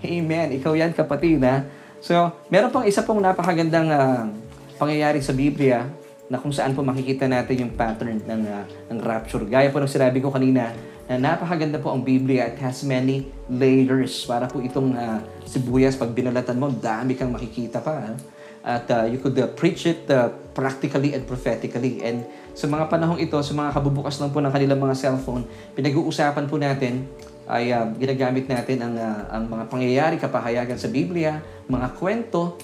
Amen. 0.04 0.54
Ikaw 0.58 0.72
yan 0.74 0.92
kapatid 0.94 1.42
ha. 1.42 1.66
So 1.98 2.14
meron 2.52 2.70
pang 2.70 2.86
isa 2.86 3.02
pong 3.02 3.20
napakagandang 3.22 3.88
uh, 3.90 4.30
pangyayari 4.78 5.18
sa 5.18 5.34
Biblia 5.34 5.88
na 6.28 6.36
kung 6.36 6.52
saan 6.52 6.76
po 6.76 6.84
makikita 6.84 7.24
natin 7.24 7.66
yung 7.66 7.72
pattern 7.72 8.20
ng, 8.20 8.42
uh, 8.44 8.64
ng 8.92 8.98
rapture. 9.00 9.42
Gaya 9.48 9.72
po 9.72 9.80
ng 9.80 9.88
sinabi 9.88 10.20
ko 10.20 10.28
kanina, 10.28 10.70
na 11.08 11.16
napakaganda 11.16 11.80
po 11.80 11.88
ang 11.88 12.04
Biblia. 12.04 12.52
It 12.52 12.60
has 12.60 12.84
many 12.84 13.32
layers. 13.48 14.28
Para 14.28 14.44
po 14.44 14.60
itong 14.60 14.92
uh, 14.92 15.24
sibuyas, 15.48 15.96
pag 15.96 16.12
binalatan 16.12 16.60
mo, 16.60 16.68
dami 16.68 17.16
kang 17.16 17.32
makikita 17.32 17.80
pa. 17.80 18.12
At 18.60 18.84
uh, 18.92 19.08
you 19.08 19.16
could 19.16 19.32
uh, 19.40 19.48
preach 19.56 19.88
it 19.88 20.04
uh, 20.12 20.28
practically 20.52 21.16
and 21.16 21.24
prophetically. 21.24 22.04
And 22.04 22.28
sa 22.52 22.68
mga 22.68 22.92
panahong 22.92 23.16
ito, 23.24 23.40
sa 23.40 23.56
mga 23.56 23.72
kabubukas 23.72 24.20
lang 24.20 24.28
po 24.36 24.44
ng 24.44 24.52
kanilang 24.52 24.84
mga 24.84 24.94
cellphone, 25.00 25.48
pinag-uusapan 25.72 26.44
po 26.44 26.60
natin 26.60 27.08
ay 27.48 27.72
uh, 27.72 27.88
ginagamit 27.96 28.44
natin 28.44 28.84
ang, 28.84 28.94
uh, 28.94 29.24
ang 29.32 29.48
mga 29.48 29.64
pangyayari, 29.72 30.14
kapahayagan 30.20 30.76
sa 30.76 30.92
Biblia, 30.92 31.40
mga 31.64 31.96
kwento, 31.96 32.60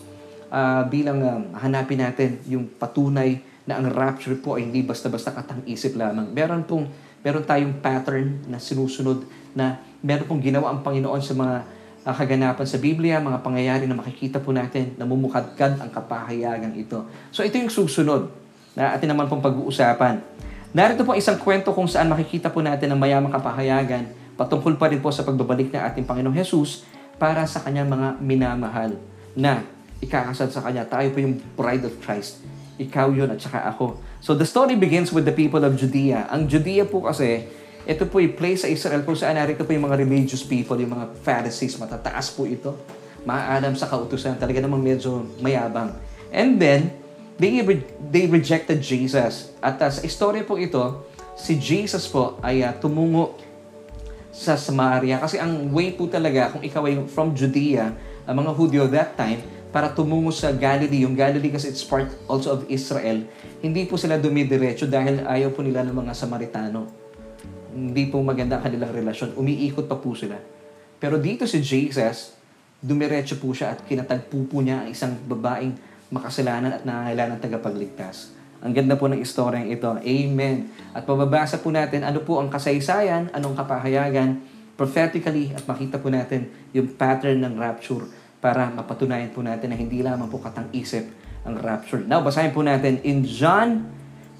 uh, 0.52 0.84
bilang 0.84 1.24
uh, 1.24 1.40
hanapin 1.56 2.04
natin 2.04 2.36
yung 2.44 2.68
patunay 2.76 3.40
na 3.64 3.80
ang 3.80 3.88
rapture 3.88 4.36
po 4.36 4.60
ay 4.60 4.68
hindi 4.68 4.84
basta-basta 4.84 5.32
katang-isip 5.32 5.96
lamang. 5.96 6.28
Meron 6.36 6.68
pong 6.68 6.84
meron 7.24 7.40
tayong 7.40 7.80
pattern 7.80 8.44
na 8.52 8.60
sinusunod 8.60 9.24
na 9.56 9.80
meron 10.04 10.28
pong 10.28 10.44
ginawa 10.44 10.68
ang 10.68 10.84
Panginoon 10.84 11.24
sa 11.24 11.32
mga 11.32 11.56
uh, 12.04 12.12
kaganapan 12.12 12.66
sa 12.68 12.76
Biblia, 12.76 13.24
mga 13.24 13.40
pangyayari 13.40 13.88
na 13.88 13.96
makikita 13.96 14.36
po 14.36 14.52
natin, 14.52 14.92
na 15.00 15.08
mumukadkad 15.08 15.80
ang 15.80 15.88
kapahayagang 15.88 16.76
ito. 16.76 17.08
So 17.32 17.40
ito 17.40 17.56
yung 17.56 17.72
susunod 17.72 18.28
na 18.76 18.92
atin 18.92 19.16
naman 19.16 19.32
pong 19.32 19.40
pag-uusapan. 19.40 20.20
Narito 20.76 21.06
po 21.06 21.16
isang 21.16 21.40
kwento 21.40 21.72
kung 21.72 21.88
saan 21.88 22.12
makikita 22.12 22.52
po 22.52 22.60
natin 22.60 22.92
ang 22.92 23.00
mayamang 23.00 23.32
kapahayagan 23.32 24.23
patungkol 24.34 24.74
pa 24.78 24.90
rin 24.90 24.98
po 24.98 25.10
sa 25.14 25.22
pagbabalik 25.22 25.70
ng 25.70 25.82
ating 25.82 26.04
Panginoong 26.06 26.34
Jesus 26.34 26.82
para 27.16 27.46
sa 27.46 27.62
kanyang 27.62 27.88
mga 27.90 28.08
minamahal 28.18 28.98
na 29.34 29.62
ikakasal 30.02 30.50
sa 30.50 30.60
kanya. 30.62 30.84
Tayo 30.86 31.10
po 31.14 31.18
yung 31.22 31.38
bride 31.54 31.86
of 31.86 31.94
Christ. 32.02 32.42
Ikaw 32.76 33.14
yun 33.14 33.30
at 33.30 33.38
saka 33.38 33.62
ako. 33.70 34.02
So 34.18 34.34
the 34.34 34.46
story 34.46 34.74
begins 34.74 35.14
with 35.14 35.24
the 35.24 35.34
people 35.34 35.62
of 35.62 35.78
Judea. 35.78 36.26
Ang 36.28 36.50
Judea 36.50 36.84
po 36.84 37.06
kasi, 37.06 37.46
ito 37.84 38.08
po 38.08 38.18
yung 38.18 38.34
place 38.34 38.66
sa 38.66 38.68
Israel 38.68 39.04
kung 39.06 39.14
saan 39.14 39.38
narito 39.38 39.62
po 39.62 39.70
yung 39.70 39.86
mga 39.86 40.00
religious 40.00 40.42
people, 40.42 40.74
yung 40.80 40.96
mga 40.96 41.14
Pharisees, 41.22 41.78
matataas 41.78 42.34
po 42.34 42.48
ito. 42.48 42.74
Maalam 43.22 43.78
sa 43.78 43.86
kautusan, 43.86 44.36
talaga 44.40 44.58
namang 44.58 44.82
medyo 44.82 45.22
mayabang. 45.38 45.94
And 46.34 46.58
then, 46.58 46.90
they, 47.38 47.62
re- 47.62 47.86
they 48.00 48.26
rejected 48.26 48.82
Jesus. 48.82 49.54
At 49.62 49.78
uh, 49.78 49.92
sa 49.92 50.00
istorya 50.02 50.42
po 50.42 50.58
ito, 50.58 51.06
si 51.38 51.58
Jesus 51.58 52.10
po 52.10 52.38
ay 52.42 52.62
uh, 52.64 52.74
tumungo 52.74 53.38
sa 54.34 54.58
Samaria. 54.58 55.22
Kasi 55.22 55.38
ang 55.38 55.70
way 55.70 55.94
po 55.94 56.10
talaga, 56.10 56.50
kung 56.50 56.66
ikaw 56.66 56.82
ay 56.90 57.06
from 57.06 57.30
Judea, 57.38 57.94
ang 58.26 58.34
mga 58.34 58.50
Hudyo 58.50 58.90
that 58.90 59.14
time, 59.14 59.38
para 59.70 59.90
tumungo 59.90 60.30
sa 60.30 60.50
Galilee. 60.54 61.02
Yung 61.06 61.14
Galilee 61.14 61.50
kasi 61.50 61.70
it's 61.70 61.82
part 61.82 62.10
also 62.26 62.54
of 62.58 62.60
Israel. 62.70 63.26
Hindi 63.62 63.86
po 63.86 63.98
sila 63.98 64.18
dumidiretso 64.18 64.86
dahil 64.86 65.22
ayaw 65.26 65.50
po 65.50 65.62
nila 65.66 65.82
ng 65.82 65.94
mga 65.94 66.12
Samaritano. 66.14 66.86
Hindi 67.74 68.06
po 68.06 68.22
maganda 68.22 68.58
ang 68.58 68.70
kanilang 68.70 68.94
relasyon. 68.94 69.34
Umiikot 69.34 69.90
pa 69.90 69.98
po 69.98 70.14
sila. 70.14 70.38
Pero 71.02 71.18
dito 71.18 71.42
si 71.42 71.58
Jesus, 71.58 72.38
dumiretso 72.78 73.34
po 73.42 73.50
siya 73.50 73.74
at 73.74 73.82
kinatagpo 73.82 74.46
po 74.46 74.62
niya 74.62 74.86
ang 74.86 74.88
isang 74.94 75.18
babaeng 75.26 75.74
makasalanan 76.14 76.78
at 76.78 76.82
nangangailangan 76.86 77.34
ng 77.34 77.42
tagapagligtas. 77.42 78.30
Ang 78.64 78.72
ganda 78.72 78.96
po 78.96 79.12
ng 79.12 79.20
istoryang 79.20 79.68
ito. 79.68 79.92
Amen. 79.92 80.72
At 80.96 81.04
mababasa 81.04 81.60
po 81.60 81.68
natin 81.68 82.00
ano 82.00 82.24
po 82.24 82.40
ang 82.40 82.48
kasaysayan, 82.48 83.28
anong 83.36 83.60
kapahayagan, 83.60 84.40
prophetically, 84.72 85.52
at 85.52 85.68
makita 85.68 86.00
po 86.00 86.08
natin 86.08 86.48
yung 86.72 86.96
pattern 86.96 87.44
ng 87.44 87.60
rapture 87.60 88.08
para 88.40 88.72
mapatunayan 88.72 89.28
po 89.36 89.44
natin 89.44 89.68
na 89.68 89.76
hindi 89.76 90.00
lamang 90.00 90.32
po 90.32 90.40
katang-isip 90.40 91.04
ang 91.44 91.60
rapture. 91.60 92.00
Now, 92.08 92.24
basahin 92.24 92.56
po 92.56 92.64
natin 92.64 93.04
in 93.04 93.20
John 93.28 93.84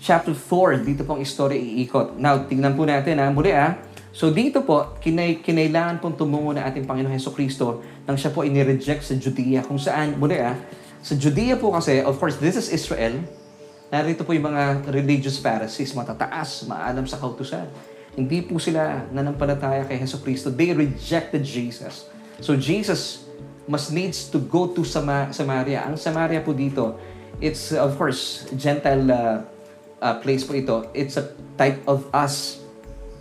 chapter 0.01 0.33
4, 0.33 0.81
dito 0.89 1.05
pong 1.05 1.21
story 1.25 1.61
iikot. 1.85 2.17
Now, 2.17 2.49
tingnan 2.49 2.73
po 2.73 2.89
natin 2.89 3.21
ha, 3.21 3.29
muli 3.29 3.53
ha. 3.53 3.77
So 4.15 4.31
dito 4.31 4.63
po, 4.63 4.97
kinay, 5.05 5.43
kinailangan 5.43 5.99
pong 6.01 6.15
tumungo 6.17 6.55
na 6.55 6.65
ating 6.71 6.87
Panginoon 6.87 7.13
Heso 7.13 7.35
Kristo 7.35 7.83
nang 8.07 8.15
siya 8.15 8.31
po 8.31 8.47
inireject 8.47 9.03
sa 9.03 9.15
Judea. 9.19 9.67
Kung 9.67 9.77
saan, 9.77 10.17
muli 10.17 10.39
ha, 10.39 10.57
sa 11.05 11.13
Judea 11.13 11.61
po 11.61 11.75
kasi, 11.75 12.01
of 12.01 12.17
course, 12.17 12.41
this 12.41 12.57
is 12.57 12.73
Israel. 12.73 13.44
Narito 13.95 14.27
po 14.27 14.35
yung 14.35 14.51
mga 14.51 14.91
religious 14.91 15.39
Pharisees, 15.39 15.95
matataas, 15.95 16.67
maalam 16.67 17.07
sa 17.07 17.15
kautusan. 17.15 17.71
Hindi 18.19 18.43
po 18.43 18.59
sila 18.59 19.07
nanampalataya 19.15 19.87
kay 19.87 20.03
Heso 20.03 20.19
Kristo. 20.19 20.51
They 20.51 20.75
rejected 20.75 21.47
Jesus. 21.47 22.11
So 22.43 22.59
Jesus 22.59 23.31
must 23.71 23.95
needs 23.95 24.27
to 24.35 24.43
go 24.43 24.67
to 24.75 24.83
Sama- 24.83 25.31
Samaria. 25.31 25.87
Ang 25.87 25.95
Samaria 25.95 26.43
po 26.43 26.51
dito, 26.51 26.99
it's 27.39 27.71
of 27.71 27.95
course 27.95 28.51
Gentile 28.59 29.07
uh, 29.15 29.47
uh, 30.03 30.15
place 30.19 30.43
po 30.43 30.59
ito. 30.59 30.91
It's 30.91 31.15
a 31.15 31.31
type 31.55 31.79
of 31.87 32.11
us. 32.11 32.67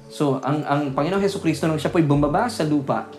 So 0.10 0.42
ang 0.42 0.66
ang 0.66 0.82
Panginoong 0.98 1.22
Heso 1.22 1.38
Kristo 1.38 1.70
nung 1.70 1.78
siya 1.78 1.94
po'y 1.94 2.02
bumaba 2.02 2.50
sa 2.50 2.66
lupa 2.66 3.14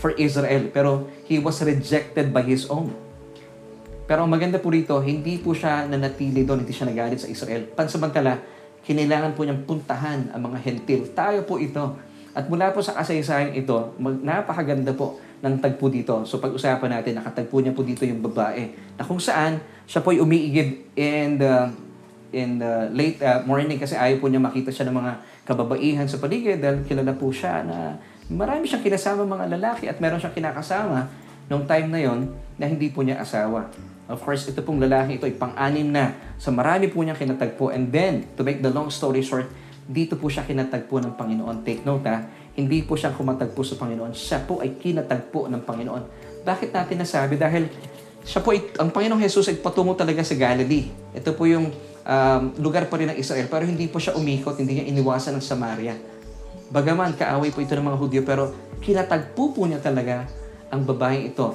for 0.00 0.16
Israel, 0.16 0.72
pero 0.72 1.12
he 1.28 1.36
was 1.36 1.60
rejected 1.60 2.32
by 2.32 2.40
his 2.40 2.64
own. 2.72 2.88
Pero 4.06 4.22
ang 4.22 4.30
maganda 4.30 4.62
po 4.62 4.70
rito, 4.70 5.02
hindi 5.02 5.42
po 5.42 5.50
siya 5.50 5.90
nanatili 5.90 6.46
doon, 6.46 6.62
hindi 6.62 6.70
siya 6.70 6.86
nagalit 6.86 7.18
sa 7.18 7.26
Israel. 7.26 7.66
Pansamantala, 7.74 8.38
kinailangan 8.86 9.34
po 9.34 9.42
niyang 9.42 9.66
puntahan 9.66 10.30
ang 10.30 10.46
mga 10.46 10.58
hentil. 10.62 11.10
Tayo 11.10 11.42
po 11.42 11.58
ito. 11.58 11.98
At 12.30 12.46
mula 12.46 12.70
po 12.70 12.78
sa 12.78 12.94
kasaysayan 12.94 13.50
ito, 13.58 13.98
napakaganda 13.98 14.94
po 14.94 15.18
ng 15.42 15.58
tagpo 15.58 15.90
dito. 15.90 16.22
So 16.22 16.38
pag-usapan 16.38 17.00
natin, 17.00 17.18
nakatagpo 17.18 17.58
niya 17.58 17.74
po 17.74 17.82
dito 17.82 18.06
yung 18.06 18.22
babae 18.22 18.70
na 18.94 19.02
kung 19.02 19.18
saan 19.18 19.58
siya 19.90 20.00
po'y 20.06 20.22
umiigib 20.22 20.86
in 20.94 21.42
the, 21.42 21.66
in 22.30 22.62
the 22.62 22.86
late 22.94 23.18
uh, 23.26 23.42
morning 23.42 23.76
kasi 23.76 23.98
ayaw 23.98 24.22
po 24.22 24.30
niya 24.30 24.38
makita 24.38 24.70
siya 24.70 24.86
ng 24.86 24.96
mga 24.96 25.12
kababaihan 25.46 26.06
sa 26.06 26.22
paligid 26.22 26.62
dahil 26.62 26.86
kilala 26.86 27.14
po 27.14 27.30
siya 27.34 27.62
na 27.66 27.98
marami 28.30 28.66
siyang 28.66 28.82
kinasama 28.82 29.22
mga 29.22 29.46
lalaki 29.58 29.86
at 29.86 29.98
meron 30.02 30.18
siyang 30.18 30.34
kinakasama 30.34 31.06
nung 31.46 31.62
time 31.62 31.88
na 31.90 32.00
yon 32.02 32.26
na 32.58 32.66
hindi 32.66 32.90
po 32.90 33.06
niya 33.06 33.22
asawa. 33.22 33.70
Of 34.06 34.22
course, 34.22 34.46
ito 34.46 34.62
pong 34.62 34.78
lalaki 34.78 35.18
ito 35.18 35.26
ay 35.26 35.34
pang-anim 35.34 35.90
na 35.90 36.14
sa 36.38 36.54
marami 36.54 36.86
po 36.86 37.02
niyang 37.02 37.18
kinatagpo. 37.18 37.74
And 37.74 37.90
then, 37.90 38.30
to 38.38 38.46
make 38.46 38.62
the 38.62 38.70
long 38.70 38.86
story 38.86 39.22
short, 39.26 39.50
dito 39.86 40.14
po 40.14 40.30
siya 40.30 40.46
kinatagpo 40.46 41.02
ng 41.02 41.14
Panginoon. 41.18 41.66
Take 41.66 41.82
note 41.82 42.06
ha, 42.06 42.26
hindi 42.54 42.82
po 42.86 42.94
siya 42.94 43.14
kumatagpo 43.14 43.62
sa 43.66 43.78
Panginoon. 43.78 44.14
Siya 44.14 44.42
po 44.42 44.62
ay 44.62 44.78
kinatagpo 44.78 45.50
ng 45.50 45.62
Panginoon. 45.62 46.02
Bakit 46.46 46.70
natin 46.70 47.02
nasabi? 47.02 47.34
Dahil 47.38 47.66
siya 48.26 48.42
po, 48.42 48.50
ay, 48.50 48.74
ang 48.82 48.90
Panginoong 48.90 49.22
Jesus 49.22 49.46
ay 49.50 49.58
patungo 49.62 49.94
talaga 49.94 50.22
sa 50.26 50.34
Galilee. 50.34 50.90
Ito 51.14 51.34
po 51.34 51.46
yung 51.46 51.70
um, 52.02 52.42
lugar 52.58 52.90
pa 52.90 52.98
rin 52.98 53.14
ng 53.14 53.18
Israel, 53.18 53.46
pero 53.46 53.62
hindi 53.62 53.86
po 53.86 54.02
siya 54.02 54.18
umikot, 54.18 54.58
hindi 54.58 54.82
niya 54.82 54.86
iniwasan 54.90 55.38
ng 55.38 55.44
Samaria. 55.44 55.94
Bagaman, 56.74 57.14
kaaway 57.14 57.54
po 57.54 57.62
ito 57.62 57.78
ng 57.78 57.86
mga 57.86 57.98
Hudyo, 57.98 58.20
pero 58.26 58.50
kinatagpo 58.82 59.54
po 59.54 59.62
niya 59.70 59.78
talaga 59.78 60.26
ang 60.70 60.82
babaeng 60.82 61.30
ito. 61.30 61.54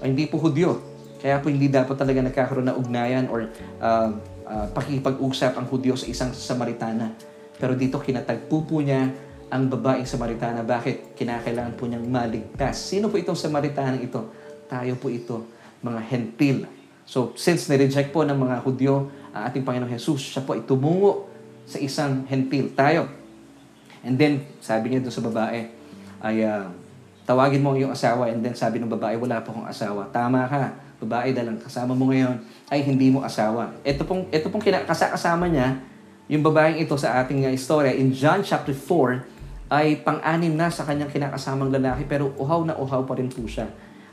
Ay, 0.00 0.16
hindi 0.16 0.24
po 0.24 0.40
Hudyo. 0.40 0.80
Kaya 1.18 1.42
po 1.42 1.50
hindi 1.50 1.66
dapat 1.66 1.98
talaga 1.98 2.22
nagkakaroon 2.22 2.70
ng 2.70 2.76
ugnayan 2.78 3.24
or 3.26 3.50
uh, 3.82 4.10
uh, 4.46 4.66
pakipag-usap 4.70 5.58
ang 5.58 5.66
Hudyo 5.66 5.98
sa 5.98 6.06
isang 6.06 6.30
Samaritana. 6.30 7.10
Pero 7.58 7.74
dito 7.74 7.98
kinatagpo 7.98 8.62
po 8.62 8.78
niya 8.78 9.10
ang 9.50 9.66
babaeng 9.66 10.06
Samaritana. 10.06 10.62
Bakit? 10.62 11.18
Kinakailangan 11.18 11.74
po 11.74 11.90
niyang 11.90 12.06
maligtas. 12.06 12.78
Sino 12.78 13.10
po 13.10 13.18
itong 13.18 13.34
Samaritana 13.34 13.98
ito? 13.98 14.30
Tayo 14.70 14.94
po 14.94 15.10
ito, 15.10 15.42
mga 15.82 16.00
hentil. 16.06 16.70
So, 17.02 17.34
since 17.34 17.66
nireject 17.66 18.14
po 18.14 18.22
ng 18.22 18.38
mga 18.38 18.62
Hudyo 18.62 19.10
ang 19.34 19.50
ating 19.50 19.66
Panginoong 19.66 19.90
Jesus, 19.90 20.22
siya 20.22 20.46
po 20.46 20.54
ay 20.54 20.62
tumungo 20.62 21.26
sa 21.66 21.82
isang 21.82 22.22
hentil. 22.30 22.70
Tayo. 22.78 23.10
And 24.06 24.14
then, 24.14 24.46
sabi 24.62 24.94
niya 24.94 25.02
doon 25.02 25.14
sa 25.16 25.24
babae, 25.24 25.66
ay 26.22 26.36
uh, 26.46 26.70
tawagin 27.26 27.58
mo 27.58 27.74
ang 27.74 27.78
iyong 27.82 27.92
asawa. 27.96 28.30
And 28.30 28.38
then 28.38 28.54
sabi 28.54 28.78
ng 28.78 28.86
babae, 28.86 29.18
wala 29.18 29.42
po 29.42 29.50
akong 29.50 29.66
asawa. 29.66 30.06
Tama 30.14 30.46
ka 30.46 30.87
babae 30.98 31.30
dahil 31.30 31.58
kasama 31.62 31.94
mo 31.94 32.10
ngayon 32.10 32.42
ay 32.68 32.82
hindi 32.82 33.08
mo 33.08 33.22
asawa. 33.22 33.70
Ito 33.86 34.02
pong, 34.02 34.26
ito 34.34 34.46
pong 34.50 34.62
kasama 34.62 35.46
niya, 35.46 35.78
yung 36.28 36.44
babaeng 36.44 36.76
ito 36.76 36.92
sa 37.00 37.24
ating 37.24 37.48
uh, 37.48 37.52
istorya, 37.54 37.94
in 37.96 38.12
John 38.12 38.44
chapter 38.44 38.76
4, 38.76 39.72
ay 39.72 40.00
pang-anim 40.00 40.52
na 40.52 40.68
sa 40.68 40.84
kanyang 40.84 41.08
kinakasamang 41.08 41.72
lalaki, 41.72 42.04
pero 42.04 42.32
uhaw 42.36 42.64
na 42.64 42.76
uhaw 42.76 43.04
pa 43.04 43.16
rin 43.16 43.32
po 43.32 43.44
siya. 43.48 43.68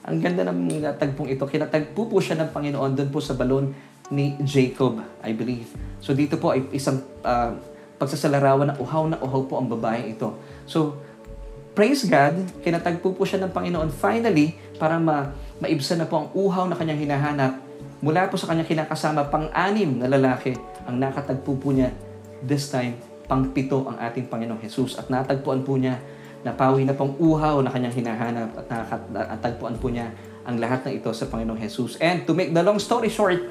Ang 0.06 0.22
ganda 0.22 0.46
ng 0.48 0.80
tagpong 0.96 1.28
ito, 1.32 1.44
kinatagpo 1.44 2.08
po 2.08 2.18
siya 2.22 2.40
ng 2.40 2.50
Panginoon 2.54 2.94
doon 2.94 3.10
po 3.10 3.20
sa 3.20 3.34
balon 3.34 3.74
ni 4.14 4.38
Jacob, 4.46 5.02
I 5.26 5.34
believe. 5.34 5.68
So 5.98 6.14
dito 6.14 6.38
po 6.38 6.54
ay 6.54 6.70
isang 6.72 7.02
uh, 7.26 7.58
pagsasalarawan 7.98 8.72
na 8.72 8.76
uhaw 8.78 9.08
na 9.08 9.18
uhaw 9.18 9.48
po 9.48 9.58
ang 9.58 9.72
babaeng 9.72 10.12
ito. 10.12 10.36
So, 10.68 11.00
praise 11.76 12.04
God, 12.08 12.64
kinatagpo 12.64 13.16
po 13.16 13.24
siya 13.24 13.44
ng 13.48 13.52
Panginoon 13.52 13.90
finally 13.92 14.56
para 14.76 15.00
ma 15.00 15.32
maibsan 15.66 15.98
na 15.98 16.06
po 16.06 16.22
ang 16.22 16.28
uhaw 16.38 16.70
na 16.70 16.78
kanyang 16.78 17.02
hinahanap 17.10 17.58
mula 18.06 18.30
po 18.30 18.38
sa 18.38 18.54
kanyang 18.54 18.70
kinakasama 18.70 19.26
pang-anim 19.34 19.98
na 19.98 20.06
lalaki 20.06 20.54
ang 20.86 21.02
nakatagpo 21.02 21.58
po 21.58 21.74
niya 21.74 21.90
this 22.46 22.70
time 22.70 22.94
pang-pito 23.26 23.90
ang 23.90 23.98
ating 23.98 24.30
Panginoong 24.30 24.62
Jesus 24.62 24.94
at 25.02 25.10
natagpuan 25.10 25.66
po 25.66 25.74
niya 25.74 25.98
napawi 26.46 26.86
na 26.86 26.94
pong 26.94 27.18
uhaw 27.18 27.58
na 27.66 27.74
kanyang 27.74 27.98
hinahanap 27.98 28.54
at 28.62 28.66
nakatagpuan 29.10 29.82
po 29.82 29.90
niya 29.90 30.14
ang 30.46 30.62
lahat 30.62 30.86
ng 30.86 31.02
ito 31.02 31.10
sa 31.10 31.26
Panginoong 31.26 31.58
Jesus. 31.58 31.98
And 31.98 32.22
to 32.30 32.38
make 32.38 32.54
the 32.54 32.62
long 32.62 32.78
story 32.78 33.10
short, 33.10 33.42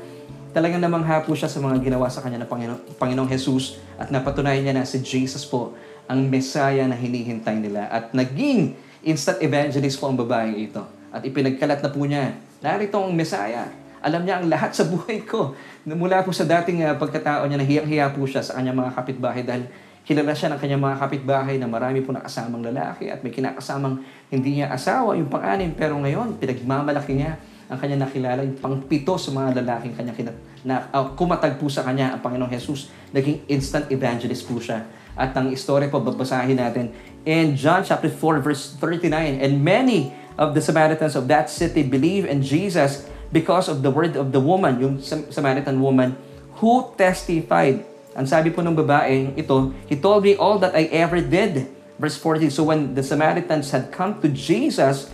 talagang 0.54 0.78
namangha 0.78 1.26
po 1.26 1.34
siya 1.34 1.50
sa 1.50 1.58
mga 1.58 1.82
ginawa 1.82 2.06
sa 2.06 2.22
kanya 2.22 2.46
ng 2.46 2.50
Panginoong, 2.54 2.82
Panginoong 2.94 3.26
Jesus 3.26 3.82
at 3.98 4.14
napatunayan 4.14 4.62
niya 4.62 4.74
na 4.78 4.86
si 4.86 5.02
Jesus 5.02 5.42
po 5.42 5.74
ang 6.06 6.22
Messiah 6.30 6.86
na 6.86 6.94
hinihintay 6.94 7.58
nila. 7.58 7.90
At 7.90 8.14
naging 8.14 8.78
instant 9.02 9.42
evangelist 9.42 9.98
po 9.98 10.06
ang 10.06 10.14
babaeng 10.14 10.54
ito. 10.54 10.86
At 11.14 11.22
ipinagkalat 11.22 11.78
na 11.78 11.94
po 11.94 12.02
niya, 12.02 12.34
narito 12.58 12.98
ang 12.98 13.14
Messiah. 13.14 13.70
Alam 14.02 14.26
niya 14.26 14.42
ang 14.42 14.50
lahat 14.50 14.74
sa 14.74 14.82
buhay 14.90 15.22
ko. 15.22 15.54
Mula 15.86 16.26
po 16.26 16.34
sa 16.34 16.42
dating 16.42 16.82
uh, 16.82 16.98
pagkatao 16.98 17.46
niya, 17.46 17.62
nahiyang-hiya 17.62 18.10
po 18.10 18.26
siya 18.26 18.42
sa 18.42 18.58
kanyang 18.58 18.82
mga 18.82 18.92
kapitbahay 18.98 19.46
dahil 19.46 19.70
kilala 20.02 20.34
siya 20.34 20.52
ng 20.52 20.58
kanyang 20.58 20.82
mga 20.82 20.96
kapitbahay 21.00 21.56
na 21.56 21.70
marami 21.70 22.02
po 22.02 22.10
nakasamang 22.10 22.66
lalaki 22.66 23.08
at 23.08 23.22
may 23.22 23.30
kinakasamang 23.30 24.02
hindi 24.28 24.58
niya 24.60 24.74
asawa, 24.74 25.14
yung 25.14 25.30
pang-anim. 25.30 25.70
Pero 25.78 25.96
ngayon, 26.02 26.36
pinagmamalaki 26.42 27.14
niya 27.14 27.38
ang 27.70 27.78
kanya 27.80 28.04
nakilala, 28.04 28.44
yung 28.44 28.58
pang-pito 28.60 29.16
sa 29.16 29.32
mga 29.32 29.62
lalaking 29.62 29.94
kanya 29.96 30.12
kinat 30.12 30.36
na 30.66 30.84
uh, 30.92 31.14
kumatag 31.16 31.56
po 31.56 31.70
sa 31.70 31.86
kanya 31.86 32.12
ang 32.12 32.20
Panginoong 32.20 32.50
Jesus. 32.52 32.90
Naging 33.14 33.46
instant 33.48 33.86
evangelist 33.88 34.44
po 34.44 34.58
siya. 34.58 34.84
At 35.14 35.30
ang 35.38 35.54
istorya 35.54 35.86
po, 35.88 36.02
babasahin 36.02 36.58
natin 36.58 36.90
in 37.22 37.54
John 37.54 37.86
chapter 37.86 38.10
4 38.10 38.42
verse 38.42 38.74
39. 38.76 39.40
And 39.40 39.62
many 39.62 40.12
of 40.38 40.54
the 40.54 40.62
Samaritans 40.62 41.14
of 41.14 41.28
that 41.28 41.50
city 41.50 41.82
believe 41.82 42.24
in 42.26 42.42
Jesus 42.42 43.06
because 43.30 43.68
of 43.68 43.82
the 43.82 43.90
word 43.90 44.16
of 44.16 44.30
the 44.30 44.40
woman, 44.40 44.80
yung 44.80 44.96
Samaritan 45.30 45.80
woman, 45.80 46.16
who 46.62 46.90
testified. 46.94 47.82
Ang 48.14 48.26
sabi 48.30 48.54
po 48.54 48.62
ng 48.62 48.74
babae 48.74 49.34
ito, 49.34 49.74
He 49.90 49.98
told 49.98 50.22
me 50.22 50.38
all 50.38 50.58
that 50.62 50.74
I 50.74 50.86
ever 50.94 51.18
did. 51.18 51.66
Verse 51.98 52.18
40, 52.18 52.50
So 52.50 52.66
when 52.66 52.94
the 52.94 53.02
Samaritans 53.02 53.70
had 53.70 53.90
come 53.90 54.18
to 54.22 54.30
Jesus 54.30 55.10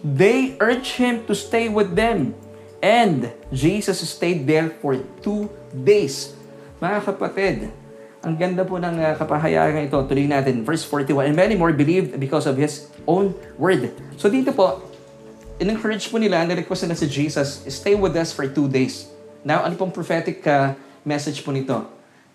They 0.00 0.56
urged 0.60 0.96
him 0.96 1.28
to 1.28 1.36
stay 1.36 1.68
with 1.68 1.92
them. 1.92 2.32
And 2.80 3.32
Jesus 3.52 4.00
stayed 4.00 4.48
there 4.48 4.72
for 4.80 4.96
two 5.20 5.52
days. 5.76 6.32
Mga 6.80 6.98
kapatid, 7.04 7.56
ang 8.20 8.36
ganda 8.36 8.68
po 8.68 8.76
ng 8.76 9.00
uh, 9.00 9.16
kapahayagan 9.16 9.88
ito. 9.88 9.96
Tuloy 10.04 10.28
natin, 10.28 10.60
verse 10.60 10.84
41. 10.84 11.32
And 11.32 11.36
many 11.36 11.56
more 11.56 11.72
believed 11.72 12.16
because 12.20 12.44
of 12.44 12.60
His 12.60 12.92
own 13.08 13.32
word. 13.56 13.96
So 14.20 14.28
dito 14.28 14.52
po, 14.52 14.84
in-encourage 15.56 16.08
po 16.12 16.20
nila, 16.20 16.44
nirequest 16.44 16.84
nila 16.84 16.96
si 16.96 17.08
Jesus, 17.08 17.64
stay 17.68 17.96
with 17.96 18.12
us 18.16 18.32
for 18.36 18.44
two 18.44 18.68
days. 18.68 19.08
Now, 19.40 19.64
ano 19.64 19.72
pong 19.76 19.92
prophetic 19.92 20.44
uh, 20.44 20.76
message 21.00 21.40
po 21.40 21.52
nito? 21.52 21.80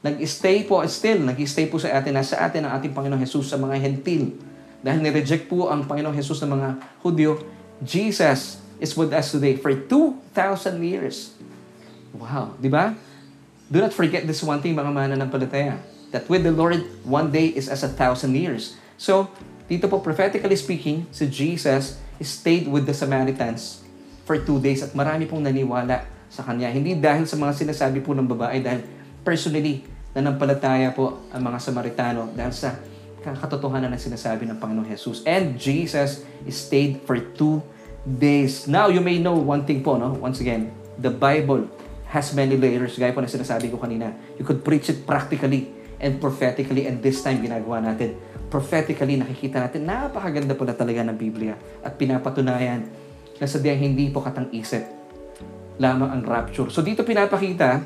Nag-stay 0.02 0.66
po, 0.66 0.82
still, 0.86 1.22
nag-stay 1.22 1.70
po 1.70 1.78
sa 1.82 1.94
atin, 1.98 2.14
nasa 2.14 2.38
atin 2.38 2.66
ang 2.66 2.78
ating 2.78 2.94
Panginoong 2.94 3.22
Jesus 3.22 3.50
sa 3.50 3.58
mga 3.58 3.78
hentil. 3.82 4.38
Dahil 4.82 5.02
nireject 5.02 5.50
po 5.50 5.70
ang 5.70 5.86
Panginoong 5.86 6.14
Jesus 6.14 6.42
ng 6.46 6.50
mga 6.50 6.70
Hudyo, 7.02 7.42
Jesus 7.82 8.62
is 8.78 8.94
with 8.94 9.14
us 9.14 9.34
today 9.34 9.58
for 9.58 9.74
2,000 9.74 10.82
years. 10.82 11.34
Wow, 12.14 12.54
di 12.62 12.70
ba? 12.70 12.94
Do 13.76 13.84
not 13.84 13.92
forget 13.92 14.24
this 14.24 14.40
one 14.40 14.64
thing, 14.64 14.72
mga 14.72 14.88
mananampalataya, 14.88 15.76
that 16.16 16.24
with 16.32 16.48
the 16.48 16.56
Lord, 16.56 16.80
one 17.04 17.28
day 17.28 17.52
is 17.52 17.68
as 17.68 17.84
a 17.84 17.92
thousand 17.92 18.32
years. 18.32 18.80
So, 18.96 19.28
dito 19.68 19.92
po, 19.92 20.00
prophetically 20.00 20.56
speaking, 20.56 21.12
si 21.12 21.28
Jesus 21.28 22.00
stayed 22.24 22.72
with 22.72 22.88
the 22.88 22.96
Samaritans 22.96 23.84
for 24.24 24.40
two 24.40 24.64
days 24.64 24.80
at 24.80 24.96
marami 24.96 25.28
pong 25.28 25.44
naniwala 25.44 26.08
sa 26.32 26.48
kanya. 26.48 26.72
Hindi 26.72 26.96
dahil 26.96 27.28
sa 27.28 27.36
mga 27.36 27.52
sinasabi 27.52 28.00
po 28.00 28.16
ng 28.16 28.24
babae, 28.24 28.64
dahil 28.64 28.88
personally, 29.28 29.84
nanampalataya 30.16 30.96
po 30.96 31.28
ang 31.36 31.44
mga 31.44 31.60
Samaritano 31.60 32.32
dahil 32.32 32.56
sa 32.56 32.80
katotohanan 33.28 33.92
ng 33.92 34.00
sinasabi 34.00 34.48
ng 34.48 34.56
Panginoong 34.56 34.88
Jesus. 34.88 35.20
And 35.28 35.60
Jesus 35.60 36.24
stayed 36.48 37.04
for 37.04 37.20
two 37.20 37.60
days. 38.08 38.72
Now, 38.72 38.88
you 38.88 39.04
may 39.04 39.20
know 39.20 39.36
one 39.36 39.68
thing 39.68 39.84
po, 39.84 40.00
no? 40.00 40.16
Once 40.16 40.40
again, 40.40 40.72
the 40.96 41.12
Bible 41.12 41.68
has 42.16 42.32
many 42.32 42.56
layers. 42.56 42.96
Gaya 42.96 43.12
po 43.12 43.20
na 43.20 43.28
sinasabi 43.28 43.68
ko 43.68 43.76
kanina. 43.76 44.16
You 44.40 44.48
could 44.48 44.64
preach 44.64 44.88
it 44.88 45.04
practically 45.04 45.68
and 46.00 46.24
prophetically 46.24 46.88
and 46.88 47.04
this 47.04 47.20
time 47.20 47.44
ginagawa 47.44 47.84
natin. 47.84 48.16
Prophetically, 48.48 49.20
nakikita 49.20 49.60
natin, 49.60 49.84
napakaganda 49.84 50.56
po 50.56 50.64
na 50.64 50.72
talaga 50.72 51.04
ng 51.04 51.18
Biblia 51.20 51.60
at 51.84 52.00
pinapatunayan 52.00 52.88
na 53.36 53.46
sadyang 53.46 53.84
hindi 53.92 54.08
po 54.08 54.24
katang 54.24 54.48
isip 54.56 54.88
lamang 55.76 56.08
ang 56.08 56.24
rapture. 56.24 56.72
So 56.72 56.80
dito 56.80 57.04
pinapakita 57.04 57.84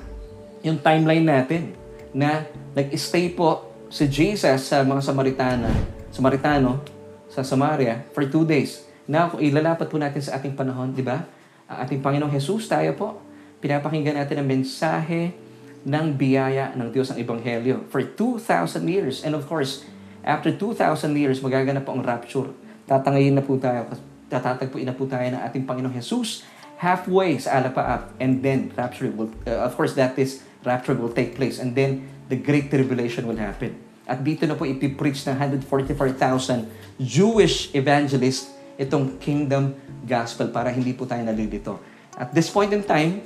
yung 0.61 0.77
timeline 0.77 1.25
natin 1.25 1.73
na 2.13 2.45
nag-stay 2.77 3.34
po 3.34 3.65
si 3.89 4.05
Jesus 4.05 4.69
sa 4.69 4.86
mga 4.86 5.01
Samaritana, 5.01 5.71
Samaritano 6.13 6.86
sa 7.25 7.41
Samaria 7.41 8.05
for 8.13 8.25
two 8.30 8.45
days. 8.45 8.86
Now, 9.09 9.34
kung 9.34 9.41
ilalapat 9.41 9.89
po 9.89 9.97
natin 9.97 10.21
sa 10.21 10.38
ating 10.38 10.53
panahon, 10.53 10.93
di 10.93 11.01
ba? 11.01 11.25
Ating 11.65 11.97
Panginoong 11.97 12.30
Jesus, 12.30 12.69
tayo 12.69 12.93
po, 12.93 13.17
pinapakinggan 13.60 14.16
natin 14.16 14.43
ang 14.43 14.47
mensahe 14.47 15.36
ng 15.84 16.05
biyaya 16.16 16.76
ng 16.76 16.91
Diyos 16.91 17.12
ang 17.12 17.20
Ebanghelyo 17.20 17.88
for 17.88 18.03
2,000 18.03 18.84
years. 18.88 19.24
And 19.24 19.36
of 19.36 19.47
course, 19.47 19.88
after 20.24 20.51
2,000 20.51 21.16
years, 21.16 21.39
magaganap 21.39 21.88
po 21.88 21.95
ang 21.95 22.03
rapture. 22.03 22.51
Tatangayin 22.84 23.36
na 23.36 23.43
po 23.43 23.55
tayo, 23.55 23.88
tatatagpuin 24.28 24.88
na 24.88 24.95
po 24.95 25.07
tayo 25.07 25.24
ng 25.24 25.39
ating 25.39 25.64
Panginoong 25.64 25.95
Jesus 25.95 26.43
halfway 26.80 27.36
sa 27.36 27.60
alapaap 27.60 28.16
and 28.24 28.39
then 28.39 28.72
rapture 28.80 29.12
will, 29.12 29.32
uh, 29.43 29.68
of 29.68 29.76
course, 29.76 29.99
that 29.99 30.16
is, 30.16 30.43
rapture 30.64 30.95
will 30.95 31.12
take 31.12 31.36
place 31.36 31.60
and 31.60 31.76
then 31.76 32.07
the 32.32 32.39
great 32.39 32.72
tribulation 32.72 33.28
will 33.28 33.39
happen. 33.39 33.76
At 34.10 34.24
dito 34.24 34.47
na 34.47 34.55
po 34.55 34.66
ipipreach 34.66 35.22
ng 35.28 35.36
144,000 35.68 36.66
Jewish 36.97 37.70
evangelists 37.76 38.49
itong 38.80 39.20
kingdom 39.20 39.76
gospel 40.07 40.49
para 40.49 40.72
hindi 40.72 40.95
po 40.95 41.03
tayo 41.03 41.22
nalilito. 41.22 41.78
At 42.16 42.32
this 42.32 42.47
point 42.47 42.72
in 42.72 42.82
time, 42.82 43.22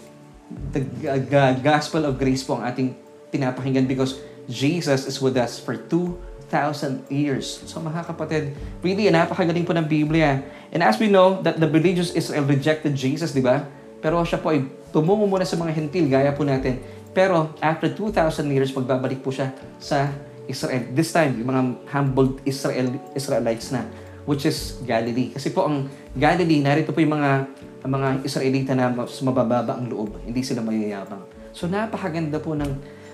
the 0.74 0.82
uh, 1.08 1.54
gospel 1.62 2.06
of 2.06 2.18
grace 2.18 2.42
po 2.42 2.58
ang 2.60 2.70
ating 2.70 2.90
pinapakinggan 3.34 3.86
because 3.90 4.22
Jesus 4.50 5.08
is 5.08 5.18
with 5.22 5.40
us 5.40 5.58
for 5.58 5.78
2,000 5.78 7.08
years. 7.08 7.64
So 7.66 7.80
mga 7.80 8.06
kapatid, 8.10 8.54
really, 8.84 9.08
napakagaling 9.10 9.66
po 9.66 9.74
ng 9.74 9.88
Biblia. 9.88 10.44
And 10.74 10.82
as 10.82 11.00
we 11.00 11.10
know 11.10 11.40
that 11.42 11.58
the 11.58 11.70
religious 11.70 12.14
Israel 12.14 12.46
rejected 12.46 12.94
Jesus, 12.94 13.32
di 13.32 13.42
ba? 13.42 13.66
Pero 14.04 14.20
siya 14.28 14.38
po 14.42 14.52
ay 14.52 14.68
tumungo 14.92 15.26
muna 15.26 15.48
sa 15.48 15.56
mga 15.56 15.72
hentil, 15.74 16.06
gaya 16.12 16.36
po 16.36 16.44
natin. 16.44 16.78
Pero 17.16 17.54
after 17.62 17.88
2,000 17.88 18.50
years, 18.52 18.70
magbabalik 18.74 19.22
po 19.22 19.32
siya 19.32 19.54
sa 19.80 20.12
Israel. 20.50 20.92
This 20.92 21.14
time, 21.16 21.40
yung 21.40 21.50
mga 21.50 21.64
humbled 21.94 22.44
Israel, 22.44 23.00
Israelites 23.16 23.72
na 23.72 23.88
which 24.24 24.48
is 24.48 24.80
Galilee. 24.88 25.36
Kasi 25.36 25.52
po 25.52 25.68
ang 25.68 25.88
Galilee, 26.16 26.64
narito 26.64 26.96
po 26.96 27.00
yung 27.04 27.16
mga 27.20 27.48
ang 27.84 27.92
mga 27.92 28.08
Israelita 28.24 28.72
na 28.74 28.90
mas 28.90 29.20
mabababa 29.20 29.76
ang 29.76 29.92
loob. 29.92 30.24
Hindi 30.24 30.42
sila 30.42 30.64
mayayabang. 30.64 31.22
So 31.52 31.68
napakaganda 31.68 32.40
po 32.40 32.56
ng, 32.56 32.72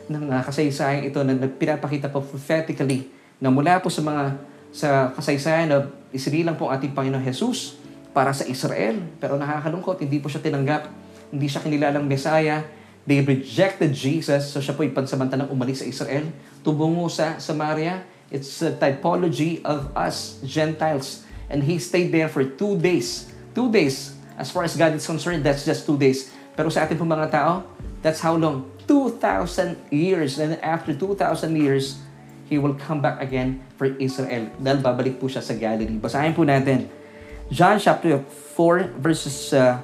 ng 0.08 0.26
uh, 0.30 0.42
kasaysayan 0.46 1.10
ito 1.10 1.20
na 1.26 1.36
pinapakita 1.50 2.08
po 2.08 2.22
prophetically 2.22 3.10
na 3.42 3.50
mula 3.50 3.82
po 3.82 3.90
sa 3.90 4.06
mga 4.06 4.24
sa 4.70 5.10
kasaysayan 5.18 5.68
na 5.74 5.90
isinilang 6.14 6.54
po 6.54 6.70
ating 6.70 6.94
Panginoon 6.94 7.26
Jesus 7.26 7.82
para 8.14 8.30
sa 8.32 8.46
Israel. 8.46 9.02
Pero 9.18 9.36
nakakalungkot, 9.36 9.98
hindi 10.06 10.22
po 10.22 10.30
siya 10.30 10.46
tinanggap. 10.46 10.86
Hindi 11.34 11.50
siya 11.50 11.66
kinilalang 11.66 12.06
Messiah. 12.06 12.62
They 13.10 13.26
rejected 13.26 13.90
Jesus. 13.92 14.54
So 14.54 14.62
siya 14.62 14.78
po 14.78 14.86
ipansamantalang 14.86 15.50
umalis 15.50 15.82
sa 15.82 15.88
Israel. 15.90 16.30
Tubungo 16.62 17.10
sa 17.10 17.42
Samaria 17.42 18.06
It's 18.30 18.62
a 18.62 18.70
typology 18.78 19.66
of 19.66 19.90
us, 19.98 20.38
Gentiles. 20.46 21.26
And 21.50 21.66
he 21.66 21.82
stayed 21.82 22.14
there 22.14 22.30
for 22.30 22.46
two 22.46 22.78
days. 22.78 23.26
Two 23.58 23.74
days. 23.74 24.14
As 24.40 24.48
far 24.48 24.64
as 24.64 24.80
God 24.80 24.96
is 24.96 25.04
concerned, 25.04 25.44
that's 25.44 25.68
just 25.68 25.84
two 25.84 26.00
days. 26.00 26.32
Pero 26.56 26.72
sa 26.72 26.88
atin 26.88 26.96
pong 26.96 27.12
mga 27.12 27.28
tao, 27.28 27.68
that's 28.00 28.24
how 28.24 28.40
long? 28.40 28.72
2,000 28.88 29.92
years. 29.92 30.40
And 30.40 30.56
after 30.64 30.96
2,000 30.96 31.20
years, 31.60 32.00
He 32.48 32.58
will 32.58 32.74
come 32.74 33.04
back 33.04 33.22
again 33.22 33.62
for 33.78 33.94
Israel. 34.02 34.50
Dahil 34.58 34.82
babalik 34.82 35.22
po 35.22 35.30
siya 35.30 35.44
sa 35.44 35.54
Galilee. 35.54 36.02
Basahin 36.02 36.34
po 36.34 36.42
natin. 36.42 36.90
John 37.54 37.78
chapter 37.78 38.26
4 38.58 38.98
verses 38.98 39.54
uh, 39.54 39.78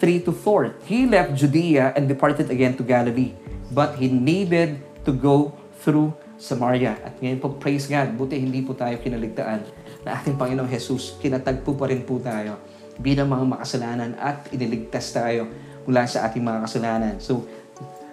3 0.00 0.24
to 0.24 0.32
4. 0.32 0.86
He 0.88 1.04
left 1.04 1.36
Judea 1.36 1.92
and 1.92 2.08
departed 2.08 2.48
again 2.48 2.72
to 2.80 2.86
Galilee. 2.86 3.36
But 3.68 4.00
he 4.00 4.08
needed 4.08 4.80
to 5.04 5.12
go 5.12 5.52
through 5.84 6.16
Samaria. 6.40 6.96
At 7.04 7.20
ngayon 7.20 7.42
po, 7.42 7.52
praise 7.60 7.84
God, 7.84 8.16
buti 8.16 8.40
hindi 8.40 8.64
po 8.64 8.72
tayo 8.72 8.96
kinaligtaan 8.96 9.60
na 10.06 10.16
ating 10.16 10.40
Panginoong 10.40 10.72
Jesus. 10.72 11.20
Kinatagpo 11.20 11.76
pa 11.76 11.92
rin 11.92 12.00
po 12.00 12.16
tayo 12.16 12.56
bilang 13.00 13.28
mga 13.28 13.44
makasalanan 13.56 14.16
at 14.16 14.48
iniligtas 14.52 15.12
tayo 15.12 15.48
mula 15.84 16.04
sa 16.08 16.26
ating 16.26 16.42
mga 16.42 16.58
kasalanan. 16.66 17.14
So, 17.22 17.46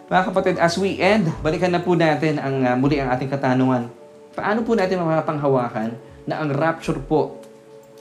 mga 0.08 0.24
kapatid, 0.30 0.56
as 0.60 0.76
we 0.78 1.00
end, 1.02 1.32
balikan 1.42 1.74
na 1.74 1.82
po 1.82 1.98
natin 1.98 2.38
ang 2.38 2.56
uh, 2.62 2.76
muli 2.78 3.02
ang 3.02 3.10
ating 3.16 3.32
katanungan. 3.32 3.90
Paano 4.34 4.62
po 4.62 4.78
natin 4.78 5.02
mapapanghawakan 5.02 5.90
na 6.30 6.44
ang 6.44 6.50
rapture 6.54 7.00
po 7.02 7.42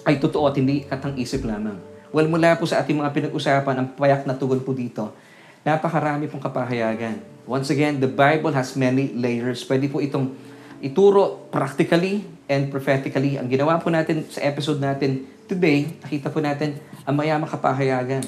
ay 0.05 0.19
totoo 0.19 0.51
at 0.51 0.59
hindi 0.59 0.85
katang-isip 0.85 1.47
lamang? 1.47 1.79
Well, 2.13 2.29
mula 2.29 2.59
po 2.61 2.69
sa 2.69 2.85
ating 2.85 3.01
mga 3.01 3.11
pinag-usapan, 3.17 3.75
ang 3.79 3.89
payak 3.97 4.29
na 4.29 4.37
tugon 4.37 4.61
po 4.61 4.77
dito, 4.77 5.17
napakarami 5.65 6.29
pong 6.29 6.43
kapahayagan 6.43 7.33
Once 7.43 7.75
again, 7.75 7.99
the 7.99 8.07
Bible 8.07 8.55
has 8.55 8.79
many 8.79 9.11
layers. 9.19 9.67
Pwede 9.67 9.91
po 9.91 9.99
itong 9.99 10.31
ituro 10.79 11.51
practically 11.51 12.23
and 12.47 12.71
prophetically. 12.71 13.35
Ang 13.35 13.51
ginawa 13.51 13.83
po 13.83 13.91
natin 13.91 14.23
sa 14.31 14.47
episode 14.47 14.79
natin 14.79 15.27
today, 15.47 15.99
nakita 16.03 16.29
po 16.31 16.39
natin 16.43 16.79
ang 17.07 17.15
mayamang 17.15 17.51
kapahayagan, 17.51 18.25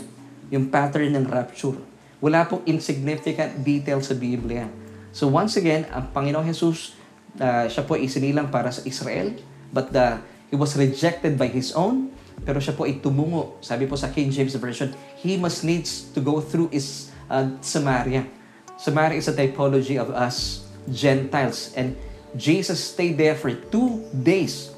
yung 0.50 0.68
pattern 0.68 1.14
ng 1.14 1.26
rapture. 1.26 1.78
Wala 2.22 2.46
pong 2.48 2.64
insignificant 2.64 3.60
detail 3.60 4.00
sa 4.00 4.16
Biblia. 4.16 4.70
So 5.14 5.30
once 5.30 5.54
again, 5.60 5.86
ang 5.92 6.10
Panginoong 6.10 6.48
Jesus, 6.48 6.96
uh, 7.38 7.68
siya 7.70 7.84
po 7.86 7.94
isinilang 7.94 8.50
para 8.50 8.72
sa 8.72 8.82
Israel, 8.82 9.36
but 9.70 9.90
the, 9.94 10.18
he 10.50 10.56
was 10.56 10.74
rejected 10.74 11.38
by 11.38 11.46
His 11.46 11.74
own, 11.74 12.10
pero 12.42 12.58
siya 12.58 12.74
po 12.74 12.88
ay 12.88 12.98
tumungo. 12.98 13.58
Sabi 13.62 13.86
po 13.86 13.94
sa 13.94 14.10
King 14.10 14.34
James 14.34 14.54
Version, 14.58 14.90
He 15.22 15.38
must 15.38 15.62
needs 15.62 16.10
to 16.12 16.20
go 16.20 16.42
through 16.42 16.70
is 16.74 17.14
uh, 17.30 17.46
Samaria. 17.62 18.26
Samaria 18.74 19.22
is 19.22 19.30
a 19.30 19.34
typology 19.34 19.96
of 19.96 20.10
us 20.10 20.66
Gentiles. 20.90 21.72
And 21.78 21.96
Jesus 22.36 22.82
stayed 22.82 23.16
there 23.16 23.34
for 23.34 23.54
two 23.54 24.02
days. 24.10 24.74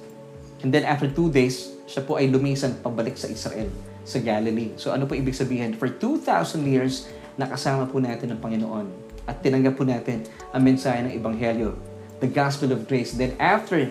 And 0.63 0.73
then 0.73 0.85
after 0.85 1.09
two 1.09 1.33
days, 1.33 1.76
siya 1.87 2.03
po 2.03 2.19
ay 2.19 2.29
lumisan 2.29 2.83
pabalik 2.83 3.15
sa 3.15 3.31
Israel, 3.31 3.71
sa 4.03 4.19
Galilee. 4.19 4.75
So 4.77 4.91
ano 4.91 5.07
po 5.07 5.15
ibig 5.15 5.39
sabihin? 5.39 5.79
For 5.79 5.89
2,000 5.89 6.67
years, 6.67 7.07
nakasama 7.39 7.87
po 7.87 8.03
natin 8.03 8.35
ang 8.35 8.41
Panginoon. 8.43 8.87
At 9.27 9.43
tinanggap 9.43 9.79
po 9.79 9.87
natin 9.87 10.27
ang 10.51 10.63
mensahe 10.63 11.03
ng 11.03 11.15
Ebanghelyo, 11.15 11.79
the 12.23 12.31
Gospel 12.31 12.75
of 12.75 12.87
Grace. 12.91 13.15
Then 13.15 13.35
after 13.39 13.91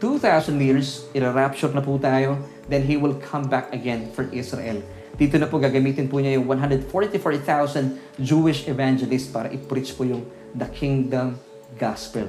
2,000 0.00 0.56
years, 0.60 1.04
ira-rapture 1.12 1.72
na 1.76 1.84
po 1.84 2.00
tayo, 2.00 2.40
then 2.72 2.88
He 2.88 2.96
will 2.96 3.16
come 3.20 3.48
back 3.48 3.68
again 3.76 4.08
for 4.16 4.24
Israel. 4.32 4.80
Dito 5.20 5.36
na 5.36 5.44
po 5.44 5.60
gagamitin 5.60 6.08
po 6.08 6.16
niya 6.16 6.40
yung 6.40 6.48
144,000 6.48 8.16
Jewish 8.16 8.64
evangelists 8.64 9.28
para 9.28 9.52
i-preach 9.52 9.92
po 9.92 10.08
yung 10.08 10.24
the 10.56 10.64
kingdom 10.72 11.36
gospel. 11.76 12.24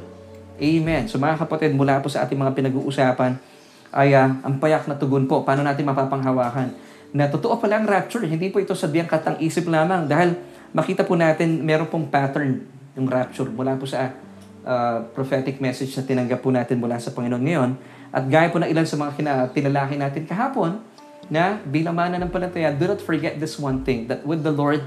Amen. 0.60 1.08
So 1.08 1.16
mga 1.16 1.40
kapatid, 1.48 1.72
mula 1.72 2.04
po 2.04 2.12
sa 2.12 2.28
ating 2.28 2.36
mga 2.36 2.52
pinag-uusapan, 2.52 3.40
ay 3.92 4.16
uh, 4.16 4.40
ang 4.44 4.58
payak 4.60 4.88
na 4.88 4.96
tugon 4.96 5.28
po, 5.28 5.44
paano 5.44 5.64
natin 5.64 5.84
mapapanghawakan 5.88 6.72
na 7.12 7.28
totoo 7.28 7.60
pala 7.60 7.84
ang 7.84 7.88
rapture. 7.88 8.24
Hindi 8.24 8.48
po 8.48 8.64
ito 8.64 8.72
sabihan 8.72 9.08
katang 9.08 9.36
isip 9.44 9.68
lamang 9.68 10.08
dahil 10.08 10.40
makita 10.72 11.04
po 11.04 11.20
natin 11.20 11.60
meron 11.60 11.92
pong 11.92 12.08
pattern 12.08 12.64
yung 12.96 13.08
rapture 13.08 13.52
mula 13.52 13.76
po 13.76 13.84
sa 13.84 14.16
uh, 14.64 15.04
prophetic 15.12 15.60
message 15.60 15.92
na 16.00 16.04
tinanggap 16.08 16.40
po 16.40 16.52
natin 16.52 16.80
mula 16.80 16.96
sa 17.00 17.12
Panginoon 17.12 17.44
ngayon. 17.44 17.72
At 18.12 18.28
gaya 18.28 18.48
po 18.52 18.60
na 18.60 18.68
ilan 18.68 18.88
sa 18.88 18.96
mga 19.00 19.12
kina- 19.16 19.48
tinalaki 19.52 19.96
natin 20.00 20.24
kahapon, 20.28 20.80
na 21.32 21.64
bilang 21.64 21.96
mana 21.96 22.20
ng 22.20 22.28
palataya, 22.28 22.76
do 22.76 22.92
not 22.92 23.00
forget 23.00 23.40
this 23.40 23.56
one 23.56 23.88
thing, 23.88 24.12
that 24.12 24.20
with 24.28 24.44
the 24.44 24.52
Lord, 24.52 24.84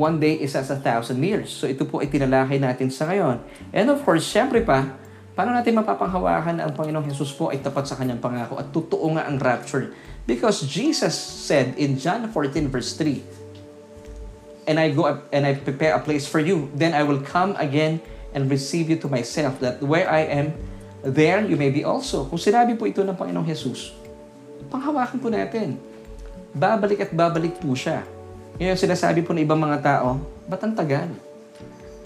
one 0.00 0.16
day 0.16 0.40
is 0.40 0.56
as 0.56 0.72
a 0.72 0.80
thousand 0.80 1.20
years. 1.20 1.52
So 1.52 1.68
ito 1.68 1.84
po 1.84 2.00
ay 2.00 2.08
tinalaki 2.08 2.56
natin 2.56 2.88
sa 2.88 3.04
ngayon. 3.04 3.44
And 3.76 3.92
of 3.92 4.00
course, 4.00 4.24
syempre 4.24 4.64
pa, 4.64 4.96
paano 5.38 5.54
natin 5.54 5.78
mapapanghawakan 5.78 6.58
na 6.58 6.66
ang 6.66 6.74
Panginoong 6.74 7.06
Jesus 7.06 7.30
po 7.30 7.54
ay 7.54 7.62
tapat 7.62 7.86
sa 7.86 7.94
kanyang 7.94 8.18
pangako 8.18 8.58
at 8.58 8.74
totoo 8.74 9.06
nga 9.14 9.30
ang 9.30 9.38
rapture? 9.38 9.94
Because 10.26 10.66
Jesus 10.66 11.14
said 11.14 11.78
in 11.78 11.94
John 11.94 12.26
14 12.26 12.66
verse 12.66 12.98
3, 12.98 13.22
And 14.66 14.82
I 14.82 14.90
go 14.90 15.06
up 15.06 15.30
and 15.30 15.46
I 15.46 15.54
prepare 15.54 15.94
a 15.94 16.02
place 16.02 16.26
for 16.26 16.42
you. 16.42 16.66
Then 16.74 16.90
I 16.90 17.06
will 17.06 17.22
come 17.22 17.54
again 17.54 18.02
and 18.34 18.50
receive 18.50 18.90
you 18.90 18.98
to 18.98 19.08
myself, 19.08 19.62
that 19.62 19.78
where 19.78 20.10
I 20.10 20.26
am, 20.26 20.58
there 21.06 21.40
you 21.46 21.54
may 21.54 21.70
be 21.70 21.86
also. 21.86 22.26
Kung 22.26 22.42
sinabi 22.42 22.74
po 22.74 22.90
ito 22.90 23.06
ng 23.06 23.14
Panginoong 23.14 23.46
Jesus, 23.46 23.94
panghawakan 24.68 25.22
po 25.22 25.30
natin. 25.30 25.78
Babalik 26.50 27.06
at 27.06 27.14
babalik 27.14 27.62
po 27.62 27.78
siya. 27.78 28.02
Ngayon, 28.58 28.74
sinasabi 28.74 29.22
po 29.22 29.30
ng 29.30 29.46
ibang 29.46 29.62
mga 29.62 29.78
tao, 29.86 30.18
ba't 30.50 30.60
ang 30.66 30.74
tagal? 30.74 31.27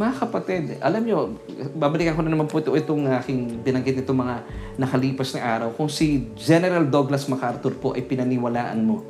Mga 0.01 0.13
kapatid, 0.25 0.63
alam 0.81 1.05
nyo, 1.05 1.37
babalikan 1.77 2.17
ko 2.17 2.25
na 2.25 2.33
naman 2.33 2.49
po 2.49 2.65
ito, 2.65 2.73
itong 2.73 3.13
aking 3.13 3.61
binanggit 3.61 4.01
itong 4.01 4.25
mga 4.25 4.41
nakalipas 4.81 5.37
na 5.37 5.45
araw. 5.45 5.69
Kung 5.77 5.93
si 5.93 6.33
General 6.33 6.81
Douglas 6.89 7.29
MacArthur 7.29 7.77
po 7.77 7.93
ay 7.93 8.01
pinaniwalaan 8.09 8.81
mo. 8.81 9.05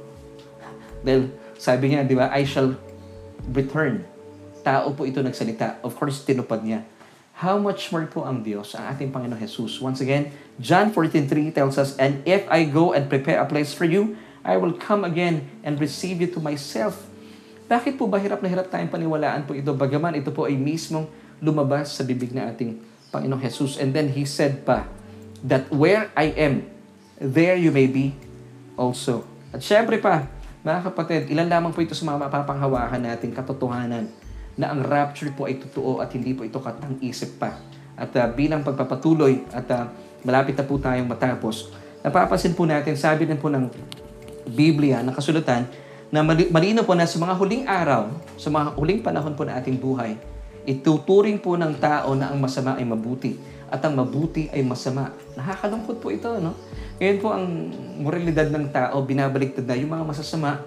Dahil 1.06 1.30
sabi 1.54 1.94
niya, 1.94 2.02
di 2.02 2.18
ba, 2.18 2.34
I 2.34 2.42
shall 2.42 2.74
return. 3.54 4.02
Tao 4.66 4.90
po 4.90 5.06
ito 5.06 5.22
nagsalita. 5.22 5.78
Of 5.86 5.94
course, 5.94 6.26
tinupad 6.26 6.66
niya. 6.66 6.82
How 7.38 7.58
much 7.58 7.90
more 7.94 8.06
po 8.10 8.26
ang 8.26 8.42
Diyos, 8.42 8.74
ang 8.74 8.90
ating 8.90 9.14
Panginoon 9.14 9.38
Jesus? 9.38 9.78
Once 9.78 10.02
again, 10.02 10.34
John 10.58 10.90
14.3 10.90 11.54
tells 11.54 11.78
us, 11.78 11.94
And 11.98 12.22
if 12.26 12.42
I 12.50 12.66
go 12.66 12.90
and 12.90 13.06
prepare 13.06 13.38
a 13.38 13.46
place 13.46 13.70
for 13.70 13.86
you, 13.86 14.18
I 14.42 14.58
will 14.58 14.74
come 14.74 15.06
again 15.06 15.46
and 15.62 15.78
receive 15.78 16.18
you 16.18 16.30
to 16.34 16.42
myself. 16.42 17.06
Bakit 17.72 17.96
po 17.96 18.04
ba 18.04 18.20
hirap 18.20 18.44
na 18.44 18.52
hirap 18.52 18.68
tayong 18.68 18.92
paniwalaan 18.92 19.48
po 19.48 19.56
ito? 19.56 19.72
Bagaman 19.72 20.20
ito 20.20 20.28
po 20.28 20.44
ay 20.44 20.60
mismong 20.60 21.08
lumabas 21.40 21.96
sa 21.96 22.04
bibig 22.04 22.28
na 22.36 22.52
ating 22.52 22.76
Panginoong 23.08 23.40
Jesus. 23.40 23.80
And 23.80 23.96
then 23.96 24.12
He 24.12 24.28
said 24.28 24.68
pa, 24.68 24.84
that 25.40 25.72
where 25.72 26.12
I 26.12 26.36
am, 26.36 26.68
there 27.16 27.56
you 27.56 27.72
may 27.72 27.88
be 27.88 28.12
also. 28.76 29.24
At 29.56 29.64
syempre 29.64 29.96
pa, 30.04 30.28
mga 30.60 30.92
kapatid, 30.92 31.32
ilan 31.32 31.48
lamang 31.48 31.72
po 31.72 31.80
ito 31.80 31.96
sa 31.96 32.04
mga 32.04 32.28
mapapanghawakan 32.28 33.08
natin 33.08 33.32
katotohanan 33.32 34.04
na 34.52 34.68
ang 34.68 34.84
rapture 34.84 35.32
po 35.32 35.48
ay 35.48 35.56
totoo 35.56 36.04
at 36.04 36.12
hindi 36.12 36.36
po 36.36 36.44
ito 36.44 36.60
katang 36.60 37.00
isip 37.00 37.40
pa. 37.40 37.56
At 37.96 38.12
uh, 38.12 38.28
bilang 38.36 38.60
pagpapatuloy 38.68 39.48
at 39.48 39.64
uh, 39.72 39.88
malapit 40.28 40.60
na 40.60 40.68
po 40.68 40.76
tayong 40.76 41.08
matapos, 41.08 41.72
napapansin 42.04 42.52
po 42.52 42.68
natin, 42.68 43.00
sabi 43.00 43.24
din 43.24 43.40
po 43.40 43.48
ng 43.48 43.72
Biblia, 44.44 45.00
ng 45.00 45.16
kasulatan, 45.16 45.64
na 46.12 46.20
malino 46.28 46.84
po 46.84 46.92
na 46.92 47.08
sa 47.08 47.16
mga 47.16 47.34
huling 47.40 47.64
araw, 47.64 48.12
sa 48.36 48.52
mga 48.52 48.76
huling 48.76 49.00
panahon 49.00 49.32
po 49.32 49.48
na 49.48 49.56
ating 49.56 49.80
buhay, 49.80 50.20
ituturing 50.68 51.40
po 51.40 51.56
ng 51.56 51.80
tao 51.80 52.12
na 52.12 52.28
ang 52.28 52.36
masama 52.36 52.76
ay 52.76 52.84
mabuti 52.84 53.40
at 53.72 53.80
ang 53.80 53.96
mabuti 53.96 54.52
ay 54.52 54.60
masama. 54.60 55.08
Nakakalungkot 55.32 56.04
po 56.04 56.12
ito, 56.12 56.28
no? 56.36 56.52
Ngayon 57.00 57.16
po 57.16 57.32
ang 57.32 57.48
moralidad 58.04 58.52
ng 58.52 58.68
tao, 58.68 59.00
binabaliktad 59.00 59.64
na 59.64 59.72
yung 59.72 59.96
mga 59.96 60.04
masasama, 60.04 60.60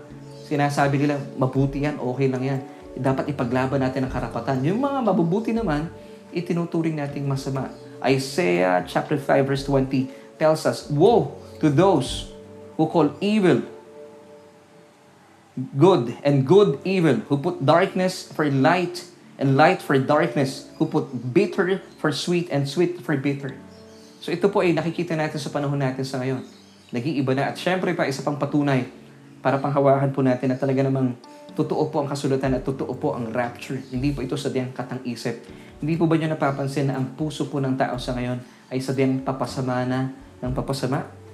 sinasabi 0.49 1.05
nila, 1.05 1.21
mabuti 1.37 1.85
yan, 1.85 2.01
okay 2.01 2.25
lang 2.25 2.41
yan. 2.41 2.59
Dapat 2.97 3.29
ipaglaban 3.29 3.85
natin 3.85 4.09
ang 4.09 4.11
karapatan. 4.17 4.65
Yung 4.65 4.81
mga 4.81 4.97
mabubuti 5.05 5.53
naman, 5.53 5.93
itinuturing 6.33 6.97
nating 6.97 7.21
masama. 7.21 7.69
Isaiah 8.01 8.81
chapter 8.89 9.21
5 9.21 9.45
verse 9.45 9.61
20 9.69 10.41
tells 10.41 10.65
us, 10.65 10.89
Woe 10.89 11.37
to 11.61 11.69
those 11.69 12.33
who 12.81 12.89
call 12.89 13.13
evil 13.21 13.74
good 15.55 16.15
and 16.21 16.43
good 16.43 16.79
evil, 16.83 17.23
who 17.31 17.39
put 17.39 17.63
darkness 17.63 18.27
for 18.27 18.47
light 18.51 19.07
and 19.39 19.55
light 19.55 19.79
for 19.79 19.95
darkness, 19.99 20.67
who 20.79 20.87
put 20.87 21.11
bitter 21.31 21.79
for 21.99 22.11
sweet 22.11 22.51
and 22.51 22.67
sweet 22.67 22.99
for 23.03 23.15
bitter. 23.15 23.55
So 24.19 24.31
ito 24.31 24.47
po 24.51 24.63
ay 24.63 24.75
nakikita 24.75 25.15
natin 25.15 25.39
sa 25.39 25.51
panahon 25.51 25.79
natin 25.79 26.03
sa 26.03 26.19
ngayon. 26.19 26.43
Nag-iiba 26.91 27.31
na. 27.35 27.51
At 27.51 27.59
syempre 27.59 27.91
pa, 27.93 28.07
isa 28.07 28.23
pang 28.23 28.39
patunay 28.39 28.87
para 29.43 29.61
panghawakan 29.61 30.09
po 30.09 30.25
natin 30.25 30.55
na 30.55 30.57
talaga 30.57 30.81
namang 30.81 31.13
totoo 31.53 31.87
po 31.93 32.03
ang 32.03 32.09
kasulatan 32.09 32.57
at 32.59 32.63
totoo 32.65 32.91
po 32.97 33.15
ang 33.15 33.31
rapture. 33.31 33.79
Hindi 33.93 34.11
po 34.11 34.25
ito 34.25 34.35
sadyang 34.35 34.75
katang 34.75 35.03
isip. 35.07 35.45
Hindi 35.79 35.95
po 35.95 36.09
ba 36.09 36.17
nyo 36.17 36.33
napapansin 36.33 36.91
na 36.91 36.99
ang 36.99 37.15
puso 37.15 37.47
po 37.47 37.61
ng 37.61 37.77
tao 37.77 37.95
sa 37.95 38.17
ngayon 38.17 38.41
ay 38.73 38.81
sadyang 38.81 39.23
papasama 39.23 39.85
na 39.87 40.11
ng 40.41 40.51
papasama? 40.51 41.24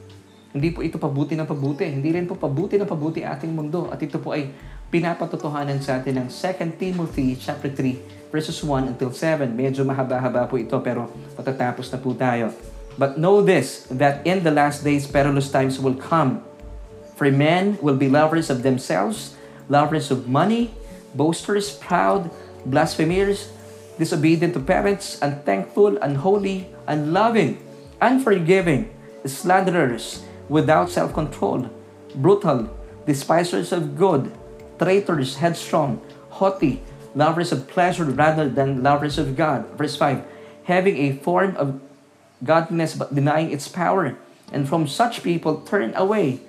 Hindi 0.52 0.76
po 0.76 0.84
ito 0.84 1.00
pabuti 1.00 1.40
ng 1.40 1.48
pabuti. 1.48 1.88
Hindi 1.88 2.12
rin 2.12 2.28
po 2.28 2.36
pabuti 2.36 2.76
ng 2.76 2.88
pabuti 2.88 3.24
ating 3.24 3.56
mundo. 3.56 3.88
At 3.88 4.04
ito 4.04 4.20
po 4.20 4.36
ay 4.36 4.52
pinapatotohanan 4.92 5.80
sa 5.80 6.04
atin 6.04 6.24
ng 6.24 6.28
2 6.28 6.76
Timothy 6.76 7.40
chapter 7.40 7.72
3 7.72 8.32
verses 8.36 8.60
1 8.60 8.92
until 8.92 9.16
7. 9.16 9.48
Medyo 9.48 9.88
mahaba-haba 9.88 10.52
po 10.52 10.60
ito 10.60 10.76
pero 10.84 11.08
patatapos 11.40 11.88
na 11.88 12.00
po 12.00 12.12
tayo. 12.12 12.52
But 13.00 13.16
know 13.16 13.40
this, 13.40 13.88
that 13.88 14.20
in 14.28 14.44
the 14.44 14.52
last 14.52 14.84
days 14.84 15.08
perilous 15.08 15.48
times 15.48 15.80
will 15.80 15.96
come. 15.96 16.44
For 17.16 17.32
men 17.32 17.80
will 17.80 17.96
be 17.96 18.12
lovers 18.12 18.52
of 18.52 18.68
themselves, 18.68 19.40
lovers 19.72 20.12
of 20.12 20.28
money, 20.28 20.76
boasters, 21.16 21.72
proud, 21.72 22.28
blasphemers, 22.68 23.48
disobedient 23.96 24.52
to 24.58 24.60
parents, 24.60 25.16
unthankful, 25.24 25.96
unholy, 26.04 26.68
unloving, 26.90 27.64
unforgiving, 28.04 28.92
slanderers, 29.24 30.26
without 30.52 30.92
self-control, 30.92 31.72
brutal, 32.14 32.68
despisers 33.08 33.72
of 33.72 33.96
good, 33.96 34.28
traitors, 34.78 35.40
headstrong, 35.40 36.04
haughty, 36.28 36.84
lovers 37.16 37.56
of 37.56 37.72
pleasure 37.72 38.04
rather 38.04 38.52
than 38.52 38.84
lovers 38.84 39.16
of 39.16 39.40
God. 39.40 39.64
Verse 39.80 39.96
5, 39.96 40.20
having 40.68 41.00
a 41.00 41.16
form 41.24 41.56
of 41.56 41.80
godliness 42.44 43.00
but 43.00 43.16
denying 43.16 43.56
its 43.56 43.72
power. 43.72 44.20
And 44.52 44.68
from 44.68 44.92
such 44.92 45.24
people 45.24 45.64
turn 45.64 45.96
away. 45.96 46.44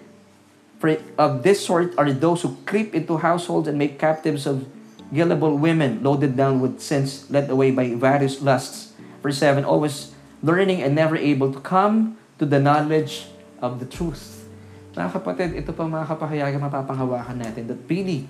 For 0.83 0.99
of 1.15 1.47
this 1.47 1.63
sort 1.63 1.95
are 1.95 2.11
those 2.11 2.43
who 2.43 2.59
creep 2.67 2.99
into 2.99 3.23
households 3.23 3.71
and 3.71 3.79
make 3.79 4.03
captives 4.03 4.51
of 4.51 4.67
gullible 5.15 5.55
women, 5.55 6.03
loaded 6.03 6.35
down 6.35 6.59
with 6.59 6.83
sins, 6.83 7.31
led 7.31 7.47
away 7.47 7.71
by 7.71 7.95
various 7.95 8.43
lusts. 8.43 8.99
Verse 9.23 9.39
7, 9.39 9.63
always 9.63 10.11
learning 10.43 10.83
and 10.83 10.99
never 10.99 11.15
able 11.15 11.55
to 11.55 11.61
come 11.63 12.19
to 12.41 12.47
the 12.47 12.59
knowledge 12.59 13.31
of 13.63 13.79
the 13.79 13.87
truth. 13.87 14.45
Mga 14.93 15.09
kapatid, 15.17 15.51
ito 15.57 15.73
pa 15.73 15.89
mga 15.89 16.05
kapahayagan 16.05 16.61
mapapanghawakan 16.61 17.39
natin 17.41 17.71
that 17.71 17.81
really 17.89 18.29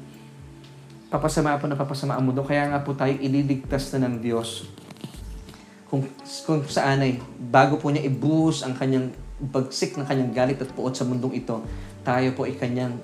papasama 1.11 1.59
po 1.59 1.66
na 1.66 1.74
papasama 1.74 2.14
ang 2.14 2.28
mundo. 2.28 2.45
Kaya 2.47 2.70
nga 2.70 2.85
po 2.85 2.95
tayo 2.95 3.16
ililigtas 3.18 3.91
na 3.97 4.07
ng 4.07 4.22
Diyos 4.22 4.68
kung, 5.93 6.09
kung 6.49 6.64
saan 6.64 7.05
ay 7.05 7.20
bago 7.37 7.76
po 7.76 7.93
niya 7.93 8.09
ibuhos 8.09 8.64
ang 8.64 8.72
kanyang 8.72 9.12
bagsik 9.45 10.01
ng 10.01 10.09
kanyang 10.09 10.33
galit 10.33 10.57
at 10.64 10.72
puot 10.72 10.97
sa 10.97 11.05
mundong 11.05 11.37
ito, 11.37 11.61
tayo 12.01 12.33
po 12.33 12.49
ay 12.49 12.57
kanyang 12.57 12.97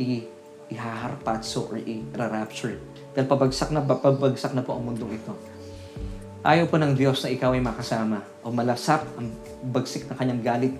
i, 0.00 0.24
ihaharpatso 0.72 1.68
or 1.68 1.76
i-rapture. 1.76 2.80
Dahil 3.12 3.28
pabagsak 3.28 3.76
na, 3.76 3.84
pabagsak 3.84 4.56
na 4.56 4.64
po 4.64 4.72
ang 4.72 4.88
mundong 4.88 5.12
ito. 5.20 5.36
Ayaw 6.40 6.64
po 6.64 6.80
ng 6.80 6.96
Diyos 6.96 7.20
na 7.20 7.28
ikaw 7.28 7.52
ay 7.52 7.60
makasama 7.60 8.24
o 8.40 8.48
malasap 8.48 9.04
ang 9.20 9.28
bagsik 9.68 10.08
ng 10.08 10.16
kanyang 10.16 10.40
galit 10.40 10.74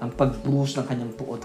ang 0.00 0.10
pagbuhos 0.16 0.74
ng 0.80 0.86
kanyang 0.88 1.12
puot. 1.14 1.44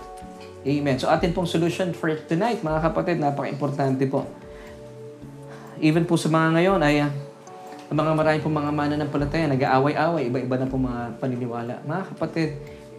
Amen. 0.65 0.97
So 0.97 1.11
atin 1.11 1.35
pong 1.35 1.45
solution 1.45 1.93
for 1.93 2.09
tonight, 2.25 2.65
mga 2.65 2.79
kapatid, 2.89 3.21
napaka-importante 3.21 4.01
po. 4.09 4.25
Even 5.77 6.07
po 6.07 6.17
sa 6.17 6.31
mga 6.31 6.57
ngayon 6.57 6.79
ay 6.81 7.05
uh, 7.05 7.11
mga 7.93 8.11
marami 8.17 8.37
pong 8.41 8.55
mga 8.57 8.71
mana 8.73 8.95
ng 8.97 9.11
palataya, 9.13 9.45
nag-aaway-away, 9.45 10.33
iba-iba 10.33 10.55
na 10.57 10.65
pong 10.65 10.89
mga 10.89 11.01
paniniwala. 11.21 11.73
Mga 11.85 12.03
kapatid, 12.15 12.49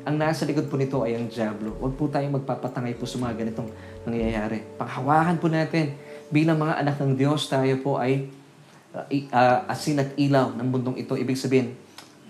ang 0.06 0.14
nasa 0.14 0.46
likod 0.46 0.70
po 0.70 0.78
nito 0.78 1.02
ay 1.02 1.18
ang 1.18 1.26
Diablo. 1.26 1.74
Huwag 1.82 1.98
po 1.98 2.06
tayong 2.06 2.38
magpapatangay 2.38 2.94
po 2.94 3.02
sa 3.02 3.18
mga 3.18 3.42
ganitong 3.42 3.66
nangyayari. 4.06 4.62
Panghawakan 4.78 5.36
po 5.42 5.50
natin, 5.50 5.98
bilang 6.30 6.62
mga 6.62 6.78
anak 6.78 7.02
ng 7.02 7.18
Diyos, 7.18 7.50
tayo 7.50 7.74
po 7.82 7.98
ay 7.98 8.30
uh, 8.94 9.66
asin 9.66 10.06
at 10.06 10.14
ilaw 10.14 10.54
ng 10.54 10.66
mundong 10.70 10.96
ito. 11.02 11.18
Ibig 11.18 11.34
sabihin, 11.34 11.74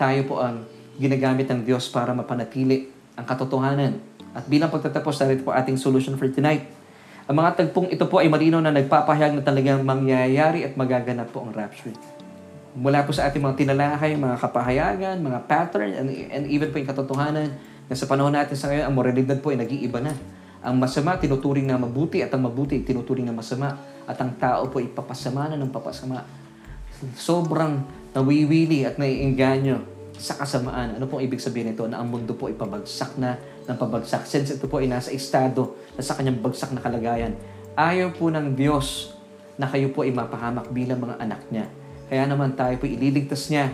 tayo 0.00 0.24
po 0.24 0.40
ang 0.40 0.64
ginagamit 0.96 1.44
ng 1.52 1.68
Diyos 1.68 1.92
para 1.92 2.16
mapanatili 2.16 2.95
ang 3.16 3.24
katotohanan. 3.24 3.98
At 4.36 4.44
bilang 4.44 4.68
pagtatapos 4.68 5.16
na 5.24 5.32
rin 5.32 5.40
po 5.40 5.50
ating 5.50 5.80
solution 5.80 6.14
for 6.20 6.28
tonight, 6.28 6.68
ang 7.26 7.42
mga 7.42 7.58
tagpong 7.58 7.90
ito 7.90 8.04
po 8.06 8.22
ay 8.22 8.30
malinaw 8.30 8.62
na 8.62 8.70
nagpapahayag 8.70 9.34
na 9.34 9.42
talagang 9.42 9.82
mangyayari 9.82 10.62
at 10.62 10.78
magaganap 10.78 11.32
po 11.32 11.42
ang 11.42 11.50
rapture. 11.50 11.96
Mula 12.76 13.02
po 13.08 13.10
sa 13.16 13.26
ating 13.26 13.40
mga 13.40 13.56
tinalakay, 13.66 14.14
mga 14.14 14.36
kapahayagan, 14.36 15.16
mga 15.24 15.40
pattern, 15.48 15.90
and, 15.96 16.06
and 16.12 16.44
even 16.52 16.68
po 16.70 16.76
yung 16.76 16.86
katotohanan 16.86 17.48
na 17.88 17.94
sa 17.96 18.04
panahon 18.04 18.30
natin 18.30 18.54
sa 18.54 18.68
ngayon, 18.68 18.84
ang 18.86 18.94
moralidad 18.94 19.40
po 19.40 19.50
ay 19.50 19.58
nag-iiba 19.58 20.04
na. 20.04 20.12
Ang 20.60 20.76
masama, 20.76 21.16
tinuturing 21.16 21.64
na 21.64 21.80
mabuti 21.80 22.20
at 22.20 22.30
ang 22.36 22.44
mabuti, 22.44 22.84
tinuturing 22.84 23.24
na 23.24 23.32
masama. 23.32 23.74
At 24.04 24.20
ang 24.20 24.36
tao 24.36 24.68
po 24.68 24.78
ipapasama 24.78 25.50
na 25.50 25.56
ng 25.56 25.72
papasama. 25.72 26.22
Sobrang 27.16 27.80
nawiwili 28.12 28.84
at 28.84 29.00
naiinganyo 29.00 29.95
sa 30.16 30.36
kasamaan. 30.36 30.96
Ano 30.96 31.06
pong 31.08 31.24
ibig 31.24 31.40
sabihin 31.40 31.72
nito? 31.72 31.84
Na 31.86 32.00
ang 32.00 32.08
mundo 32.08 32.32
po 32.32 32.48
ay 32.48 32.56
pabagsak 32.56 33.16
na 33.20 33.36
ng 33.68 33.76
pabagsak. 33.76 34.24
Since 34.24 34.56
ito 34.56 34.66
po 34.66 34.80
ay 34.80 34.88
nasa 34.88 35.12
estado 35.12 35.76
na 35.94 36.02
sa 36.02 36.16
kanyang 36.16 36.40
bagsak 36.40 36.72
na 36.72 36.80
kalagayan. 36.80 37.36
Ayaw 37.76 38.16
po 38.16 38.32
ng 38.32 38.56
Diyos 38.56 39.12
na 39.60 39.68
kayo 39.68 39.92
po 39.92 40.04
ay 40.04 40.12
mapahamak 40.12 40.72
bilang 40.72 41.00
mga 41.04 41.16
anak 41.20 41.42
niya. 41.52 41.68
Kaya 42.08 42.24
naman 42.24 42.56
tayo 42.56 42.76
po 42.80 42.88
ililigtas 42.88 43.48
niya. 43.52 43.72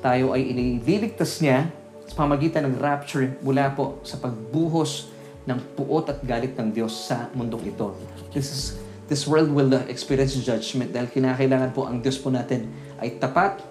Tayo 0.00 0.32
ay 0.32 0.48
ililigtas 0.80 1.44
niya 1.44 1.68
sa 2.08 2.24
pamagitan 2.26 2.66
ng 2.66 2.80
rapture 2.80 3.36
mula 3.44 3.70
po 3.76 4.00
sa 4.02 4.16
pagbuhos 4.16 5.12
ng 5.46 5.58
puot 5.76 6.08
at 6.08 6.18
galit 6.24 6.56
ng 6.56 6.72
Diyos 6.74 6.92
sa 6.94 7.28
mundong 7.36 7.70
ito. 7.70 7.94
This 8.32 8.48
is 8.50 8.62
this 9.10 9.26
world 9.26 9.50
will 9.50 9.70
experience 9.90 10.38
judgment 10.38 10.94
dahil 10.94 11.10
kinakailangan 11.10 11.74
po 11.74 11.90
ang 11.90 11.98
Diyos 11.98 12.18
po 12.18 12.30
natin 12.30 12.70
ay 13.02 13.18
tapat 13.18 13.69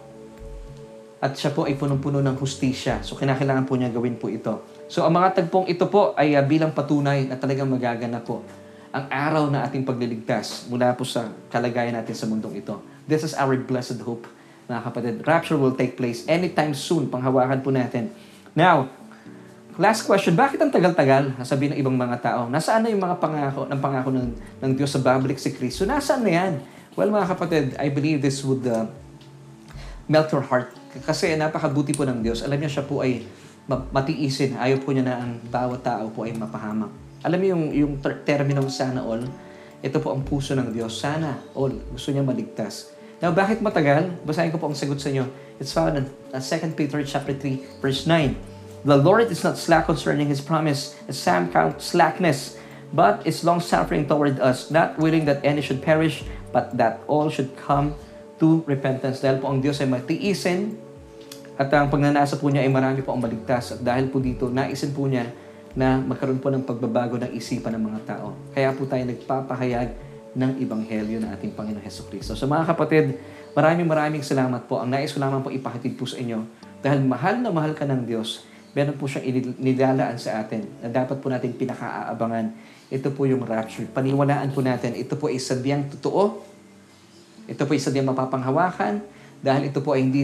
at 1.20 1.36
siya 1.36 1.52
po 1.52 1.68
ay 1.68 1.76
punong-puno 1.76 2.24
ng 2.24 2.36
hustisya. 2.40 3.04
So 3.04 3.20
kinakailangan 3.20 3.68
po 3.68 3.76
niya 3.76 3.92
gawin 3.92 4.16
po 4.16 4.32
ito. 4.32 4.64
So 4.88 5.04
ang 5.04 5.20
mga 5.20 5.36
tagpong 5.36 5.68
ito 5.68 5.86
po 5.92 6.16
ay 6.16 6.40
uh, 6.40 6.44
bilang 6.44 6.72
patunay 6.72 7.28
na 7.28 7.36
talagang 7.36 7.68
magaganap 7.68 8.24
po 8.24 8.44
ang 8.90 9.06
araw 9.12 9.52
na 9.54 9.68
ating 9.68 9.86
pagliligtas 9.86 10.66
mula 10.72 10.96
po 10.98 11.06
sa 11.06 11.30
kalagayan 11.54 11.94
natin 11.94 12.16
sa 12.16 12.26
mundong 12.26 12.58
ito. 12.58 12.82
This 13.06 13.22
is 13.22 13.38
our 13.38 13.54
blessed 13.54 14.02
hope, 14.02 14.26
mga 14.66 14.82
kapatid. 14.82 15.16
Rapture 15.28 15.60
will 15.62 15.78
take 15.78 15.94
place 15.94 16.26
anytime 16.26 16.74
soon. 16.74 17.06
Panghawakan 17.12 17.62
po 17.62 17.70
natin. 17.70 18.10
Now, 18.58 18.90
Last 19.80 20.04
question, 20.04 20.36
bakit 20.36 20.60
ang 20.60 20.76
tagal-tagal? 20.76 21.40
Sabi 21.48 21.72
ng 21.72 21.80
ibang 21.80 21.96
mga 21.96 22.20
tao, 22.20 22.52
nasaan 22.52 22.84
na 22.84 22.92
yung 22.92 23.00
mga 23.00 23.16
pangako 23.16 23.64
ng 23.64 23.80
pangako 23.80 24.12
ng, 24.12 24.28
ng 24.60 24.72
Diyos 24.76 24.92
sa 24.92 25.00
babalik 25.00 25.40
si 25.40 25.56
Kristo? 25.56 25.88
Nasaan 25.88 26.28
na 26.28 26.32
yan? 26.36 26.54
Well, 27.00 27.08
mga 27.08 27.32
kapatid, 27.32 27.66
I 27.80 27.88
believe 27.88 28.20
this 28.20 28.44
would 28.44 28.68
uh, 28.68 28.92
melt 30.12 30.28
your 30.36 30.44
heart. 30.44 30.79
Kasi 30.90 31.38
napakabuti 31.38 31.94
po 31.94 32.02
ng 32.02 32.26
Diyos. 32.26 32.42
Alam 32.42 32.58
niya 32.58 32.82
siya 32.82 32.86
po 32.90 33.06
ay 33.06 33.22
matiisin. 33.70 34.58
Ayaw 34.58 34.82
po 34.82 34.90
niya 34.90 35.06
na 35.06 35.16
ang 35.22 35.38
bawat 35.46 35.86
tao 35.86 36.10
po 36.10 36.26
ay 36.26 36.34
mapahamak. 36.34 36.90
Alam 37.22 37.40
niyo 37.40 37.50
yung, 37.54 37.66
yung 37.70 37.94
ter- 38.02 38.26
terminong 38.26 38.72
sana 38.74 39.06
all? 39.06 39.22
Ito 39.86 40.02
po 40.02 40.12
ang 40.12 40.26
puso 40.26 40.58
ng 40.58 40.74
Diyos. 40.74 40.98
Sana 40.98 41.46
all. 41.54 41.78
Gusto 41.94 42.10
niya 42.10 42.26
maligtas. 42.26 42.90
Now, 43.20 43.36
bakit 43.36 43.60
matagal? 43.60 44.16
Basahin 44.24 44.50
ko 44.50 44.58
po 44.58 44.72
ang 44.72 44.78
sagot 44.80 44.98
sa 44.98 45.12
inyo. 45.12 45.28
It's 45.60 45.76
found 45.76 46.00
in 46.00 46.06
uh, 46.32 46.40
2 46.40 46.74
Peter 46.80 47.04
chapter 47.04 47.36
3, 47.36 47.84
verse 47.84 48.08
9. 48.08 48.34
The 48.88 48.96
Lord 48.96 49.28
is 49.28 49.44
not 49.44 49.60
slack 49.60 49.92
concerning 49.92 50.32
His 50.32 50.40
promise, 50.40 50.96
as 51.12 51.20
some 51.20 51.52
count 51.52 51.84
slackness, 51.84 52.56
but 52.96 53.20
is 53.28 53.44
long-suffering 53.44 54.08
toward 54.08 54.40
us, 54.40 54.72
not 54.72 54.96
willing 54.96 55.28
that 55.28 55.44
any 55.44 55.60
should 55.60 55.84
perish, 55.84 56.24
but 56.56 56.80
that 56.80 57.04
all 57.12 57.28
should 57.28 57.52
come 57.60 58.00
repentance. 58.64 59.20
Dahil 59.20 59.44
po 59.44 59.52
ang 59.52 59.60
Diyos 59.60 59.82
ay 59.84 59.90
matiisin, 59.90 60.76
at 61.60 61.68
ang 61.76 61.92
pagnanasa 61.92 62.40
po 62.40 62.48
niya 62.48 62.64
ay 62.64 62.72
marami 62.72 63.04
po 63.04 63.12
ang 63.12 63.20
maligtas. 63.20 63.76
At 63.76 63.84
dahil 63.84 64.08
po 64.08 64.24
dito, 64.24 64.48
naisin 64.48 64.96
po 64.96 65.12
niya 65.12 65.28
na 65.76 66.00
magkaroon 66.00 66.40
po 66.40 66.48
ng 66.48 66.64
pagbabago 66.64 67.20
ng 67.20 67.36
isipan 67.36 67.76
ng 67.76 67.84
mga 67.84 68.00
tao. 68.08 68.32
Kaya 68.56 68.72
po 68.72 68.88
tayo 68.88 69.04
nagpapahayag 69.04 69.92
ng 70.40 70.52
Ebanghelyo 70.62 71.20
ng 71.20 71.30
ating 71.36 71.52
Panginoon 71.60 71.84
Heso 71.84 72.08
Kristo. 72.08 72.32
So 72.32 72.48
mga 72.48 72.64
kapatid, 72.64 73.20
maraming 73.58 73.92
maraming 73.92 74.24
salamat 74.24 74.72
po. 74.72 74.80
Ang 74.80 74.96
nais 74.96 75.12
ko 75.12 75.20
lamang 75.20 75.44
po 75.44 75.52
ipakatid 75.52 76.00
po 76.00 76.08
sa 76.08 76.16
inyo 76.16 76.48
dahil 76.80 77.04
mahal 77.04 77.44
na 77.44 77.52
mahal 77.52 77.76
ka 77.76 77.84
ng 77.84 78.08
Diyos, 78.08 78.48
meron 78.72 78.96
po 78.96 79.10
siyang 79.10 79.44
inilalaan 79.60 80.16
sa 80.16 80.40
atin 80.40 80.64
na 80.80 80.88
dapat 80.88 81.20
po 81.20 81.28
natin 81.28 81.52
pinakaaabangan. 81.58 82.56
Ito 82.88 83.12
po 83.12 83.28
yung 83.28 83.44
rapture. 83.44 83.90
Paniwalaan 83.92 84.56
po 84.56 84.64
natin, 84.64 84.96
ito 84.96 85.20
po 85.20 85.28
ay 85.28 85.42
sadyang 85.42 85.92
totoo. 85.98 86.40
Ito 87.50 87.66
po 87.66 87.74
ay 87.74 87.82
sadyang 87.82 88.14
mapapanghawakan 88.14 89.02
dahil 89.42 89.74
ito 89.74 89.82
po 89.82 89.98
ay 89.98 90.06
hindi 90.06 90.24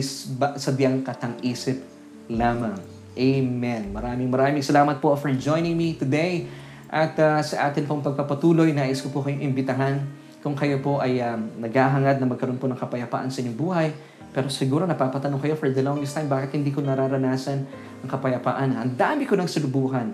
sadyang 0.61 1.01
katang-isip 1.01 1.81
lamang. 2.29 2.77
Amen. 3.15 3.89
Maraming 3.89 4.29
maraming 4.29 4.61
salamat 4.61 5.01
po 5.01 5.17
for 5.17 5.33
joining 5.33 5.73
me 5.73 5.97
today. 5.97 6.45
At 6.85 7.17
uh, 7.17 7.41
sa 7.41 7.71
atin 7.71 7.89
pong 7.89 8.05
pagpapatuloy, 8.05 8.71
nais 8.71 9.01
ko 9.01 9.09
po 9.09 9.25
kayong 9.25 9.41
imbitahan 9.41 10.05
kung 10.45 10.53
kayo 10.53 10.77
po 10.77 11.01
ay 11.01 11.17
um, 11.25 11.57
naghahangad 11.57 12.21
na 12.21 12.29
magkaroon 12.29 12.61
po 12.61 12.69
ng 12.69 12.77
kapayapaan 12.77 13.33
sa 13.33 13.41
inyong 13.41 13.57
buhay, 13.57 13.89
pero 14.29 14.45
siguro 14.53 14.85
napapatanong 14.85 15.41
kayo 15.41 15.57
for 15.57 15.73
the 15.73 15.81
longest 15.81 16.13
time, 16.13 16.29
bakit 16.29 16.53
hindi 16.53 16.69
ko 16.69 16.85
nararanasan 16.85 17.65
ang 18.05 18.09
kapayapaan? 18.13 18.77
Ang 18.77 18.93
dami 18.93 19.25
ko 19.25 19.33
ng 19.33 19.49
sulubuhan. 19.49 20.13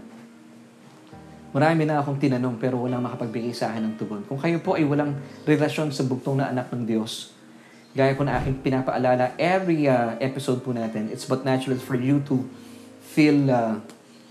Marami 1.52 1.84
na 1.84 2.00
akong 2.00 2.16
tinanong 2.16 2.56
pero 2.56 2.80
walang 2.80 3.04
makapagbigay 3.04 3.52
sa 3.52 3.72
akin 3.72 3.92
ng 3.92 3.96
tugon. 4.00 4.24
Kung 4.24 4.40
kayo 4.40 4.60
po 4.64 4.80
ay 4.80 4.88
walang 4.88 5.20
relasyon 5.44 5.92
sa 5.92 6.08
bugtong 6.08 6.40
na 6.40 6.48
anak 6.48 6.72
ng 6.72 6.88
Diyos, 6.88 7.36
gaya 7.92 8.16
ko 8.16 8.24
na 8.24 8.40
aking 8.40 8.64
pinapaalala 8.64 9.36
every 9.36 9.84
uh, 9.92 10.16
episode 10.24 10.64
po 10.64 10.72
natin, 10.72 11.12
it's 11.12 11.28
but 11.28 11.44
natural 11.44 11.76
for 11.76 12.00
you 12.00 12.24
to 12.24 12.40
feel 13.04 13.52
uh, 13.52 13.76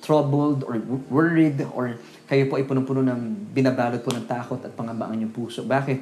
troubled 0.00 0.64
or 0.64 0.80
worried 1.12 1.60
or 1.76 2.00
kayo 2.24 2.48
po 2.48 2.56
ay 2.56 2.64
punong-puno 2.64 3.04
ng 3.04 3.52
binabalot 3.52 4.00
po 4.00 4.16
ng 4.16 4.24
takot 4.24 4.62
at 4.64 4.72
pangambangan 4.72 5.20
yung 5.20 5.34
puso. 5.34 5.66
Bakit? 5.66 5.98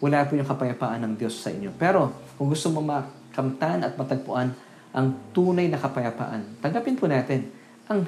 Wala 0.00 0.24
po 0.24 0.38
yung 0.40 0.48
kapayapaan 0.48 1.04
ng 1.04 1.12
Diyos 1.20 1.42
sa 1.42 1.52
inyo. 1.52 1.74
Pero 1.76 2.10
kung 2.40 2.48
gusto 2.48 2.72
mo 2.72 2.80
ma- 2.80 3.06
kamtan 3.32 3.84
at 3.84 3.92
matagpuan 3.98 4.54
ang 4.92 5.06
tunay 5.32 5.66
na 5.72 5.80
kapayapaan. 5.80 6.60
Tanggapin 6.60 6.96
po 6.96 7.08
natin 7.08 7.48
ang 7.88 8.04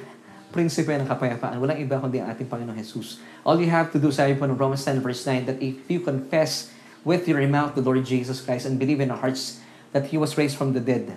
prinsipe 0.51 0.93
ng 0.93 1.07
kapayapaan. 1.07 1.57
Walang 1.57 1.79
iba 1.81 1.97
kundi 1.97 2.21
ang 2.21 2.33
ating 2.33 2.49
Panginoong 2.49 2.77
Jesus. 2.77 3.21
All 3.41 3.57
you 3.57 3.69
have 3.69 3.89
to 3.93 3.99
do, 4.01 4.09
sabi 4.09 4.37
po 4.37 4.45
ng 4.45 4.57
Romans 4.57 4.81
10 4.83 5.01
verse 5.01 5.21
9, 5.23 5.49
that 5.49 5.57
if 5.61 5.77
you 5.89 6.01
confess 6.01 6.73
with 7.05 7.29
your 7.29 7.41
mouth 7.45 7.77
the 7.77 7.83
Lord 7.85 8.01
Jesus 8.05 8.41
Christ 8.41 8.65
and 8.65 8.81
believe 8.81 9.01
in 9.01 9.13
your 9.13 9.21
hearts 9.21 9.61
that 9.93 10.09
He 10.09 10.17
was 10.17 10.35
raised 10.35 10.57
from 10.57 10.73
the 10.73 10.81
dead, 10.81 11.13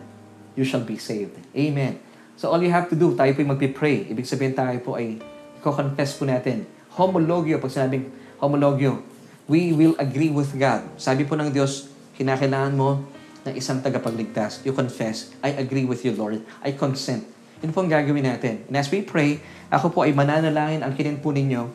you 0.59 0.66
shall 0.66 0.83
be 0.83 0.99
saved. 0.99 1.39
Amen. 1.55 2.03
So 2.39 2.51
all 2.51 2.62
you 2.62 2.70
have 2.70 2.87
to 2.91 2.97
do, 2.99 3.18
tayo 3.18 3.35
po 3.35 3.43
magpipray. 3.43 4.11
Ibig 4.11 4.26
sabihin 4.26 4.55
tayo 4.55 4.79
po 4.83 4.95
ay 4.95 5.18
i-confess 5.59 6.14
po 6.14 6.26
natin. 6.26 6.66
Homologio, 6.95 7.59
pag 7.59 7.70
sinabing 7.70 8.11
homologio, 8.39 9.03
we 9.51 9.74
will 9.74 9.95
agree 9.99 10.31
with 10.31 10.55
God. 10.55 10.87
Sabi 11.01 11.26
po 11.26 11.35
ng 11.35 11.51
Diyos, 11.51 11.91
kinakailangan 12.14 12.74
mo 12.74 13.07
ng 13.47 13.55
isang 13.57 13.81
tagapagligtas. 13.81 14.62
You 14.66 14.74
confess, 14.74 15.33
I 15.41 15.57
agree 15.57 15.87
with 15.87 16.05
you, 16.05 16.12
Lord. 16.12 16.45
I 16.61 16.74
consent. 16.74 17.38
Yun 17.59 17.70
po 17.74 17.82
ang 17.82 17.90
gagawin 17.90 18.22
natin. 18.22 18.62
And 18.70 18.76
as 18.78 18.86
we 18.90 19.02
pray, 19.02 19.42
ako 19.68 19.90
po 19.90 19.98
ay 20.06 20.14
mananalangin 20.14 20.86
ang 20.86 20.94
kinin 20.94 21.18
po 21.18 21.34
ninyo 21.34 21.66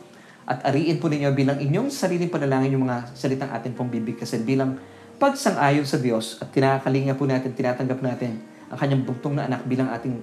at 0.44 0.64
ariin 0.68 1.00
po 1.00 1.08
ninyo 1.08 1.32
bilang 1.32 1.60
inyong 1.60 1.88
sariling 1.88 2.28
panalangin 2.28 2.76
yung 2.76 2.84
mga 2.88 3.12
salitang 3.16 3.52
atin 3.52 3.72
pong 3.72 3.88
bibigkasin 3.92 4.44
bilang 4.44 4.76
pagsang-ayon 5.16 5.84
sa 5.88 6.00
Diyos 6.00 6.40
at 6.40 6.52
tinakalinga 6.52 7.16
po 7.16 7.24
natin, 7.24 7.52
tinatanggap 7.52 8.00
natin 8.00 8.40
ang 8.68 8.78
kanyang 8.80 9.02
bugtong 9.06 9.36
na 9.36 9.48
anak 9.48 9.64
bilang 9.64 9.88
ating 9.92 10.20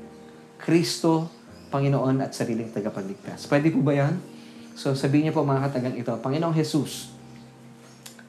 Kristo, 0.61 1.29
Panginoon 1.71 2.21
at 2.21 2.35
sariling 2.35 2.69
tagapagligtas. 2.69 3.47
Pwede 3.47 3.71
po 3.71 3.81
ba 3.81 3.95
yan? 3.95 4.19
So 4.75 4.93
sabihin 4.93 5.29
niyo 5.29 5.33
po 5.33 5.47
mga 5.47 5.71
katagang 5.71 5.95
ito, 5.95 6.13
Panginoong 6.19 6.53
Jesus, 6.53 7.13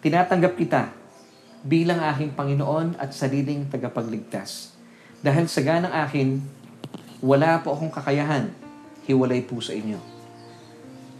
tinatanggap 0.01 0.55
kita 0.57 0.95
bilang 1.63 2.01
aking 2.15 2.35
Panginoon 2.35 2.99
at 2.99 3.11
sariling 3.15 3.67
tagapagligtas. 3.69 4.75
Dahil 5.23 5.47
sa 5.47 5.61
ganang 5.63 5.95
akin, 5.95 6.43
wala 7.23 7.63
po 7.63 7.73
akong 7.73 7.95
kakayahan, 7.95 8.51
hiwalay 9.07 9.41
po 9.47 9.63
sa 9.63 9.73
inyo. 9.73 9.97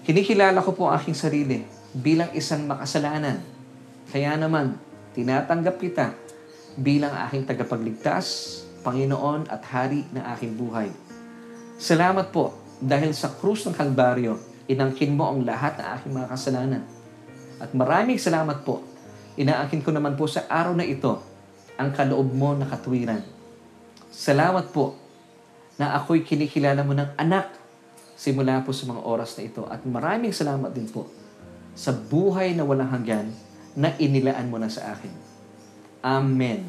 Kinikilala 0.03 0.59
ko 0.61 0.75
po 0.75 0.91
ang 0.91 0.99
aking 0.99 1.15
sarili 1.15 1.63
bilang 1.95 2.29
isang 2.35 2.67
makasalanan. 2.67 3.39
Kaya 4.11 4.35
naman, 4.35 4.77
tinatanggap 5.15 5.79
kita 5.79 6.13
bilang 6.75 7.15
aking 7.31 7.47
tagapagligtas, 7.47 8.59
Panginoon 8.83 9.47
at 9.47 9.63
Hari 9.63 10.11
ng 10.11 10.25
aking 10.35 10.59
buhay. 10.59 10.91
Salamat 11.79 12.35
po 12.35 12.59
dahil 12.83 13.15
sa 13.15 13.31
krus 13.31 13.63
ng 13.65 13.79
Kalbaryo, 13.79 14.37
inangkin 14.67 15.15
mo 15.15 15.31
ang 15.31 15.47
lahat 15.47 15.79
ng 15.79 15.87
aking 15.97 16.13
mga 16.19 16.29
kasalanan. 16.35 16.83
At 17.63 17.71
maraming 17.71 18.19
salamat 18.19 18.67
po 18.67 18.93
Inaakin 19.33 19.81
ko 19.81 19.97
naman 19.97 20.13
po 20.13 20.29
sa 20.29 20.45
araw 20.45 20.77
na 20.77 20.85
ito 20.85 21.17
ang 21.81 21.89
kaloob 21.97 22.37
mo 22.37 22.53
na 22.53 22.69
katwiran. 22.69 23.25
Salamat 24.13 24.69
po 24.69 24.93
na 25.81 25.97
ako'y 25.97 26.25
kinikilala 26.25 26.85
mo 26.85 26.93
ng 26.93 27.17
anak 27.17 27.53
simula 28.17 28.63
po 28.63 28.71
sa 28.71 28.87
mga 28.87 29.03
oras 29.03 29.35
na 29.35 29.43
ito. 29.49 29.63
At 29.67 29.83
maraming 29.83 30.31
salamat 30.31 30.71
din 30.71 30.87
po 30.87 31.09
sa 31.73 31.91
buhay 31.91 32.53
na 32.53 32.63
walang 32.63 32.93
hanggan 32.93 33.33
na 33.73 33.97
inilaan 33.97 34.53
mo 34.53 34.61
na 34.61 34.69
sa 34.69 34.93
akin. 34.93 35.13
Amen. 36.05 36.69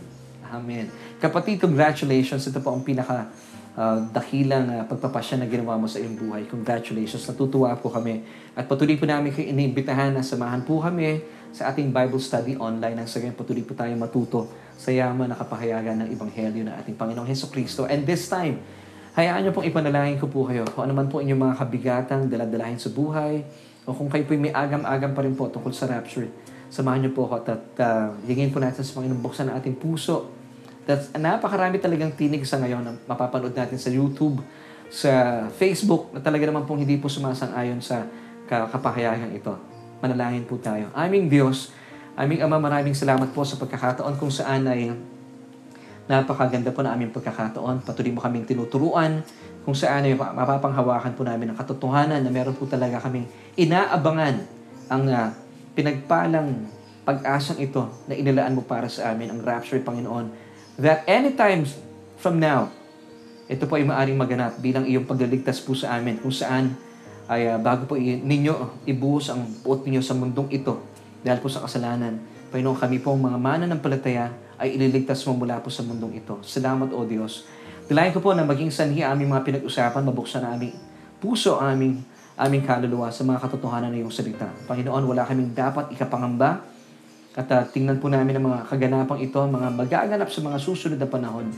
Amen. 0.54 0.88
Kapatid, 1.20 1.60
congratulations. 1.60 2.46
Ito 2.48 2.62
po 2.62 2.72
ang 2.72 2.86
pinaka 2.86 3.28
uh, 3.76 4.06
dakilang 4.14 4.70
uh, 4.70 4.84
pagpapasya 4.86 5.42
na 5.42 5.48
ginawa 5.50 5.76
mo 5.76 5.90
sa 5.90 6.00
iyong 6.00 6.16
buhay. 6.16 6.46
Congratulations. 6.48 7.26
Natutuwa 7.26 7.74
po 7.78 7.90
kami. 7.90 8.24
At 8.54 8.70
patuloy 8.70 8.96
po 8.96 9.10
namin 9.10 9.34
kayo 9.34 9.50
iniimbitahan 9.50 10.14
na 10.14 10.22
samahan 10.22 10.62
po 10.64 10.80
kami 10.80 11.26
sa 11.54 11.70
ating 11.74 11.94
Bible 11.94 12.22
study 12.22 12.58
online. 12.58 12.98
Ang 13.02 13.10
sa 13.10 13.22
patuloy 13.34 13.66
po 13.66 13.74
tayong 13.78 14.00
matuto 14.00 14.50
sa 14.78 14.90
yaman 14.90 15.30
na 15.30 15.38
kapahayagan 15.38 16.06
ng 16.06 16.10
Ebanghelyo 16.14 16.66
ng 16.66 16.76
ating 16.82 16.96
Panginoong 16.98 17.30
Heso 17.30 17.50
Kristo. 17.50 17.86
And 17.86 18.06
this 18.06 18.26
time, 18.26 18.62
Hayaan 19.14 19.46
niyo 19.46 19.54
pong 19.54 19.70
ipanalangin 19.70 20.18
ko 20.18 20.26
po 20.26 20.50
kayo 20.50 20.66
kung 20.74 20.90
ano 20.90 20.98
man 20.98 21.06
po 21.06 21.22
inyong 21.22 21.38
mga 21.38 21.56
kabigatang 21.62 22.22
daladalahin 22.34 22.82
sa 22.82 22.90
buhay 22.90 23.46
o 23.86 23.94
kung 23.94 24.10
kayo 24.10 24.26
po 24.26 24.34
may 24.34 24.50
agam-agam 24.50 25.14
pa 25.14 25.22
rin 25.22 25.38
po 25.38 25.54
tungkol 25.54 25.70
sa 25.70 25.86
rapture. 25.86 26.26
Samahan 26.74 27.06
niyo 27.06 27.14
po 27.14 27.30
ako 27.30 27.46
at 27.46 27.62
uh, 27.78 28.10
hingin 28.26 28.50
po 28.50 28.58
natin 28.58 28.82
sa 28.82 28.98
Panginoon 28.98 29.22
buksan 29.22 29.54
ang 29.54 29.62
ating 29.62 29.78
puso. 29.78 30.34
That's, 30.90 31.14
napakarami 31.14 31.78
talagang 31.78 32.18
tinig 32.18 32.42
sa 32.50 32.58
ngayon 32.58 32.82
na 32.82 32.98
mapapanood 33.06 33.54
natin 33.54 33.78
sa 33.78 33.94
YouTube, 33.94 34.42
sa 34.90 35.46
Facebook, 35.54 36.10
na 36.10 36.18
talaga 36.18 36.50
naman 36.50 36.66
pong 36.66 36.82
hindi 36.82 36.98
po 36.98 37.06
sumasang-ayon 37.06 37.86
sa 37.86 38.10
kapahayahan 38.50 39.30
ito. 39.30 39.54
Manalangin 40.02 40.50
po 40.50 40.58
tayo. 40.58 40.90
Aming 40.98 41.30
Diyos, 41.30 41.70
aming 42.18 42.42
Ama, 42.42 42.58
maraming 42.58 42.98
salamat 42.98 43.30
po 43.30 43.46
sa 43.46 43.62
pagkakataon 43.62 44.18
kung 44.18 44.34
saan 44.34 44.66
ay 44.66 44.90
Napakaganda 46.04 46.76
po 46.76 46.84
na 46.84 46.92
aming 46.92 47.16
pagkakataon. 47.16 47.88
Patuloy 47.88 48.12
mo 48.12 48.20
kaming 48.20 48.44
tinuturuan 48.44 49.24
kung 49.64 49.72
saan 49.72 50.04
ay 50.04 50.20
mapapanghawakan 50.20 51.16
po 51.16 51.24
namin 51.24 51.56
ang 51.56 51.58
katotohanan 51.58 52.20
na 52.20 52.28
meron 52.28 52.52
po 52.52 52.68
talaga 52.68 53.00
kaming 53.00 53.24
inaabangan 53.56 54.44
ang 54.92 55.04
uh, 55.08 55.32
pinagpalang 55.72 56.68
pag-asang 57.08 57.60
ito 57.60 57.88
na 58.08 58.16
inilaan 58.16 58.56
mo 58.56 58.64
para 58.64 58.92
sa 58.92 59.12
amin, 59.12 59.32
ang 59.32 59.40
rapture, 59.44 59.80
Panginoon, 59.80 60.28
that 60.80 61.04
anytime 61.08 61.64
from 62.20 62.40
now, 62.40 62.72
ito 63.48 63.64
po 63.68 63.76
ay 63.76 63.84
maaring 63.84 64.16
maganap 64.16 64.60
bilang 64.60 64.88
iyong 64.88 65.04
pagliligtas 65.04 65.60
po 65.60 65.76
sa 65.76 66.00
amin 66.00 66.20
kung 66.20 66.32
saan 66.32 66.76
ay 67.28 67.48
uh, 67.48 67.60
bago 67.60 67.88
po 67.88 67.96
ninyo 68.00 68.84
ibuhos 68.88 69.32
ang 69.32 69.48
puot 69.64 69.88
ninyo 69.88 70.04
sa 70.04 70.16
mundong 70.16 70.52
ito 70.52 70.80
dahil 71.24 71.40
po 71.40 71.48
sa 71.48 71.64
kasalanan. 71.64 72.20
Panginoon, 72.52 72.76
kami 72.76 73.00
po 73.00 73.16
ang 73.16 73.24
mga 73.24 73.40
mana 73.40 73.64
ng 73.68 73.80
palataya 73.80 74.32
ay 74.58 74.78
ililigtas 74.78 75.24
mo 75.26 75.38
mula 75.38 75.62
po 75.62 75.70
sa 75.74 75.82
mundong 75.82 76.18
ito. 76.18 76.38
Salamat, 76.46 76.94
O 76.94 77.06
Diyos. 77.06 77.46
Dilayan 77.90 78.16
ko 78.16 78.24
po 78.24 78.32
na 78.32 78.48
maging 78.48 78.72
sanhi 78.72 79.04
aming 79.04 79.30
mga 79.34 79.44
pinag-usapan, 79.44 80.02
mabuksan 80.08 80.42
na 80.46 80.56
aming 80.56 80.72
puso, 81.20 81.60
aming, 81.60 82.00
aming 82.40 82.64
kaluluwa 82.64 83.12
sa 83.12 83.28
mga 83.28 83.40
katotohanan 83.44 83.92
na 83.92 83.98
iyong 84.00 84.14
salita. 84.14 84.48
Panginoon, 84.68 85.04
wala 85.04 85.28
kaming 85.28 85.52
dapat 85.52 85.92
ikapangamba 85.92 86.64
at 87.34 87.48
uh, 87.50 87.66
tingnan 87.66 87.98
po 87.98 88.14
namin 88.14 88.38
ang 88.38 88.46
mga 88.54 88.60
kaganapang 88.70 89.18
ito, 89.18 89.42
mga 89.42 89.74
magaganap 89.74 90.30
sa 90.30 90.40
mga 90.46 90.58
susunod 90.62 91.02
na 91.02 91.10
panahon 91.10 91.50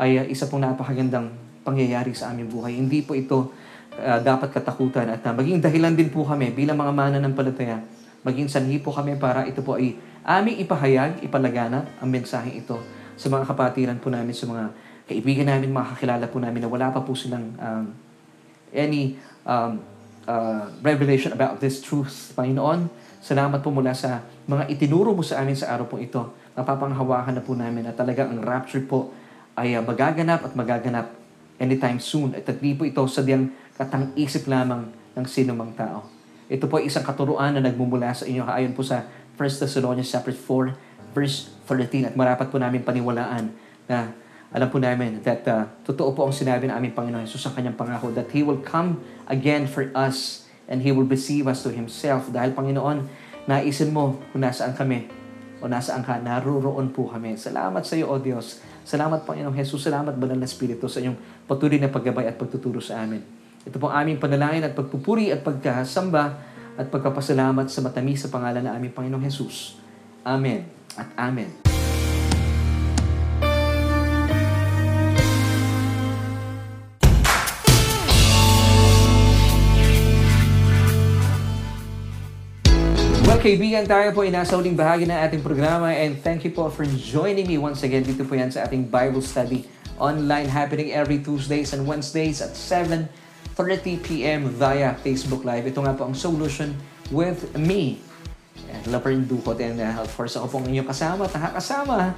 ay 0.00 0.16
uh, 0.16 0.24
isa 0.24 0.48
pong 0.48 0.64
napakagandang 0.64 1.28
pangyayari 1.60 2.16
sa 2.16 2.32
aming 2.32 2.48
buhay. 2.48 2.72
Hindi 2.72 3.04
po 3.04 3.12
ito 3.12 3.52
uh, 4.00 4.18
dapat 4.24 4.56
katakutan 4.56 5.12
at 5.12 5.20
uh, 5.28 5.36
maging 5.36 5.60
dahilan 5.60 5.92
din 5.92 6.08
po 6.08 6.24
kami 6.24 6.56
bilang 6.56 6.80
mga 6.80 6.92
mana 6.92 7.16
ng 7.20 7.36
palataya, 7.36 7.84
maging 8.24 8.48
sanhi 8.48 8.80
po 8.80 8.96
kami 8.96 9.20
para 9.20 9.44
ito 9.44 9.60
po 9.60 9.76
ay 9.76 9.92
aming 10.26 10.58
ipahayag, 10.58 11.22
ipalaganap 11.22 11.86
ang 12.02 12.08
mensaheng 12.10 12.58
ito 12.58 12.82
sa 13.14 13.30
mga 13.30 13.46
kapatiran 13.46 13.98
po 14.02 14.10
namin, 14.10 14.34
sa 14.34 14.50
mga 14.50 14.74
kaibigan 15.06 15.46
namin, 15.46 15.70
mga 15.70 15.94
kakilala 15.94 16.26
po 16.26 16.42
namin 16.42 16.66
na 16.66 16.68
wala 16.68 16.90
pa 16.90 16.98
po 16.98 17.14
silang 17.14 17.54
um, 17.62 17.94
any 18.74 19.14
um, 19.46 19.78
uh, 20.26 20.66
revelation 20.82 21.30
about 21.30 21.62
this 21.62 21.78
truth, 21.78 22.34
Panginoon. 22.34 22.90
Salamat 23.22 23.62
po 23.62 23.70
mula 23.70 23.94
sa 23.94 24.26
mga 24.50 24.66
itinuro 24.66 25.14
mo 25.14 25.22
sa 25.22 25.40
amin 25.46 25.54
sa 25.54 25.70
araw 25.70 25.86
po 25.86 26.02
ito. 26.02 26.34
Napapanghawakan 26.58 27.38
na 27.38 27.42
po 27.42 27.54
namin 27.54 27.86
na 27.86 27.94
talaga 27.94 28.26
ang 28.26 28.42
rapture 28.42 28.82
po 28.82 29.14
ay 29.54 29.78
uh, 29.78 29.82
magaganap 29.86 30.42
at 30.42 30.52
magaganap 30.58 31.06
anytime 31.62 32.02
soon. 32.02 32.34
At 32.34 32.50
at 32.50 32.58
po 32.58 32.82
ito 32.82 33.02
sadyang 33.06 33.54
katang-isip 33.78 34.50
lamang 34.50 34.90
ng 35.14 35.24
sinumang 35.24 35.72
tao. 35.78 36.10
Ito 36.46 36.70
po 36.70 36.78
ay 36.78 36.86
isang 36.86 37.02
katuruan 37.02 37.58
na 37.58 37.62
nagmumula 37.62 38.14
sa 38.14 38.22
inyo 38.22 38.46
ayon 38.46 38.74
po 38.74 38.86
sa 38.86 39.02
1 39.36 39.62
Thessalonians 39.62 40.08
chapter 40.08 40.32
4, 40.32 41.12
verse 41.12 41.52
14. 41.68 42.08
At 42.08 42.14
marapat 42.16 42.48
po 42.48 42.56
namin 42.56 42.80
paniwalaan 42.80 43.52
na 43.84 44.16
alam 44.48 44.68
po 44.72 44.80
namin 44.80 45.20
that 45.20 45.44
uh, 45.44 45.68
totoo 45.84 46.16
po 46.16 46.24
ang 46.24 46.32
sinabi 46.32 46.64
ng 46.64 46.74
aming 46.74 46.96
Panginoon 46.96 47.28
Jesus 47.28 47.44
sa 47.44 47.52
kanyang 47.52 47.76
pangako 47.76 48.08
that 48.16 48.32
He 48.32 48.40
will 48.40 48.58
come 48.64 49.04
again 49.28 49.68
for 49.68 49.92
us 49.92 50.48
and 50.64 50.80
He 50.80 50.88
will 50.88 51.04
receive 51.04 51.44
us 51.44 51.60
to 51.60 51.70
Himself. 51.70 52.32
Dahil 52.32 52.56
Panginoon, 52.56 53.04
naisin 53.44 53.92
mo 53.92 54.16
kung 54.32 54.40
nasaan 54.40 54.72
kami 54.72 55.12
o 55.60 55.68
nasaan 55.68 56.00
ka, 56.00 56.16
naroroon 56.20 56.88
po 56.92 57.08
kami. 57.12 57.36
Salamat 57.36 57.84
sa 57.84 57.96
iyo, 57.96 58.08
O 58.08 58.16
Diyos. 58.16 58.64
Salamat, 58.86 59.28
Panginoon 59.28 59.52
Jesus. 59.52 59.84
Salamat, 59.84 60.16
Banal 60.16 60.40
na 60.40 60.48
Espiritu, 60.48 60.88
sa 60.88 61.04
inyong 61.04 61.44
patuloy 61.44 61.76
na 61.76 61.92
paggabay 61.92 62.28
at 62.28 62.36
pagtuturo 62.40 62.80
sa 62.80 63.02
amin. 63.02 63.20
Ito 63.66 63.82
po 63.82 63.90
aming 63.90 64.22
panalangin 64.22 64.62
at 64.62 64.78
pagpupuri 64.78 65.34
at 65.34 65.42
pagkasamba 65.42 66.45
at 66.76 66.92
pagkapasalamat 66.92 67.72
sa 67.72 67.80
matamis 67.80 68.24
sa 68.24 68.28
pangalan 68.28 68.60
na 68.60 68.76
aming 68.76 68.92
Panginoong 68.92 69.24
Jesus. 69.24 69.80
Amen 70.22 70.68
at 70.96 71.08
Amen. 71.16 71.48
Well, 83.26 83.42
kaibigan, 83.42 83.84
tayo 83.84 84.14
po 84.14 84.22
ay 84.22 84.30
nasa 84.30 84.54
uling 84.54 84.78
bahagi 84.78 85.04
ng 85.04 85.18
ating 85.18 85.42
programa 85.42 85.90
and 85.90 86.14
thank 86.22 86.46
you 86.46 86.54
po 86.54 86.70
for 86.70 86.86
joining 86.86 87.50
me 87.50 87.58
once 87.58 87.82
again 87.82 88.06
dito 88.06 88.22
po 88.22 88.38
yan 88.38 88.54
sa 88.54 88.64
ating 88.64 88.86
Bible 88.86 89.20
study 89.24 89.66
online 89.96 90.46
happening 90.46 90.92
every 90.92 91.18
Tuesdays 91.18 91.72
and 91.72 91.88
Wednesdays 91.88 92.44
at 92.44 92.52
7 92.54 93.25
30 93.56 94.04
p.m. 94.04 94.52
via 94.52 94.92
Facebook 95.00 95.40
Live. 95.40 95.64
Ito 95.64 95.80
nga 95.80 95.96
po 95.96 96.04
ang 96.04 96.12
solution 96.12 96.76
with 97.08 97.56
me. 97.56 98.04
Laverne 98.84 99.24
Ducot 99.24 99.56
and 99.64 99.80
uh, 99.80 100.04
of 100.04 100.12
course 100.12 100.36
ako 100.36 100.58
pong 100.58 100.68
inyong 100.68 100.86
kasama 100.86 101.24
at 101.24 101.32
nakakasama 101.34 102.14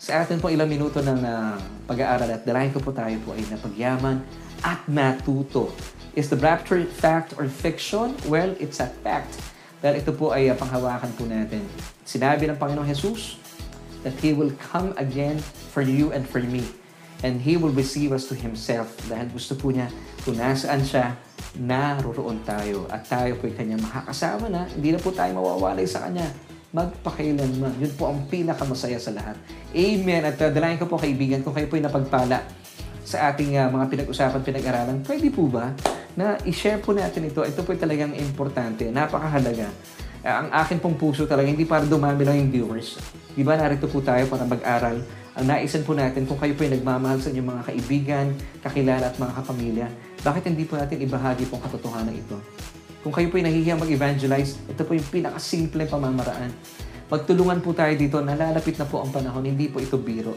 sa 0.00 0.24
atin 0.24 0.42
po 0.42 0.50
ilang 0.50 0.68
minuto 0.68 0.98
ng 1.00 1.20
uh, 1.22 1.56
pag-aaral 1.86 2.28
at 2.28 2.42
dalahin 2.42 2.72
ko 2.74 2.80
po 2.82 2.90
tayo 2.90 3.14
po 3.22 3.32
ay 3.32 3.44
napagyaman 3.48 4.20
at 4.66 4.80
matuto. 4.90 5.70
Is 6.18 6.26
the 6.26 6.36
rapture 6.36 6.82
fact 6.84 7.38
or 7.38 7.46
fiction? 7.46 8.18
Well, 8.26 8.58
it's 8.58 8.82
a 8.82 8.90
fact. 9.06 9.38
Dahil 9.80 10.02
ito 10.02 10.10
po 10.12 10.34
ay 10.34 10.50
uh, 10.50 10.58
panghawakan 10.58 11.14
po 11.14 11.24
natin. 11.24 11.62
Sinabi 12.02 12.50
ng 12.50 12.58
Panginoong 12.58 12.88
Jesus 12.90 13.38
that 14.02 14.16
He 14.18 14.34
will 14.34 14.52
come 14.58 14.92
again 14.98 15.38
for 15.70 15.86
you 15.86 16.10
and 16.10 16.26
for 16.26 16.42
me 16.42 16.79
and 17.24 17.40
He 17.40 17.56
will 17.56 17.72
receive 17.72 18.12
us 18.12 18.28
to 18.28 18.34
Himself 18.36 18.92
dahil 19.08 19.28
gusto 19.32 19.56
po 19.56 19.72
niya 19.72 19.88
kung 20.20 20.36
nasaan 20.36 20.84
siya, 20.84 21.16
naroroon 21.56 22.44
tayo 22.44 22.84
at 22.92 23.08
tayo 23.08 23.36
po'y 23.40 23.56
kanyang 23.56 23.80
makakasama 23.80 24.52
na, 24.52 24.68
hindi 24.68 24.92
na 24.92 25.00
po 25.00 25.10
tayo 25.10 25.32
mawawalay 25.36 25.88
sa 25.88 26.04
kanya 26.04 26.28
magpakailanman. 26.70 27.82
Yun 27.82 27.92
po 27.98 28.12
ang 28.12 28.30
pinakamasaya 28.30 29.00
sa 29.02 29.10
lahat. 29.10 29.34
Amen. 29.74 30.22
At 30.22 30.38
uh, 30.38 30.54
dalayan 30.54 30.78
ko 30.78 30.86
po 30.86 31.02
kaibigan, 31.02 31.42
kung 31.42 31.50
kayo 31.50 31.66
po'y 31.66 31.82
napagpala 31.82 32.46
sa 33.02 33.32
ating 33.32 33.58
uh, 33.58 33.66
mga 33.74 33.90
pinag-usapan, 33.90 34.40
pinag-aralan, 34.44 35.02
pwede 35.02 35.28
po 35.34 35.50
ba 35.50 35.74
na 36.14 36.38
i-share 36.46 36.78
po 36.78 36.94
natin 36.94 37.26
ito? 37.26 37.42
Ito 37.42 37.66
po 37.66 37.74
talagang 37.74 38.14
importante, 38.14 38.86
napakahalaga. 38.86 39.66
Uh, 40.22 40.46
ang 40.46 40.48
akin 40.54 40.78
pong 40.78 40.94
puso 40.94 41.26
talaga, 41.26 41.50
hindi 41.50 41.66
para 41.66 41.82
dumami 41.82 42.22
lang 42.22 42.38
yung 42.38 42.50
viewers. 42.54 43.02
Di 43.34 43.42
ba 43.42 43.58
narito 43.58 43.90
po 43.90 43.98
tayo 43.98 44.30
para 44.30 44.46
mag-aral 44.46 45.02
ang 45.40 45.48
naisan 45.48 45.88
po 45.88 45.96
natin 45.96 46.28
kung 46.28 46.36
kayo 46.36 46.52
po 46.52 46.68
ay 46.68 46.76
nagmamahal 46.76 47.16
sa 47.16 47.32
inyong 47.32 47.48
mga 47.48 47.62
kaibigan, 47.72 48.26
kakilala 48.60 49.08
at 49.08 49.16
mga 49.16 49.32
kapamilya, 49.40 49.88
bakit 50.20 50.44
hindi 50.52 50.68
po 50.68 50.76
natin 50.76 51.00
ibahagi 51.00 51.48
po 51.48 51.56
ang 51.56 51.64
katotohanan 51.64 52.12
ito? 52.12 52.36
Kung 53.00 53.08
kayo 53.08 53.32
po 53.32 53.40
ay 53.40 53.48
nahihiyang 53.48 53.80
mag-evangelize, 53.80 54.60
ito 54.68 54.84
po 54.84 54.92
yung 54.92 55.08
pinakasimple 55.08 55.88
pamamaraan. 55.88 56.52
Magtulungan 57.08 57.64
po 57.64 57.72
tayo 57.72 57.96
dito, 57.96 58.20
nalalapit 58.20 58.76
na 58.76 58.84
po 58.84 59.00
ang 59.00 59.08
panahon, 59.08 59.40
hindi 59.48 59.72
po 59.72 59.80
ito 59.80 59.96
biro. 59.96 60.36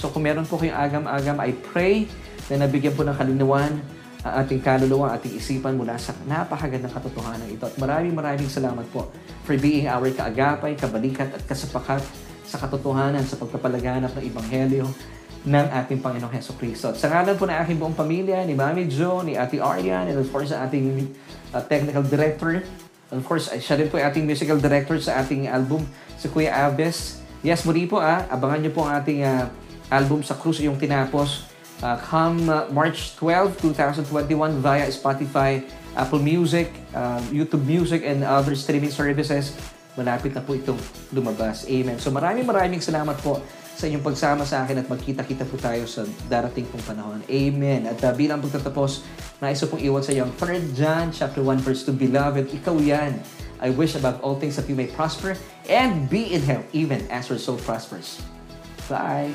So 0.00 0.08
kung 0.08 0.24
meron 0.24 0.48
po 0.48 0.56
kayong 0.56 0.72
agam-agam, 0.88 1.36
I 1.44 1.52
pray 1.52 2.08
na 2.48 2.64
nabigyan 2.64 2.96
po 2.96 3.04
ng 3.04 3.12
kalinawan 3.12 3.76
ang 4.24 4.32
ating 4.40 4.64
kaluluwa, 4.64 5.20
ating 5.20 5.36
isipan 5.36 5.76
mula 5.76 6.00
sa 6.00 6.16
napakagandang 6.24 6.96
katotohanan 6.96 7.44
ito. 7.44 7.68
At 7.68 7.76
maraming 7.76 8.16
maraming 8.16 8.48
salamat 8.48 8.88
po 8.88 9.12
for 9.44 9.52
being 9.60 9.84
our 9.84 10.08
kaagapay, 10.08 10.80
kabalikat 10.80 11.28
at 11.28 11.44
kasapakat 11.44 12.00
sa 12.50 12.58
katotohanan 12.58 13.22
sa 13.22 13.38
pagpapalaganap 13.38 14.10
ng 14.18 14.24
Ebanghelyo 14.26 14.90
ng 15.46 15.66
ating 15.70 16.02
Panginoong 16.02 16.34
Heso 16.34 16.58
Kristo. 16.58 16.90
At 16.90 16.98
sa 16.98 17.06
ngalan 17.08 17.38
po 17.38 17.46
ng 17.46 17.56
aking 17.62 17.78
buong 17.78 17.96
pamilya, 17.96 18.42
ni 18.42 18.58
Mami 18.58 18.90
Jo, 18.90 19.22
ni 19.22 19.38
Ate 19.38 19.62
Arian, 19.62 20.10
and 20.10 20.18
of 20.18 20.28
course, 20.28 20.52
ating 20.52 21.08
uh, 21.54 21.62
technical 21.64 22.02
director, 22.02 22.60
of 23.14 23.22
course, 23.24 23.48
siya 23.48 23.80
rin 23.80 23.88
po 23.88 23.96
ating 23.96 24.26
musical 24.26 24.58
director 24.58 24.98
sa 24.98 25.22
ating 25.22 25.48
album, 25.48 25.86
si 26.18 26.28
Kuya 26.28 26.52
Abes. 26.68 27.22
Yes, 27.40 27.64
muli 27.64 27.88
po 27.88 28.02
ah, 28.02 28.28
abangan 28.28 28.60
niyo 28.60 28.72
po 28.76 28.84
ang 28.84 29.00
ating 29.00 29.24
uh, 29.24 29.48
album 29.88 30.20
sa 30.20 30.36
Cruz 30.36 30.60
yung 30.60 30.76
tinapos 30.76 31.48
uh, 31.80 31.96
come 31.96 32.52
uh, 32.52 32.68
March 32.68 33.16
12, 33.16 33.72
2021 33.72 34.60
via 34.60 34.84
Spotify, 34.92 35.64
Apple 35.96 36.20
Music, 36.20 36.68
uh, 36.92 37.16
YouTube 37.32 37.64
Music, 37.64 38.04
and 38.04 38.20
other 38.22 38.52
streaming 38.52 38.92
services 38.92 39.56
malapit 39.98 40.34
na 40.34 40.42
po 40.42 40.54
itong 40.54 40.78
lumabas. 41.14 41.66
Amen. 41.66 41.98
So 41.98 42.14
maraming 42.14 42.46
maraming 42.46 42.82
salamat 42.82 43.18
po 43.22 43.42
sa 43.80 43.88
inyong 43.88 44.04
pagsama 44.04 44.44
sa 44.44 44.68
akin 44.68 44.84
at 44.84 44.86
magkita-kita 44.92 45.48
po 45.48 45.56
tayo 45.56 45.88
sa 45.88 46.04
darating 46.28 46.68
pong 46.68 46.84
panahon. 46.84 47.24
Amen. 47.32 47.88
At 47.88 47.96
uh, 48.04 48.12
bilang 48.12 48.44
pagtatapos, 48.44 49.00
nais 49.40 49.64
pong 49.64 49.80
iwan 49.80 50.04
sa 50.04 50.12
iyo 50.12 50.28
ang 50.28 50.34
3 50.36 50.76
John 50.76 51.08
chapter 51.08 51.40
1 51.40 51.64
verse 51.64 51.88
2, 51.88 51.96
Beloved, 51.96 52.52
ikaw 52.52 52.76
yan. 52.76 53.16
I 53.60 53.72
wish 53.72 53.96
above 53.96 54.20
all 54.20 54.36
things 54.36 54.56
that 54.60 54.68
you 54.68 54.76
may 54.76 54.88
prosper 54.88 55.36
and 55.68 56.08
be 56.12 56.32
in 56.32 56.44
health 56.44 56.68
even 56.76 57.04
as 57.08 57.32
your 57.32 57.40
soul 57.40 57.60
prospers. 57.60 58.20
Bye! 58.88 59.32